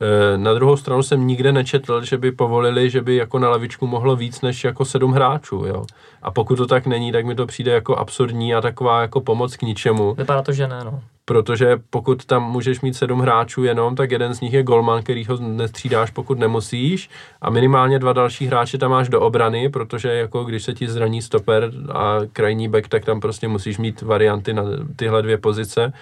[0.00, 3.86] E, Na druhou stranu jsem nikde nečetl, že by povolili, že by jako na lavičku
[3.86, 5.84] mohlo víc než jako sedm hráčů, jo.
[6.22, 9.56] A pokud to tak není, tak mi to přijde jako absurdní a taková jako pomoc
[9.56, 11.00] k ničemu, Vypadá to, že ne, no.
[11.24, 15.24] protože pokud tam můžeš mít sedm hráčů jenom, tak jeden z nich je golman, který
[15.24, 17.10] ho nestřídáš, pokud nemusíš
[17.42, 21.22] a minimálně dva další hráče tam máš do obrany, protože jako když se ti zraní
[21.22, 24.62] stoper a krajní back, tak tam prostě musíš mít varianty na
[24.96, 25.92] tyhle dvě pozice.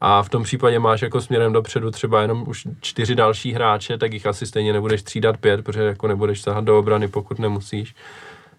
[0.00, 4.12] A v tom případě máš jako směrem dopředu třeba jenom už čtyři další hráče, tak
[4.12, 7.94] jich asi stejně nebudeš střídat pět, protože jako nebudeš sahat do obrany, pokud nemusíš.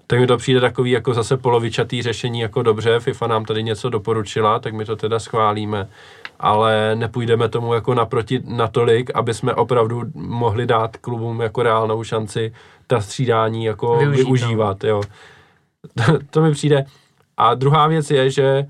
[0.07, 3.89] Tak mi to přijde takový jako zase polovičatý řešení, jako dobře, FIFA nám tady něco
[3.89, 5.87] doporučila, tak my to teda schválíme,
[6.39, 12.53] ale nepůjdeme tomu jako naproti natolik, aby jsme opravdu mohli dát klubům jako reálnou šanci
[12.87, 15.01] ta střídání jako Využít, využít, využívat, jo.
[16.05, 16.85] To, to mi přijde.
[17.37, 18.65] A druhá věc je, že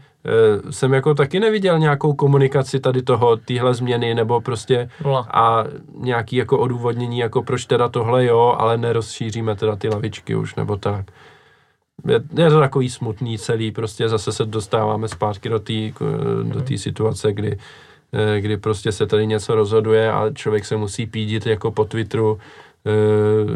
[0.69, 5.28] jsem jako taky neviděl nějakou komunikaci tady toho, téhle změny, nebo prostě Nula.
[5.34, 5.63] a
[5.97, 10.78] nějaký jako odůvodnění, jako proč teda tohle jo, ale nerozšíříme teda ty lavičky už, nebo
[10.78, 11.05] tak.
[12.08, 15.74] Je, je to takový smutný celý, prostě zase se dostáváme zpátky do té
[16.43, 17.58] do té situace, kdy,
[18.13, 22.39] eh, kdy prostě se tady něco rozhoduje a člověk se musí pídit jako po Twitteru
[22.86, 22.91] eh,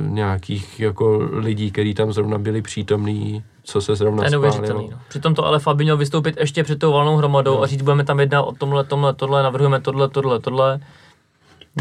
[0.10, 4.90] nějakých jako lidí, kteří tam zrovna byli přítomní, co se zrovna To je neuvěřitelný.
[4.92, 4.98] No.
[5.08, 7.62] Přitom to ale Fabi měl vystoupit ještě před tou valnou hromadou No.
[7.64, 10.80] a říct, budeme tam jednat o tomhle, tomhle, tohle, navrhujeme tohle, tohle, tohle.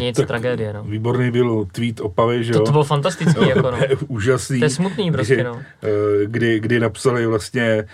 [0.00, 0.84] Nic, Tak- tragédie, no.
[0.84, 2.64] Výborný byl tweet Opavy, že To, jo?
[2.64, 3.78] to bylo fantastický, jako no.
[4.08, 4.58] Úžasný.
[4.58, 5.60] To je smutný prostě, kdy, no.
[5.82, 5.88] eh,
[6.26, 7.86] Kdy, kdy napsali vlastně eh,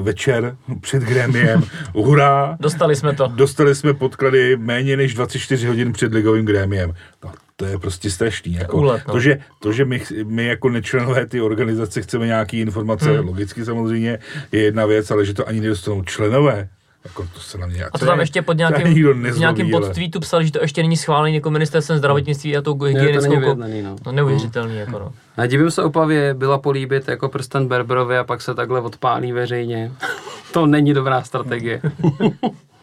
[0.00, 1.62] večer před grémiem,
[1.94, 3.26] hurá, Dostali jsme to.
[3.34, 6.92] dostali jsme podklady méně než 24 hodin před ligovým grémiem.
[7.24, 8.54] No, to je prostě strašný.
[8.54, 9.14] Jako, Úlet, no.
[9.14, 13.18] to, že, to, že my, my jako nečlenové ty organizace chceme nějaký informace, Hmm.
[13.18, 13.28] hmm.
[13.28, 14.18] logicky samozřejmě,
[14.52, 16.68] je jedna věc, ale že to ani nedostanou členové,
[17.04, 17.84] jako to se na mě...
[17.84, 21.34] A to tam ještě pod nějakým, v nějakým podtweetu psali, že to ještě není schválený
[21.34, 23.40] jako ministerstvem zdravotnictví a tou Ne, to hygienickou...
[23.40, 23.96] vyjednaný, no.
[24.06, 25.12] No neuvěřitelný, jako no.
[25.36, 29.92] A divím se Opavě, byla políbit jako prsten Berberovi a pak se takhle odpálí veřejně.
[30.52, 31.80] to není dobrá strategie.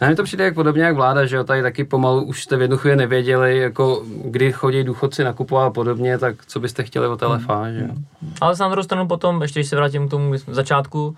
[0.00, 2.56] Na mě to přijde jak podobně jak vláda, že jo, tady taky pomalu už jste
[2.56, 7.06] v jednu chvíli nevěděli, jako kdy chodí důchodci nakupovat a podobně, tak co byste chtěli
[7.06, 7.94] od LFA, že jo.
[8.40, 11.16] Ale na druhou stranu potom, ještě když se vrátím k tomu začátku,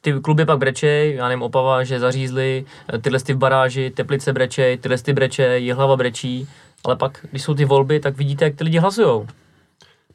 [0.00, 2.64] ty kluby pak brečej, já nevím, Opava, že zařízli,
[2.94, 6.48] eh, tyhle ty v baráži, Teplice brečej, tyhle ty brečej, Jihlava brečí,
[6.84, 9.26] ale pak, když jsou ty volby, tak vidíte, jak ty lidi hlasujou.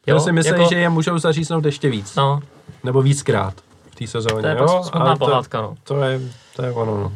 [0.05, 2.15] Já si myslím, že je můžou zaříznout ještě víc.
[2.15, 2.39] No,
[2.83, 3.53] Nebo víckrát
[3.91, 4.41] v té sezóně.
[4.41, 4.67] to je jo?
[4.67, 5.75] smutná ale to, pohádka, no.
[5.83, 6.21] to, je,
[6.55, 7.11] to je ono, no.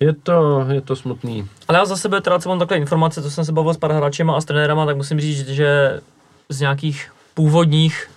[0.00, 1.48] Je to, je to smutný.
[1.68, 3.92] Ale já za sebe teda, co mám takhle informace, co jsem se bavil s pár
[3.92, 6.00] hráčema a s trenérama, tak musím říct, že
[6.48, 8.10] z nějakých původních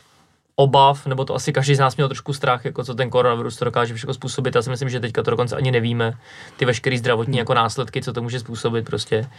[0.56, 3.66] obav, nebo to asi každý z nás měl trošku strach, jako co ten koronavirus to
[3.66, 4.56] dokáže všechno způsobit.
[4.56, 6.14] Já si myslím, že teďka to dokonce ani nevíme,
[6.58, 9.30] ty veškeré zdravotní jako následky, co to může způsobit prostě.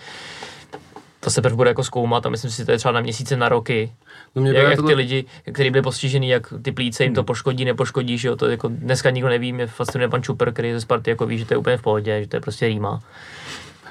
[1.24, 3.36] To se prv bude jako zkoumat a myslím si, že to je třeba na měsíce,
[3.36, 3.92] na roky.
[4.34, 7.24] No mě Jak, jak tohle- ty lidi, kteří byli postižený, jak ty plíce jim to
[7.24, 10.74] poškodí, nepoškodí, že jo, to jako dneska nikdo neví, mě fascinuje pan Čuper, který je
[10.74, 13.00] ze Sparty, jako ví, že to je úplně v pohodě, že to je prostě rýma.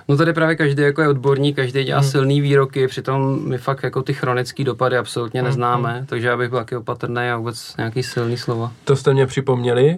[0.07, 2.09] No tady právě každý jako je odborník, každý dělá Hmm.
[2.09, 6.49] silný výroky, přitom my fakt jako ty chronické dopady absolutně Hmm, neznáme, takže já bych
[6.49, 8.71] byl taky opatrný a vůbec nějaký silný slova.
[8.83, 9.97] To jste mě připomněli.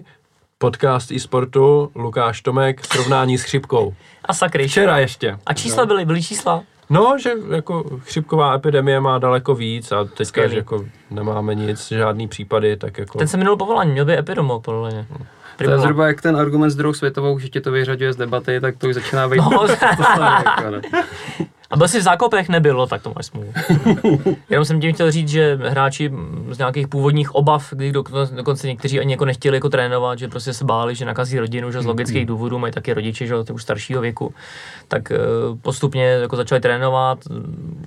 [0.58, 3.94] Podcast e-sportu, Lukáš Tomek, srovnání s chřipkou.
[4.24, 4.68] A sakry.
[4.68, 5.38] Včera ještě.
[5.46, 6.62] A čísla byly, byly čísla?
[6.90, 10.50] No, že jako chřipková epidemie má daleko víc a teďka, Skvělý.
[10.50, 13.18] že jako nemáme nic, žádný případy, tak jako...
[13.18, 15.06] Ten se minul povolání, měl by epidemok, podle mě.
[15.56, 18.60] To je zhruba jak ten argument s druhou světovou, že tě to vyřaduje z debaty,
[18.60, 19.36] tak to už začíná být.
[19.36, 19.66] No.
[19.68, 20.80] to jako, ne.
[21.70, 23.52] A byl jsi v zákopech, nebylo, tak to máš smůlu.
[24.50, 26.12] Jenom jsem tím chtěl říct, že hráči
[26.50, 28.04] z nějakých původních obav, kdy do,
[28.36, 31.82] dokonce někteří ani jako nechtěli jako trénovat, že prostě se báli, že nakazí rodinu, že
[31.82, 34.34] z logických důvodů mají taky rodiče, že už staršího věku,
[34.88, 35.16] tak eh,
[35.62, 37.18] postupně jako začali trénovat,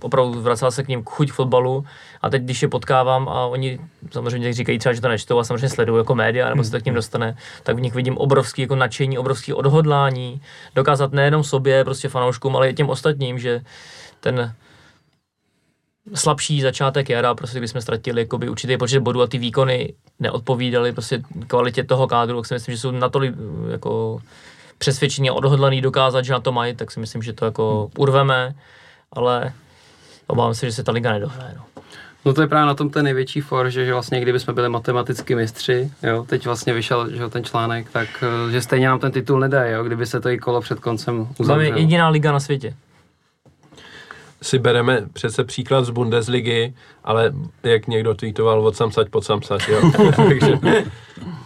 [0.01, 1.85] opravdu vracela se k ním chuť fotbalu
[2.21, 3.79] a teď, když je potkávám a oni
[4.11, 6.85] samozřejmě říkají třeba, že to nečtou a samozřejmě sledují jako média, nebo se to k
[6.85, 10.41] ním dostane, tak v nich vidím obrovský jako nadšení, obrovský odhodlání,
[10.75, 13.61] dokázat nejenom sobě, prostě fanouškům, ale i těm ostatním, že
[14.19, 14.53] ten
[16.13, 20.91] slabší začátek jara, prostě když jsme ztratili jakoby určitý počet bodů a ty výkony neodpovídaly
[20.91, 24.21] prostě kvalitě toho kádru, tak si myslím, že jsou natolik eh, jako
[24.77, 28.55] přesvědčení a odhodlaný dokázat, že na to mají, tak si myslím, že to jako urveme,
[29.13, 29.53] ale
[30.27, 31.53] obávám se, že se ta liga nedohraje.
[31.57, 31.78] No.
[32.25, 34.69] No to je právě na tom ten největší for, že, že vlastně kdyby jsme byli
[34.69, 38.07] matematicky mistři, jo, teď vlastně vyšel že ten článek, tak
[38.47, 41.27] eh, že stejně nám ten titul nedá, jo, kdyby se to i kolo před koncem
[41.37, 41.77] uzavřelo.
[41.77, 42.73] jediná liga na světě.
[44.41, 47.33] Si bereme přece příklad z Bundesligy, ale
[47.63, 49.91] jak někdo tweetoval od samsať pod samsať, jo.
[50.15, 50.59] takže,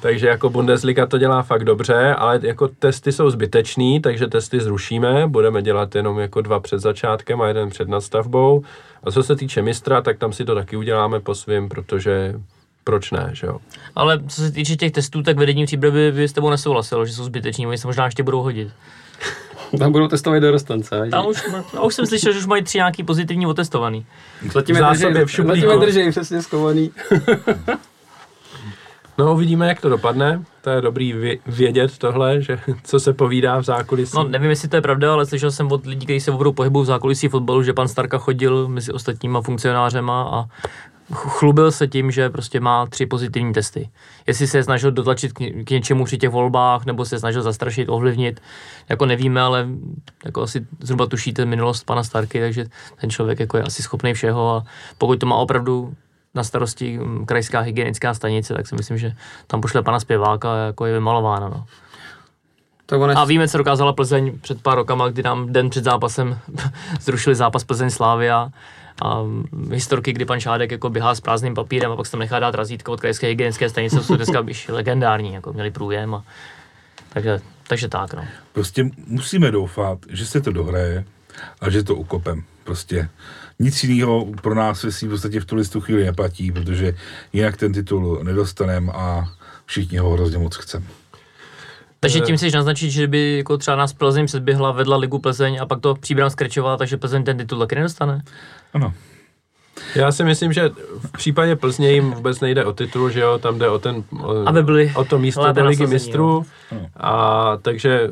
[0.02, 5.28] takže jako Bundesliga to dělá fakt dobře, ale jako testy jsou zbytečný, takže testy zrušíme,
[5.28, 8.64] budeme dělat jenom jako dva před začátkem a jeden před nadstavbou.
[9.04, 12.34] A co se týče mistra, tak tam si to taky uděláme po svým, protože
[12.84, 13.60] proč ne, že jo.
[13.96, 17.24] Ale co se týče těch testů, tak vedení přípravy by s tebou nesouhlasilo, že jsou
[17.24, 18.70] zbyteční, oni se možná ještě budou hodit.
[19.80, 20.96] Tam budou testovat dorostance.
[21.00, 21.12] vidíš?
[21.12, 21.44] Tam už,
[21.74, 24.06] já už jsem slyšel, že už mají tři nějaký pozitivní otestovaný.
[24.54, 25.68] Zatím je držej, v šuplíku.
[25.68, 26.92] zatím je držej přesně skovaný.
[29.18, 30.44] No uvidíme, jak to dopadne.
[30.62, 34.12] To je dobrý vě- vědět tohle, že co se povídá v zákulisí.
[34.18, 36.84] No, nevím, jestli to je pravda, ale slyšel jsem od lidí, kteří se opravdu pohybují
[36.84, 40.46] v zákulisí fotbalu, že pan Starka chodil mezi ostatníma funkcionářema a
[41.14, 43.90] chlubil se tím, že prostě má tři pozitivní testy.
[44.28, 47.42] Jestli se je snažil dotlačit k, k něčemu při těch volbách, nebo se je snažil
[47.42, 48.42] zastrašit, ovlivnit,
[48.90, 49.68] jako nevíme, ale
[50.26, 52.66] jako asi zhruba tušíte minulost pana Starky, takže
[53.02, 54.64] ten člověk jako je asi schopný všeho a
[54.98, 55.94] pokud to má opravdu
[56.36, 59.16] na starosti mm, krajská hygienická stanice, tak si myslím, že
[59.48, 61.50] tam pošle pana zpěváka a jako je vymalováno.
[61.50, 61.66] No.
[62.86, 66.40] Tak on A víme, co dokázala Plzeň před pár rokama, kdy nám den před zápasem
[67.02, 68.50] zrušili zápas Plzeň Slávia
[69.02, 69.24] a
[69.72, 72.56] historky, kdy pan Šádek jako běhá s prázdným papírem a pak se tam nechá dát
[72.56, 76.24] razítko od krajské hygienické stanice, jsou dneska už legendární, jako měli průjem a
[77.10, 78.26] takže, takže tak, no.
[78.54, 81.06] Prostě musíme doufat, že se to dohraje
[81.62, 82.44] a že to ukopem.
[82.64, 83.10] Prostě
[83.60, 86.96] nic jiného pro nás v podstatě v tu chvíli neplatí, protože
[87.34, 89.28] jinak ten titul nedostaneme a
[89.66, 90.86] všichni ho hrozně moc chceme.
[92.04, 95.60] Takže Eh, tím chceš naznačit, že by jako třeba nás Plzeň předběhla, vedla ligu Plzeň
[95.62, 98.22] a pak to příbram skrečovala, takže Plzeň ten titul taky nedostane?
[98.74, 98.94] Ano.
[99.96, 100.70] Já si myslím, že
[101.00, 104.48] v případě Plzně jim vůbec nejde o titul, že jo, tam jde o ten, o,
[104.48, 106.46] Aby byli o to místo do ligy mistrů.
[106.98, 108.10] A takže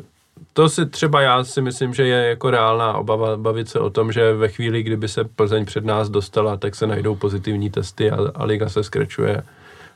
[0.52, 4.12] to si třeba já si myslím, že je jako reálná obava bavit se o tom,
[4.12, 8.18] že ve chvíli, kdyby se Plzeň před nás dostala, tak se najdou pozitivní testy a,
[8.34, 9.42] a liga se skrečuje.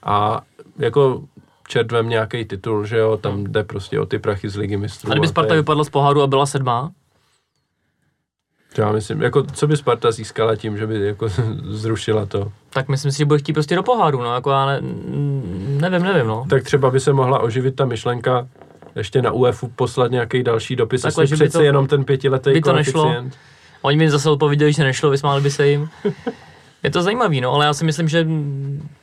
[0.02, 0.40] A
[0.78, 1.22] jako
[1.66, 5.10] čert vem nějaký titul, že jo, tam jde prostě o ty prachy z ligy mistrů.
[5.10, 6.90] A kdyby Sparta je- vypadla z poháru a byla sedmá,
[8.78, 11.28] Já myslím, jako co by Sparta získala tím, že by jako
[11.68, 12.52] zrušila to.
[12.70, 14.80] tak myslím si, že bude chtít prostě do poháru, no, jako já ne,
[15.80, 16.46] nevím, nevím, no.
[16.50, 18.48] Tak třeba by se mohla oživit ta myšlenka
[18.96, 22.60] ještě na UEFu poslat nějaký další dopis, Takhle, jestli přeci to- jenom ten pětiletý by
[22.60, 23.02] to nešlo.
[23.02, 23.36] koeficient.
[23.82, 25.88] Oni mi zase odpověděli, že nešlo, vysmáli by se jim.
[26.82, 28.26] Je to zajímavý, no, ale já si myslím, že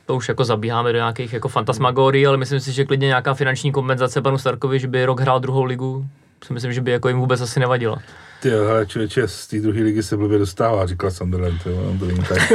[0.06, 3.72] to už jako zabíháme do nějakých jako fantasmagorií, ale myslím si, že klidně nějaká finanční
[3.72, 6.06] kompenzace panu Starkovi, že by rok hrál druhou ligu,
[6.44, 7.98] si myslím, že by jako jim vůbec asi nevadila.
[8.44, 11.98] Ty jo, hele, člověče, z té druhé ligy se blbě dostává, říkal Sunderland, jo, on
[11.98, 12.52] to tak.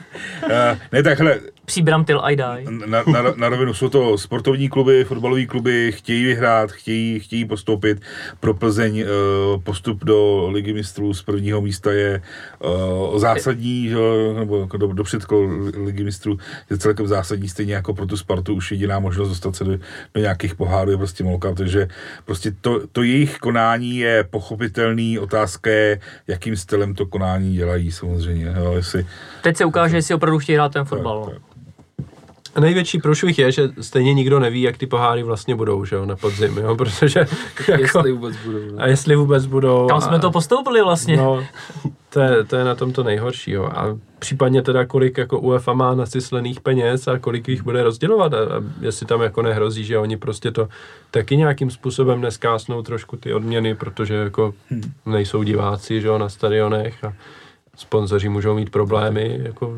[0.50, 2.64] Eh, ne, tak hele, Příbram till I die.
[2.86, 8.00] na, na, na rovinu jsou to sportovní kluby, fotbalové kluby, chtějí vyhrát, chtějí, chtějí postoupit.
[8.40, 9.06] Pro Plzeň eh,
[9.62, 12.22] postup do ligy mistrů z prvního místa je
[12.64, 13.96] eh, zásadní, že
[14.38, 15.50] nebo jako do, do předkol
[15.84, 16.38] ligy mistrů
[16.70, 19.78] je celkem zásadní, stejně jako pro tu Spartu už jediná možnost dostat se do,
[20.14, 21.88] do nějakých pohárů je prostě molka, takže
[22.24, 24.24] prostě to, to jejich konání je
[24.78, 29.06] pochopitelný, otázka je, jakým stylem to konání dělají samozřejmě, jo, jestli
[29.42, 31.24] Teď se ukáže, jestli opravdu chtějí hrát ten fotbal.
[31.24, 31.34] tak.
[31.34, 31.47] No.
[32.58, 36.06] A největší průšvih je, že stejně nikdo neví, jak ty poháry vlastně budou, že jo,
[36.06, 37.26] na podzim, jo, protože
[37.68, 38.58] jako, Jestli vůbec budou.
[38.72, 38.82] No.
[38.82, 39.86] a jestli vůbec budou.
[39.86, 41.16] Kam a, jsme to postoupili vlastně?
[41.16, 41.44] No,
[42.10, 43.64] to je, to je na tom to nejhorší, jo.
[43.64, 48.38] A případně teda kolik jako UEFA má nacyslených peněz a kolik jich bude rozdělovat a,
[48.38, 50.68] a jestli tam jako nehrozí, že oni prostě to
[51.10, 54.54] taky nějakým způsobem neskásnou trošku ty odměny, protože jako
[55.06, 57.12] nejsou diváci, že jo, na stadionech a
[57.82, 59.74] sponzoři můžou mít problémy, jako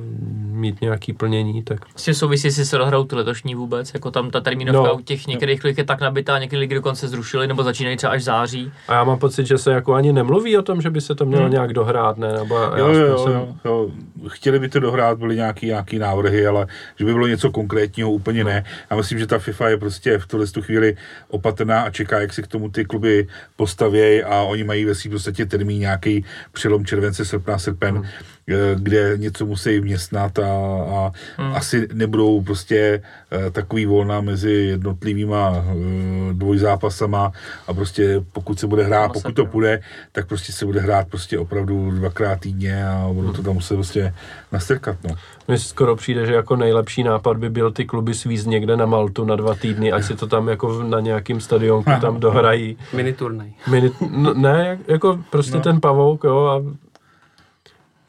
[0.51, 4.31] mít nějaký plnění, tak S tím souvisí, jestli se dohrajou ty letošní vůbec, jako tam
[4.31, 4.95] ta termínovka No.
[4.95, 8.21] u těch některých lig je tak nabitá, některé ligy dokonce zrušily nebo začínají třeba až
[8.21, 8.73] v září.
[8.89, 11.27] A já mám pocit, že se jako ani nemluví o tom, že by se to
[11.27, 11.53] mělo Hmm.
[11.53, 12.33] nějak dohrát, ne?
[12.33, 13.91] Nebo já Jo, jo, jsem- jo, jo,
[14.29, 16.67] chtěli by to dohrát, byly nějaký, nějaký návrhy, ale
[16.99, 18.65] že by bylo něco konkrétního, úplně ne.
[18.91, 20.97] Já myslím, že ta FIFA je prostě v tuhle tu chvíli
[21.29, 25.13] opatrná a čeká, jak si k tomu ty kluby postavějí a oni mají ve svým
[25.13, 28.05] podstatě termín nějaký přelom července, srpna, srpen, Hmm.
[28.49, 30.45] eh, kde něco musí vměstnat a,
[30.89, 31.55] a Hmm.
[31.57, 33.03] asi nebudou prostě
[33.33, 37.33] eh, takový volna mezi jednotlivýma eh, dvojzápasama
[37.67, 39.81] a prostě pokud se bude hrát, pokud to půjde,
[40.13, 44.15] tak prostě se bude hrát prostě opravdu dvakrát týdně a budou to tam muset prostě
[44.53, 45.15] nastrkat, no.
[45.49, 49.25] Mně skoro přijde, že jako nejlepší nápad by byl ty kluby svízt někde na Maltu
[49.25, 52.77] na dva týdny, ať si to tam jako na nějakým stadionku tam dohrají.
[52.97, 53.49] Mini turnaj.
[53.71, 55.61] Minit, no, ne, jak- jako prostě no.
[55.63, 56.63] ten pavouk, jo, a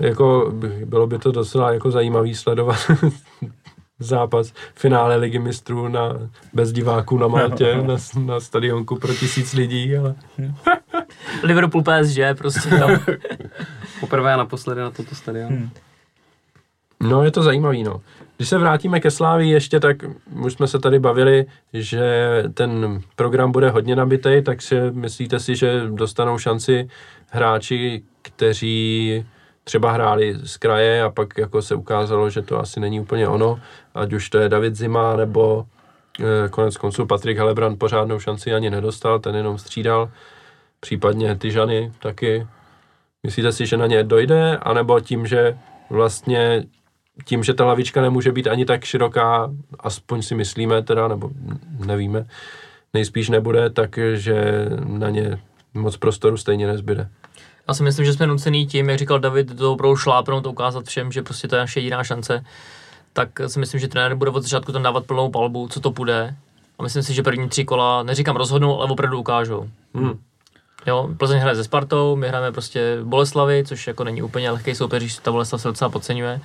[0.01, 2.77] jako by- bylo by to docela jako zajímavý sledovat
[3.99, 7.95] zápas finále ligy mistrů na, bez diváků na Maltě, na,
[8.25, 10.15] na stadionku pro tisíc lidí, ale
[11.43, 12.99] Liverpool PSG prostě tam.
[13.99, 15.49] Poprvé a naposledy na tomto stadionu.
[15.49, 15.69] Hmm.
[16.99, 18.01] No, je to zajímavý, no.
[18.37, 19.97] Když se vrátíme ke Slávi ještě, tak
[20.43, 22.03] už jsme se tady bavili, že
[22.53, 26.89] ten program bude hodně nabitý, takže myslíte si, že dostanou šanci
[27.29, 29.25] hráči, kteří
[29.63, 33.59] třeba hráli z kraje a pak jako se ukázalo, že to asi není úplně ono,
[33.95, 35.65] ať už to je David Zima nebo
[36.19, 40.11] eh, konec konců Patrik Helebrant pořádnou šanci ani nedostal, ten jenom střídal,
[40.79, 42.47] případně Tyžany taky.
[43.23, 45.57] Myslíte si, že na ně dojde, anebo tím, že
[45.89, 46.63] vlastně
[47.25, 51.29] tím, že ta lavička nemůže být ani tak široká, aspoň si myslíme teda, nebo
[51.85, 52.25] nevíme,
[52.93, 55.39] nejspíš nebude, takže na ně
[55.73, 57.09] moc prostoru stejně nezbyde.
[57.72, 61.11] Já si myslím, že jsme nucený tím, jak říkal David, to opravdu šlápnout, ukázat všem,
[61.11, 62.45] že prostě to je naše jediná šance.
[63.14, 66.35] Tak si myslím, že trenér bude od začátku tam dávat plnou palbu, co to půjde.
[66.80, 69.69] A myslím si, že první tři kola, neříkám rozhodnou, ale opravdu ukážou.
[69.93, 70.19] Hmm.
[70.88, 75.11] Jo, Plzeň hraje ze Spartou, my hrajeme prostě Boleslavy, což jako není úplně lehký soupeř,
[75.11, 76.41] se ta Boleslav se docela podceňuje.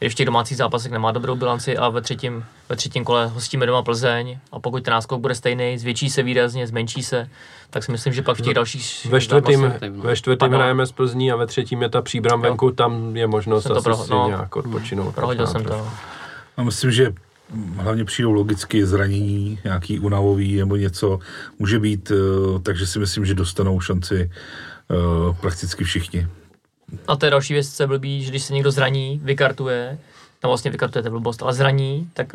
[0.00, 4.38] Ještě domácí zápasek nemá dobrou bilanci a ve třetím, ve třetím kole hostíme doma Plzeň
[4.52, 7.28] a pokud ten náskok bude stejný, zvětší se výrazně, zmenší se,
[7.70, 10.02] tak si myslím, že pak v těch dalších Ve čtvrtým, zápasech- no.
[10.02, 10.58] ve čtvrtým Pardon.
[10.58, 12.50] hrajeme z Plzní a ve třetím je ta příbram Jo.
[12.50, 14.24] venku, tam je možnost asi proho- si no.
[14.28, 15.14] nějak odpočinout.
[15.14, 15.76] prohodil možná jsem to.
[15.76, 15.90] no.
[16.56, 17.12] A myslím, že
[17.76, 21.18] hlavně přijdou logicky zranění, nějaký unavový nebo něco
[21.58, 24.30] může být, eh, takže si myslím, že dostanou šanci
[24.90, 24.94] eh,
[25.40, 26.26] prakticky všichni.
[27.08, 29.98] A to je další věc, co je blbý, že když se někdo zraní, vykartuje,
[30.40, 32.26] tam vlastně vykartujete blbost, ale zraní, tak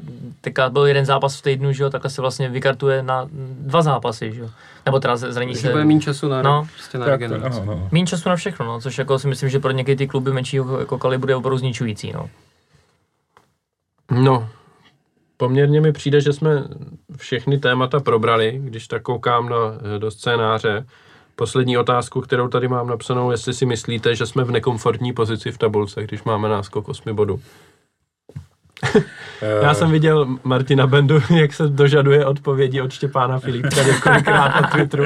[0.41, 4.33] teďka byl jeden zápas v týdnu, že jo, takhle se vlastně vykartuje na dva zápasy,
[4.33, 4.49] že jo.
[4.85, 5.71] Nebo teda zraní Takže se...
[5.71, 6.67] bude méně času na, No.
[6.73, 7.61] prostě na Tak, regeneraci.
[7.65, 7.89] no.
[7.91, 10.79] Méně času na všechno, no, což jako si myslím, že pro některé ty kluby menšího
[10.79, 12.29] jako kalibru je opravdu zničující, no.
[14.11, 14.49] No,
[15.37, 16.63] poměrně mi přijde, že jsme
[17.17, 19.55] všechny témata probrali, když tak koukám na,
[19.95, 20.85] eh, do scénáře.
[21.39, 25.57] Poslední otázku, kterou tady mám napsanou, jestli si myslíte, že jsme v nekomfortní pozici v
[25.57, 27.39] tabulce, když máme náskok 8 bodů.
[29.61, 35.03] Já jsem viděl Martina Bendu, jak se dožaduje odpovědi od Štěpána Filipka několikrát na Twitteru.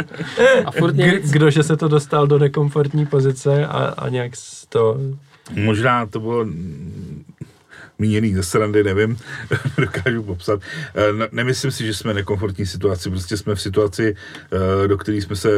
[0.65, 1.31] A furt nic.
[1.31, 4.31] kdo, že se to dostal do nekomfortní pozice a, a nějak
[4.69, 4.97] to...
[5.55, 6.45] Možná to bylo
[8.03, 9.17] míněný ze srandy, nevím,
[9.77, 10.59] dokážu popsat.
[10.95, 15.17] Eh, ne- Nemyslím si, že jsme nekomfortní situaci, prostě jsme v situaci, eh, do které
[15.17, 15.49] jsme se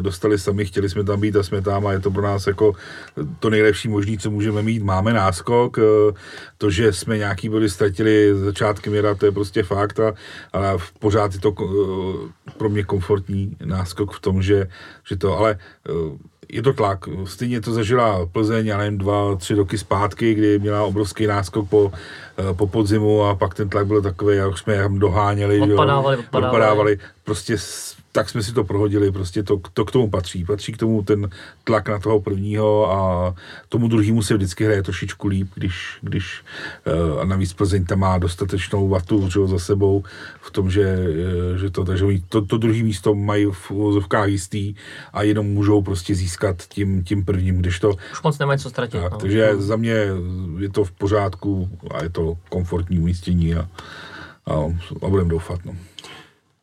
[0.00, 2.74] dostali sami, chtěli jsme tam být a jsme tam a je to pro nás jako
[3.38, 4.82] to nejlepší možný, co můžeme mít.
[4.82, 6.12] Máme náskok, eh,
[6.58, 10.14] to, že jsme nějaký body ztratili začátkem jara, to je prostě fakt a,
[10.52, 11.54] a v pořád je to
[12.58, 14.66] pro mě komfortní náskok v tom, že,
[15.06, 15.58] že to, ale
[16.52, 16.98] je to tlak.
[17.24, 21.92] Stejně to zažila Plzeň, já nevím, dva, tři roky zpátky, kdy měla obrovský náskok po,
[22.38, 25.54] eh, po podzimu a pak ten tlak byl takový, jak jsme doháněli.
[25.54, 26.56] že jo, Odpadávali, odpadávali.
[26.56, 26.98] odpadávali.
[27.24, 27.56] Prostě
[28.12, 30.44] tak jsme si to prohodili, prostě to, to k tomu patří.
[30.44, 31.30] Patří k tomu ten
[31.64, 33.34] tlak na toho prvního a
[33.68, 36.44] tomu druhému se vždycky hraje trošičku líp, když, když
[36.86, 40.04] eh, a navíc Plzeň tam má dostatečnou vatu že za sebou
[40.40, 44.28] v tom, že, eh, že to, takže oni to, to druhé místo mají v uvozovkách
[44.28, 44.74] jistý
[45.12, 49.00] a jenom můžou prostě získat tím, tím prvním, když to Už moc nemají co ztratit,
[49.00, 49.18] tak, no.
[49.18, 49.96] takže za mě
[50.58, 53.68] je to v pořádku a je to komfortní umístění a,
[54.46, 54.54] a,
[55.02, 55.64] a budeme doufat.
[55.64, 55.72] No.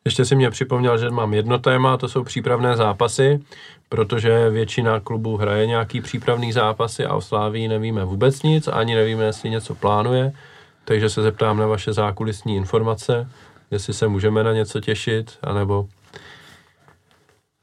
[0.04, 3.40] Ještě si mě připomněl, že mám jedno téma, to jsou přípravné zápasy,
[3.88, 9.24] protože většina klubů hraje nějaký přípravný zápasy a o Slávii nevíme vůbec nic, ani nevíme,
[9.24, 10.32] jestli něco plánuje,
[10.84, 13.28] takže se zeptám na vaše zákulisní informace,
[13.70, 15.88] jestli se můžeme na něco těšit, anebo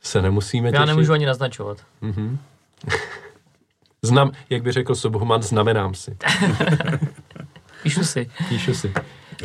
[0.01, 0.80] se nemusíme těšit.
[0.80, 1.77] Já nemůžu ani naznačovat.
[4.01, 6.18] Znam, jak by řekl Subhuman, znamenám si.
[7.84, 8.30] Píšu si.
[8.49, 8.93] Píšu si.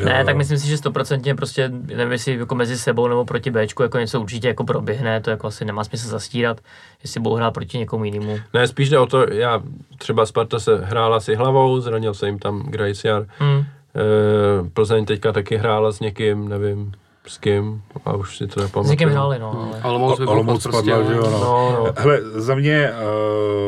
[0.05, 3.83] Ne, tak myslím si, že stoprocentně prostě, nevím, jestli jako mezi sebou nebo proti Bčku
[3.83, 6.57] jako něco určitě jako proběhne, to jako asi nemá smysl zastírat,
[7.03, 8.39] jestli budou hrát proti někomu jinému.
[8.53, 9.61] Ne, spíš jde o to, já
[9.97, 13.25] třeba Sparta se hrála si hlavou, zranil se jim tam Grajciar.
[13.37, 13.59] Hmm.
[13.95, 16.91] Eh, Plzeň teďka taky hrála s někým, nevím
[17.27, 18.91] s kým, a už si to S nepamatuju.
[18.91, 19.81] někým hráli, no, ale...
[19.83, 21.39] Olomouc by Olomouc prostě, spadla, že jo, no.
[21.39, 21.93] No, no.
[21.97, 22.91] Hele, za mě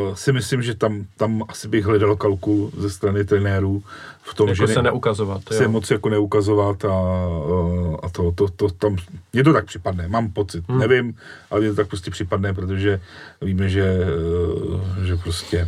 [0.07, 3.83] uh, si myslím, že tam, tam asi bych hledal kalkul ze strany trenérů
[4.27, 5.41] v tom, Jako že se ne, neukazovat.
[5.51, 5.69] se Jo.
[5.69, 6.93] moc jako neukazovat a,
[8.03, 8.95] a to, to, to, tam,
[9.33, 10.79] mně to tak připadne, mám pocit, hmm.
[10.79, 11.17] nevím,
[11.51, 13.01] ale mně to tak prostě připadne, protože
[13.41, 13.97] víme, že,
[15.05, 15.67] že prostě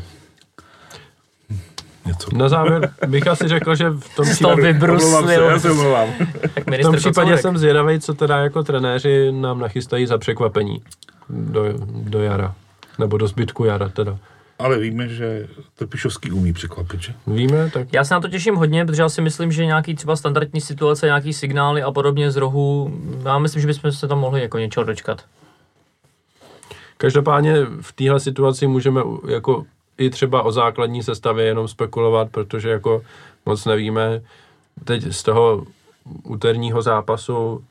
[2.05, 2.37] něco.
[2.37, 6.09] Na závěr bych asi řekl, že v tom, případě, já se omlouvám.
[6.79, 10.81] V tom případě jsem zvědavý, co teda jako trenéři nám nachystají za překvapení
[11.29, 12.53] do, do jara.
[12.99, 14.17] Nebo do zbytku jara teda.
[14.59, 17.13] Ale víme, že Trpišovský umí překvapit, že?
[17.27, 20.15] Víme, tak Já se na to těším hodně, protože já si myslím, že nějaký třeba
[20.15, 22.93] standardní situace, nějaký signály a podobně z rohu,
[23.25, 25.25] já myslím, že bychom se tam mohli jako něčeho dočkat.
[26.97, 29.65] Každopádně v téhle situaci můžeme jako
[29.97, 33.01] i třeba o základní sestavě jenom spekulovat, protože jako
[33.45, 34.21] moc nevíme.
[34.83, 35.65] Teď z toho
[36.23, 37.63] úterního zápasu,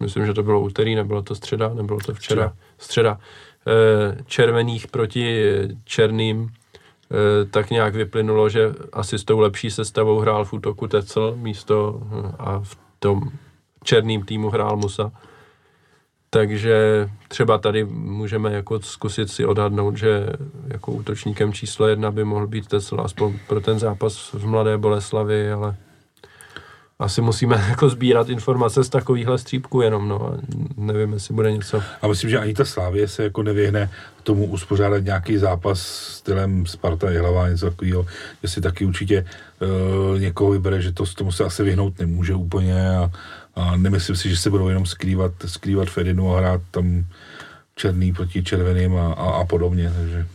[0.00, 2.56] myslím, že to bylo úterý, nebylo to středa, nebylo to včera, Středa.
[2.78, 3.18] středa,
[4.26, 5.42] červených proti
[5.84, 11.36] černým, eh, tak nějak vyplynulo, že asi s tou lepší sestavou hrál v útoku Tecel
[11.36, 13.30] místo eh, a v tom
[13.84, 15.12] černým týmu hrál Musa.
[16.30, 20.26] Takže třeba tady můžeme jako zkusit si odhadnout, že
[20.66, 25.52] jako útočníkem číslo jedna by mohl být Tesla aspoň pro ten zápas v Mladé Boleslavi,
[25.52, 25.76] ale
[26.98, 30.26] asi musíme jako sbírat informace z takovýchhle střípků jenom, no.
[30.26, 30.38] a
[30.76, 31.82] Nevím, jestli bude něco.
[32.02, 33.90] A myslím, že ani ta Slávě se jako nevyhne
[34.22, 38.06] tomu uspořádat nějaký zápas stylem Sparta Jihlava, něco takového,
[38.42, 39.26] že si taky určitě
[39.60, 43.10] uh, někoho vybere, že to z tomu se asi vyhnout nemůže úplně a,
[43.54, 47.04] a nemyslím si, že se budou jenom skrývat, skrývat Fedinu a hrát tam
[47.74, 50.26] černý proti červeným a, a, a podobně, takže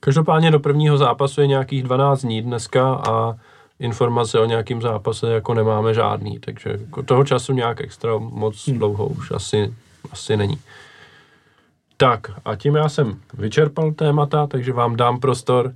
[0.00, 3.36] Každopádně do prvního zápasu je nějakých 12 dní dneska a
[3.80, 9.06] informace o nějakým zápase jako nemáme žádný, takže jako toho času nějak extra moc dlouho
[9.06, 9.74] už asi,
[10.12, 10.58] asi není.
[11.96, 15.74] Tak a tím já jsem vyčerpal témata, takže vám dám prostor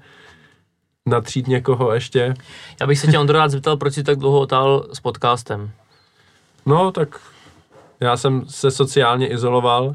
[1.06, 2.35] natřít někoho ještě.
[2.81, 5.70] Já bych se tě, Ondro, rád zeptal, proč jsi tak dlouho otál s podcastem.
[6.66, 7.20] No, tak
[8.01, 9.94] já jsem se sociálně izoloval.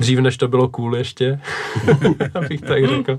[0.00, 1.40] Dřív, než to bylo cool ještě,
[2.34, 3.18] abych tak řekl.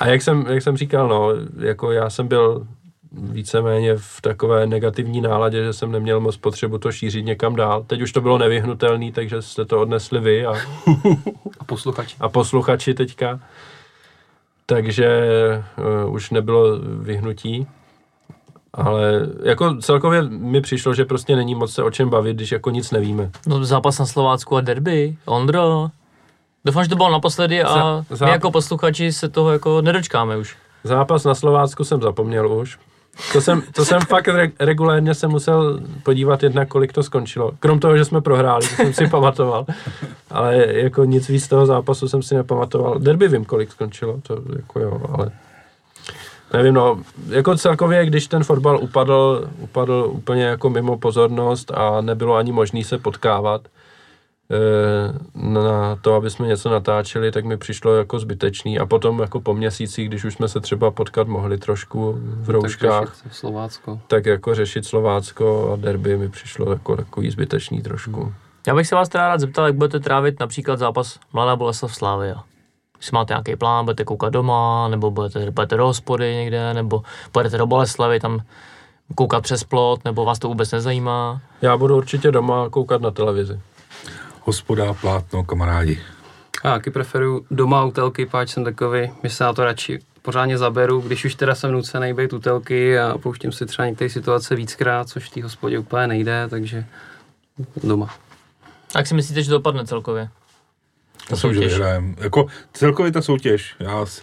[0.00, 2.66] A jak jsem, jak jsem říkal, no, jako já jsem byl
[3.12, 7.84] víceméně v takové negativní náladě, že jsem neměl moc potřebu to šířit někam dál.
[7.86, 10.54] Teď už to bylo nevyhnutelné, takže jste to odnesli vy a,
[11.60, 12.16] A posluchači.
[12.20, 13.40] a posluchači teďka.
[14.66, 15.20] Takže
[16.06, 17.66] uh, už nebylo vyhnutí.
[18.74, 22.70] Ale jako celkově mi přišlo, že prostě není moc se o čem bavit, když jako
[22.70, 23.30] nic nevíme.
[23.46, 25.90] No, zápas na Slovácku a derby, Ondro.
[26.64, 30.36] Doufám, že to bylo naposledy a Za- za- my jako posluchači se toho jako nedočkáme
[30.36, 30.56] už.
[30.84, 32.78] Zápas na Slovácku jsem zapomněl už.
[33.32, 37.50] To jsem, to jsem fakt re- regulérně se musel podívat jednak, kolik to skončilo.
[37.60, 39.66] Krom toho, že jsme prohráli, to jsem si pamatoval.
[40.30, 42.98] Ale jako nic víc z toho zápasu jsem si nepamatoval.
[42.98, 45.30] Derby vím, kolik skončilo, to jako jo, ale
[46.52, 46.98] nevím, no,
[47.28, 52.84] jako celkově, když ten fotbal upadl, upadl úplně jako mimo pozornost a nebylo ani možný
[52.84, 53.60] se potkávat,
[55.34, 58.78] na to, aby jsme něco natáčeli, tak mi přišlo jako zbytečný.
[58.78, 63.16] A potom jako po měsících, když už jsme se třeba potkat mohli trošku v rouškách,
[63.22, 64.00] Takže Slovácko.
[64.06, 68.32] tak jako řešit Slovácko a derby mi přišlo jako takový zbytečný trošku.
[68.66, 72.42] Já bych se vás teda rád zeptal, jak budete trávit například zápas Mladá Boleslav Slávia.
[72.96, 77.02] Jestli máte nějaký plán, budete koukat doma, nebo budete, budete do hospody někde, nebo
[77.32, 78.40] budete do Boleslavy tam
[79.14, 81.40] koukat přes plot, nebo vás to vůbec nezajímá.
[81.62, 83.60] Já budu určitě doma koukat na televizi.
[84.48, 86.00] Hospoda, plátno, kamarádi.
[86.64, 91.00] Já taky preferuju doma utelky, páč jsem takový, my se na to radši pořádně zaberu,
[91.00, 95.28] když už teda jsem nucený být utelky a pouštím si třeba některé situace víckrát, což
[95.28, 96.84] v té hospodě úplně nejde, takže
[97.84, 98.14] doma.
[98.96, 100.28] Jak si myslíte, že to dopadne celkově?
[101.30, 101.72] Myslím, že soutěž.
[101.72, 102.16] vyhrajem.
[102.18, 104.22] Jako celkově ta soutěž, já s,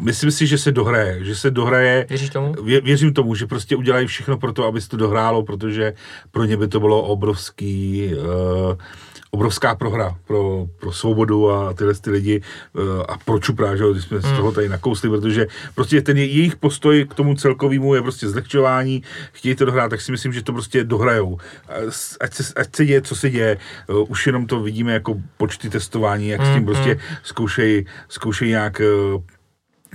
[0.00, 2.52] myslím si, že se dohraje, že se dohraje, Věříš tomu?
[2.62, 5.94] Vě, věřím tomu, že prostě udělají všechno pro to, aby se to dohrálo, protože
[6.30, 8.76] pro ně by to bylo obrovský, uh,
[9.30, 12.42] obrovská prohra pro, pro svobodu a tyhle ty lidi
[12.72, 16.24] uh, a pro Čupra, že když jsme z toho tady nakousli, protože prostě ten je-
[16.26, 20.42] jejich postoj k tomu celkovému je prostě zlehčování, chtějí to dohrát, tak si myslím, že
[20.42, 21.38] to prostě dohrajou.
[21.68, 23.58] A s- Ať se, ať se děje, co se děje,
[23.88, 28.80] uh, už jenom to vidíme jako počty testování, jak s tím prostě zkoušejí, zkoušejí nějak
[29.14, 29.22] uh,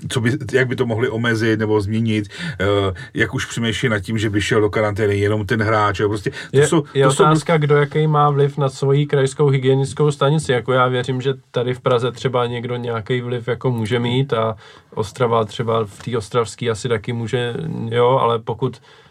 [0.10, 2.28] co by, jak by to mohli omezit nebo změnit,
[2.61, 2.68] uh,
[3.14, 5.99] jak už přemýšlí nad tím, že by šel do karantény jenom ten hráč.
[5.99, 6.10] Jo.
[6.10, 9.48] Prostě to Je, jsou, je to jsou otázka, kdo jaký má vliv na svoji krajskou
[9.48, 10.52] hygienickou stanici.
[10.52, 14.56] Jako já věřím, že tady v Praze třeba někdo nějaký vliv jako může mít a
[14.95, 17.53] Ostrava třeba v té ostravské asi taky může,
[17.90, 19.11] jo, ale pokud eh,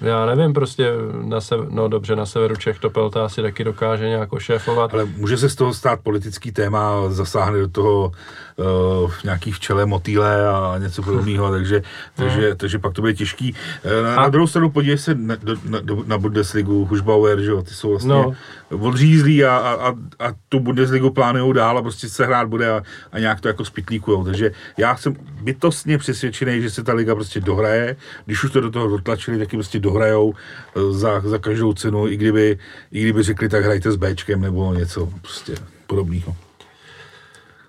[0.00, 0.92] já nevím, prostě
[1.22, 4.94] na sever, no dobře, na severu Čech to Pelta asi taky dokáže nějak ošéfovat.
[4.94, 8.12] ale může se z toho stát politický téma, zasáhne do toho
[8.56, 11.82] uh, nějaký včele, motýle a něco podobného, takže,
[12.14, 13.54] takže, takže pak to bude těžký.
[13.84, 15.36] Eh, Na, A- na druhou stranu podívej se na,
[15.68, 18.32] na, na Bundesligu, Hušbauer, že jo, ty jsou vlastně No.
[18.70, 19.94] odřízlí a, a, a,
[20.28, 22.82] a tu Bundesligu plánují dál a prostě se hrát bude a,
[23.12, 24.24] a nějak to jako spitlíkujou.
[24.24, 27.96] Takže já jsem bytostně přesvědčený, že se ta liga prostě dohraje.
[28.26, 28.88] Když už to do toho
[29.22, 30.34] dotlačili, tak ji prostě dohrajou
[30.76, 32.58] eh, za, za každou cenu, i kdyby,
[32.92, 35.54] i kdyby řekli, tak hrajte s Bčkem nebo něco prostě
[35.86, 36.36] podobného.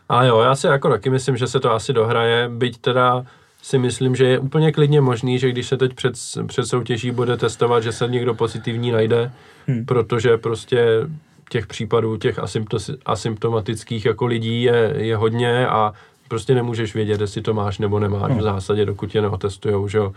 [0.10, 3.26] A jo, já si jako taky myslím, že se to asi dohraje, byť teda
[3.62, 6.14] si myslím, že je úplně klidně možný, že když se teď před,
[6.48, 9.32] před soutěží bude testovat, že se někdo pozitivní najde,
[9.68, 9.86] hmm.
[9.86, 11.08] protože prostě
[11.50, 15.94] těch případů, těch asymptos, asymptomatických jako lidí je, je hodně a
[16.28, 20.14] prostě nemůžeš vědět, jestli to máš nebo nemáš v zásadě, dokud tě neotestujou, že jo.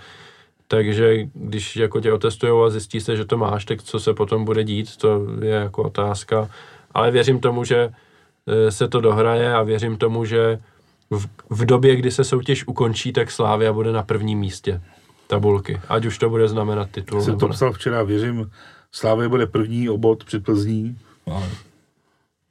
[0.69, 4.45] Takže když jako tě otestujou a zjistí se, že to máš, tak co se potom
[4.45, 6.51] bude dít, to je jako otázka.
[6.95, 7.91] Ale věřím tomu, že
[8.47, 10.59] eh, se to dohraje a věřím tomu, že
[11.11, 14.81] v, v době, kdy se soutěž ukončí, tak Slávia bude na prvním místě
[15.27, 15.81] tabulky.
[15.89, 17.23] Ať už to bude znamenat titul.
[17.23, 18.51] Jsem to psal včera, věřím,
[18.93, 20.99] Slávě bude první obod před Plzní.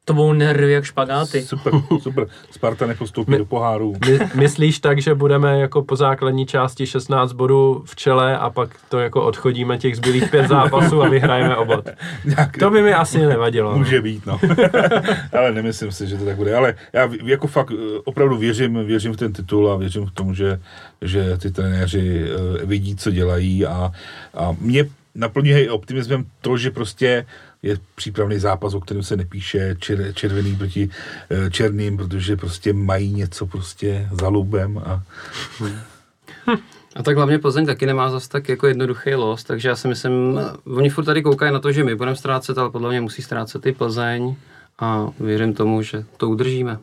[0.06, 1.42] To budou nervy jak špagáty.
[1.42, 2.28] super, super.
[2.52, 3.94] Sparta nepostoupí My- do poháru.
[4.10, 8.70] My, myslíš tak, že budeme jako po základní části 16 bodů v čele a pak
[8.90, 11.90] to jako odchodíme těch zbylých pět zápasů a vyhrajeme obod?
[12.26, 13.72] Nějak, To by mi asi nevadilo.
[13.72, 13.78] no.
[13.78, 14.40] Může být, no.
[15.40, 16.56] ale nemyslím si, že to tak bude.
[16.56, 20.34] Ale já jako fakt eh, opravdu věřím, věřím v ten titul a věřím v tomu,
[20.34, 20.60] že,
[21.02, 22.26] že ty trenéři
[22.62, 23.92] eh, vidí, co dělají a,
[24.34, 27.26] a mě naplňuje optimismem to, že prostě
[27.66, 30.90] je přípravný zápas, o kterém se nepíše čer, červený proti
[31.30, 35.04] eh, černým, protože prostě mají něco prostě za lubem a
[36.96, 40.40] A tak hlavně Plzeň taky nemá zas tak jako jednoduchý los, takže já si myslím,
[40.78, 43.66] oni furt tady koukají na to, že my budeme ztrácet, ale podle mě musí ztrácet
[43.66, 44.36] i Plzeň
[44.80, 46.78] a věřím tomu, že to udržíme.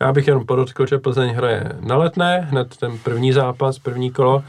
[0.00, 4.44] Já bych jenom podotkl, že Plzeň hraje na letné, hned ten první zápas, první kolo.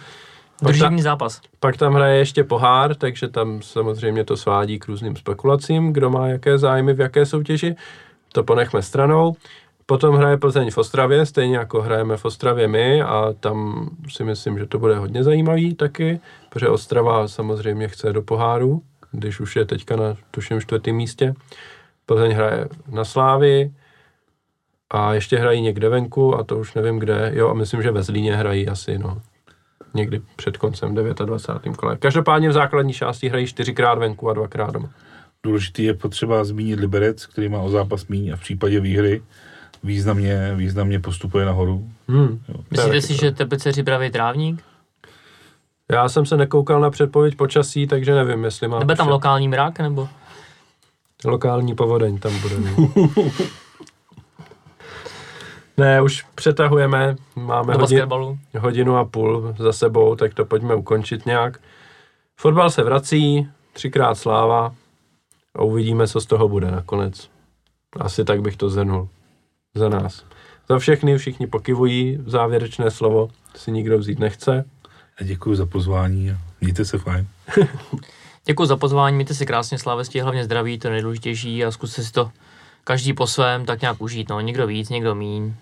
[0.62, 1.42] Drživní zápas.
[1.60, 6.28] pak tam hraje ještě pohár, takže tam samozřejmě to svádí k různým spekulacím, kdo má
[6.28, 7.76] jaké zájmy v jaké soutěži.
[8.34, 9.36] To ponechme stranou.
[9.86, 14.60] Potom hraje Plzeň v Ostravě, stejně jako hrajeme v Ostravě my a tam si myslím,
[14.60, 16.20] že to bude hodně zajímavý taky,
[16.50, 18.82] protože Ostrava samozřejmě chce do poháru,
[19.12, 21.34] když už je teďka na tuším čtvrtém místě.
[22.06, 23.72] Plzeň hraje na Slávy
[24.90, 27.32] a ještě hrají někde venku a to už nevím kde.
[27.34, 29.22] Jo, a myslím, že ve Zlíně hrají asi, no.
[29.94, 31.78] Někdy před koncem 29.
[31.78, 31.98] kole.
[31.98, 34.90] Každopádně v základní části hrají čtyřikrát venku a dvakrát doma.
[35.44, 39.22] Důležitý je potřeba zmínit Liberec, který má o zápas míň a v případě výhry
[39.84, 41.90] významně, významně postupuje nahoru.
[42.10, 42.40] Hmm.
[42.50, 42.56] Jo.
[42.72, 44.64] Myslíte si, že Teplice připraví trávník?
[45.92, 49.48] Já jsem se nekoukal na předpověď počasí, takže nevím, jestli má Nebo tam vše- lokální
[49.48, 50.10] mrak, nebo?
[51.26, 52.56] lokální povodeň tam bude.
[55.80, 58.40] ne, už přetahujeme, máme Do hodin, basketbalu?
[58.60, 61.60] hodinu a půl za sebou, tak to pojďme ukončit nějak.
[62.40, 64.76] Fotbal se vrací, třikrát sláva
[65.56, 67.30] a uvidíme, co z toho bude nakonec.
[68.00, 69.10] Asi tak bych to zhrnul.
[69.76, 70.26] Za nás.
[70.70, 74.66] Za všechny, všichni pokyvují, závěrečné slovo si nikdo vzít nechce.
[75.22, 77.28] A děkuji za pozvání a mějte se fajn.
[78.46, 82.12] Děkuji za pozvání, mějte si krásně slávestí, hlavně zdraví, to je nejdůležitější a zkuste si
[82.12, 82.32] to
[82.84, 85.54] každý po svém tak nějak užít, no, někdo víc, někdo míň.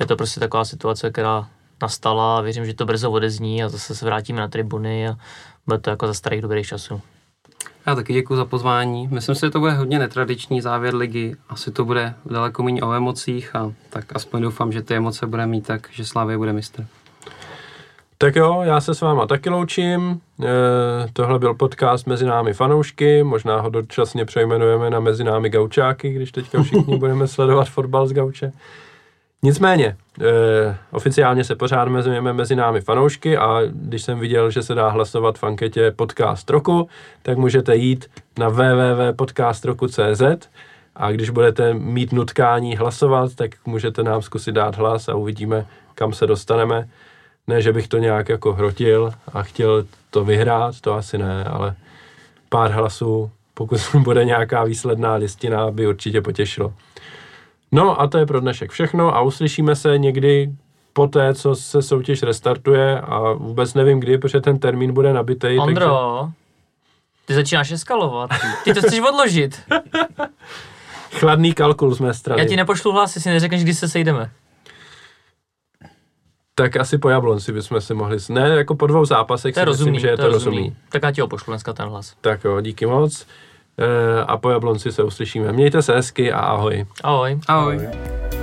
[0.00, 1.48] Je to prostě taková situace, která
[1.82, 5.16] nastala a věřím, že to brzo odezní a zase se vrátíme na tribuny a
[5.66, 7.00] bude to jako za starých dobrých časů.
[7.86, 9.08] Já taky děkuji za pozvání.
[9.10, 11.36] Myslím si, že to bude hodně netradiční závěr ligy.
[11.48, 15.46] Asi to bude daleko méně o emocích a tak aspoň doufám, že ty emoce bude
[15.46, 16.86] mít tak, že Slávě bude mistr.
[18.18, 20.20] Tak jo, já se s váma taky loučím.
[20.42, 20.46] E,
[21.12, 26.32] tohle byl podcast Mezi námi fanoušky, možná ho dočasně přejmenujeme na Mezi námi gaučáky, když
[26.32, 28.52] teďka všichni budeme sledovat fotbal z gauče.
[29.44, 34.74] Nicméně, e, oficiálně se pořád jmenujeme Mezi námi fanoušky a když jsem viděl, že se
[34.74, 36.88] dá hlasovat v anketě podcast roku,
[37.22, 40.48] tak můžete jít na www.podcastroku.cz
[40.96, 46.12] a když budete mít nutkání hlasovat, tak můžete nám zkusit dát hlas a uvidíme, kam
[46.12, 46.88] se dostaneme.
[47.46, 51.74] Ne, že bych to nějak jako hrotil a chtěl to vyhrát, to asi ne, ale
[52.48, 56.72] pár hlasů, pokud bude nějaká výsledná listina, by určitě potěšilo.
[57.72, 60.50] No a to je pro dnešek všechno a uslyšíme se někdy
[60.92, 65.40] po té, co se soutěž restartuje a vůbec nevím kdy, protože ten termín bude nabitý.
[65.40, 66.30] takže Ondro,
[67.26, 68.30] ty začínáš eskalovat.
[68.64, 69.60] Ty to chceš odložit.
[71.12, 72.42] chladný kalkul z mé strany.
[72.42, 74.30] Já ti nepošlu hlas, jestli neřekneš, kdy se sejdeme.
[76.54, 78.16] Tak asi po Jablonci bychom si mohli...
[78.28, 80.76] Ne, jako po dvou zápasech To si myslím, rozumný, že je to rozumný.
[80.88, 82.14] Tak já ti ho pošlu dneska ten hlas.
[82.20, 83.26] Tak jo, díky moc.
[83.78, 85.52] E, a po Jablonci se uslyšíme.
[85.52, 86.86] Mějte se hezky a ahoj.
[87.02, 87.38] Ahoj.
[87.48, 87.76] Ahoj.
[87.76, 88.41] Ahoj.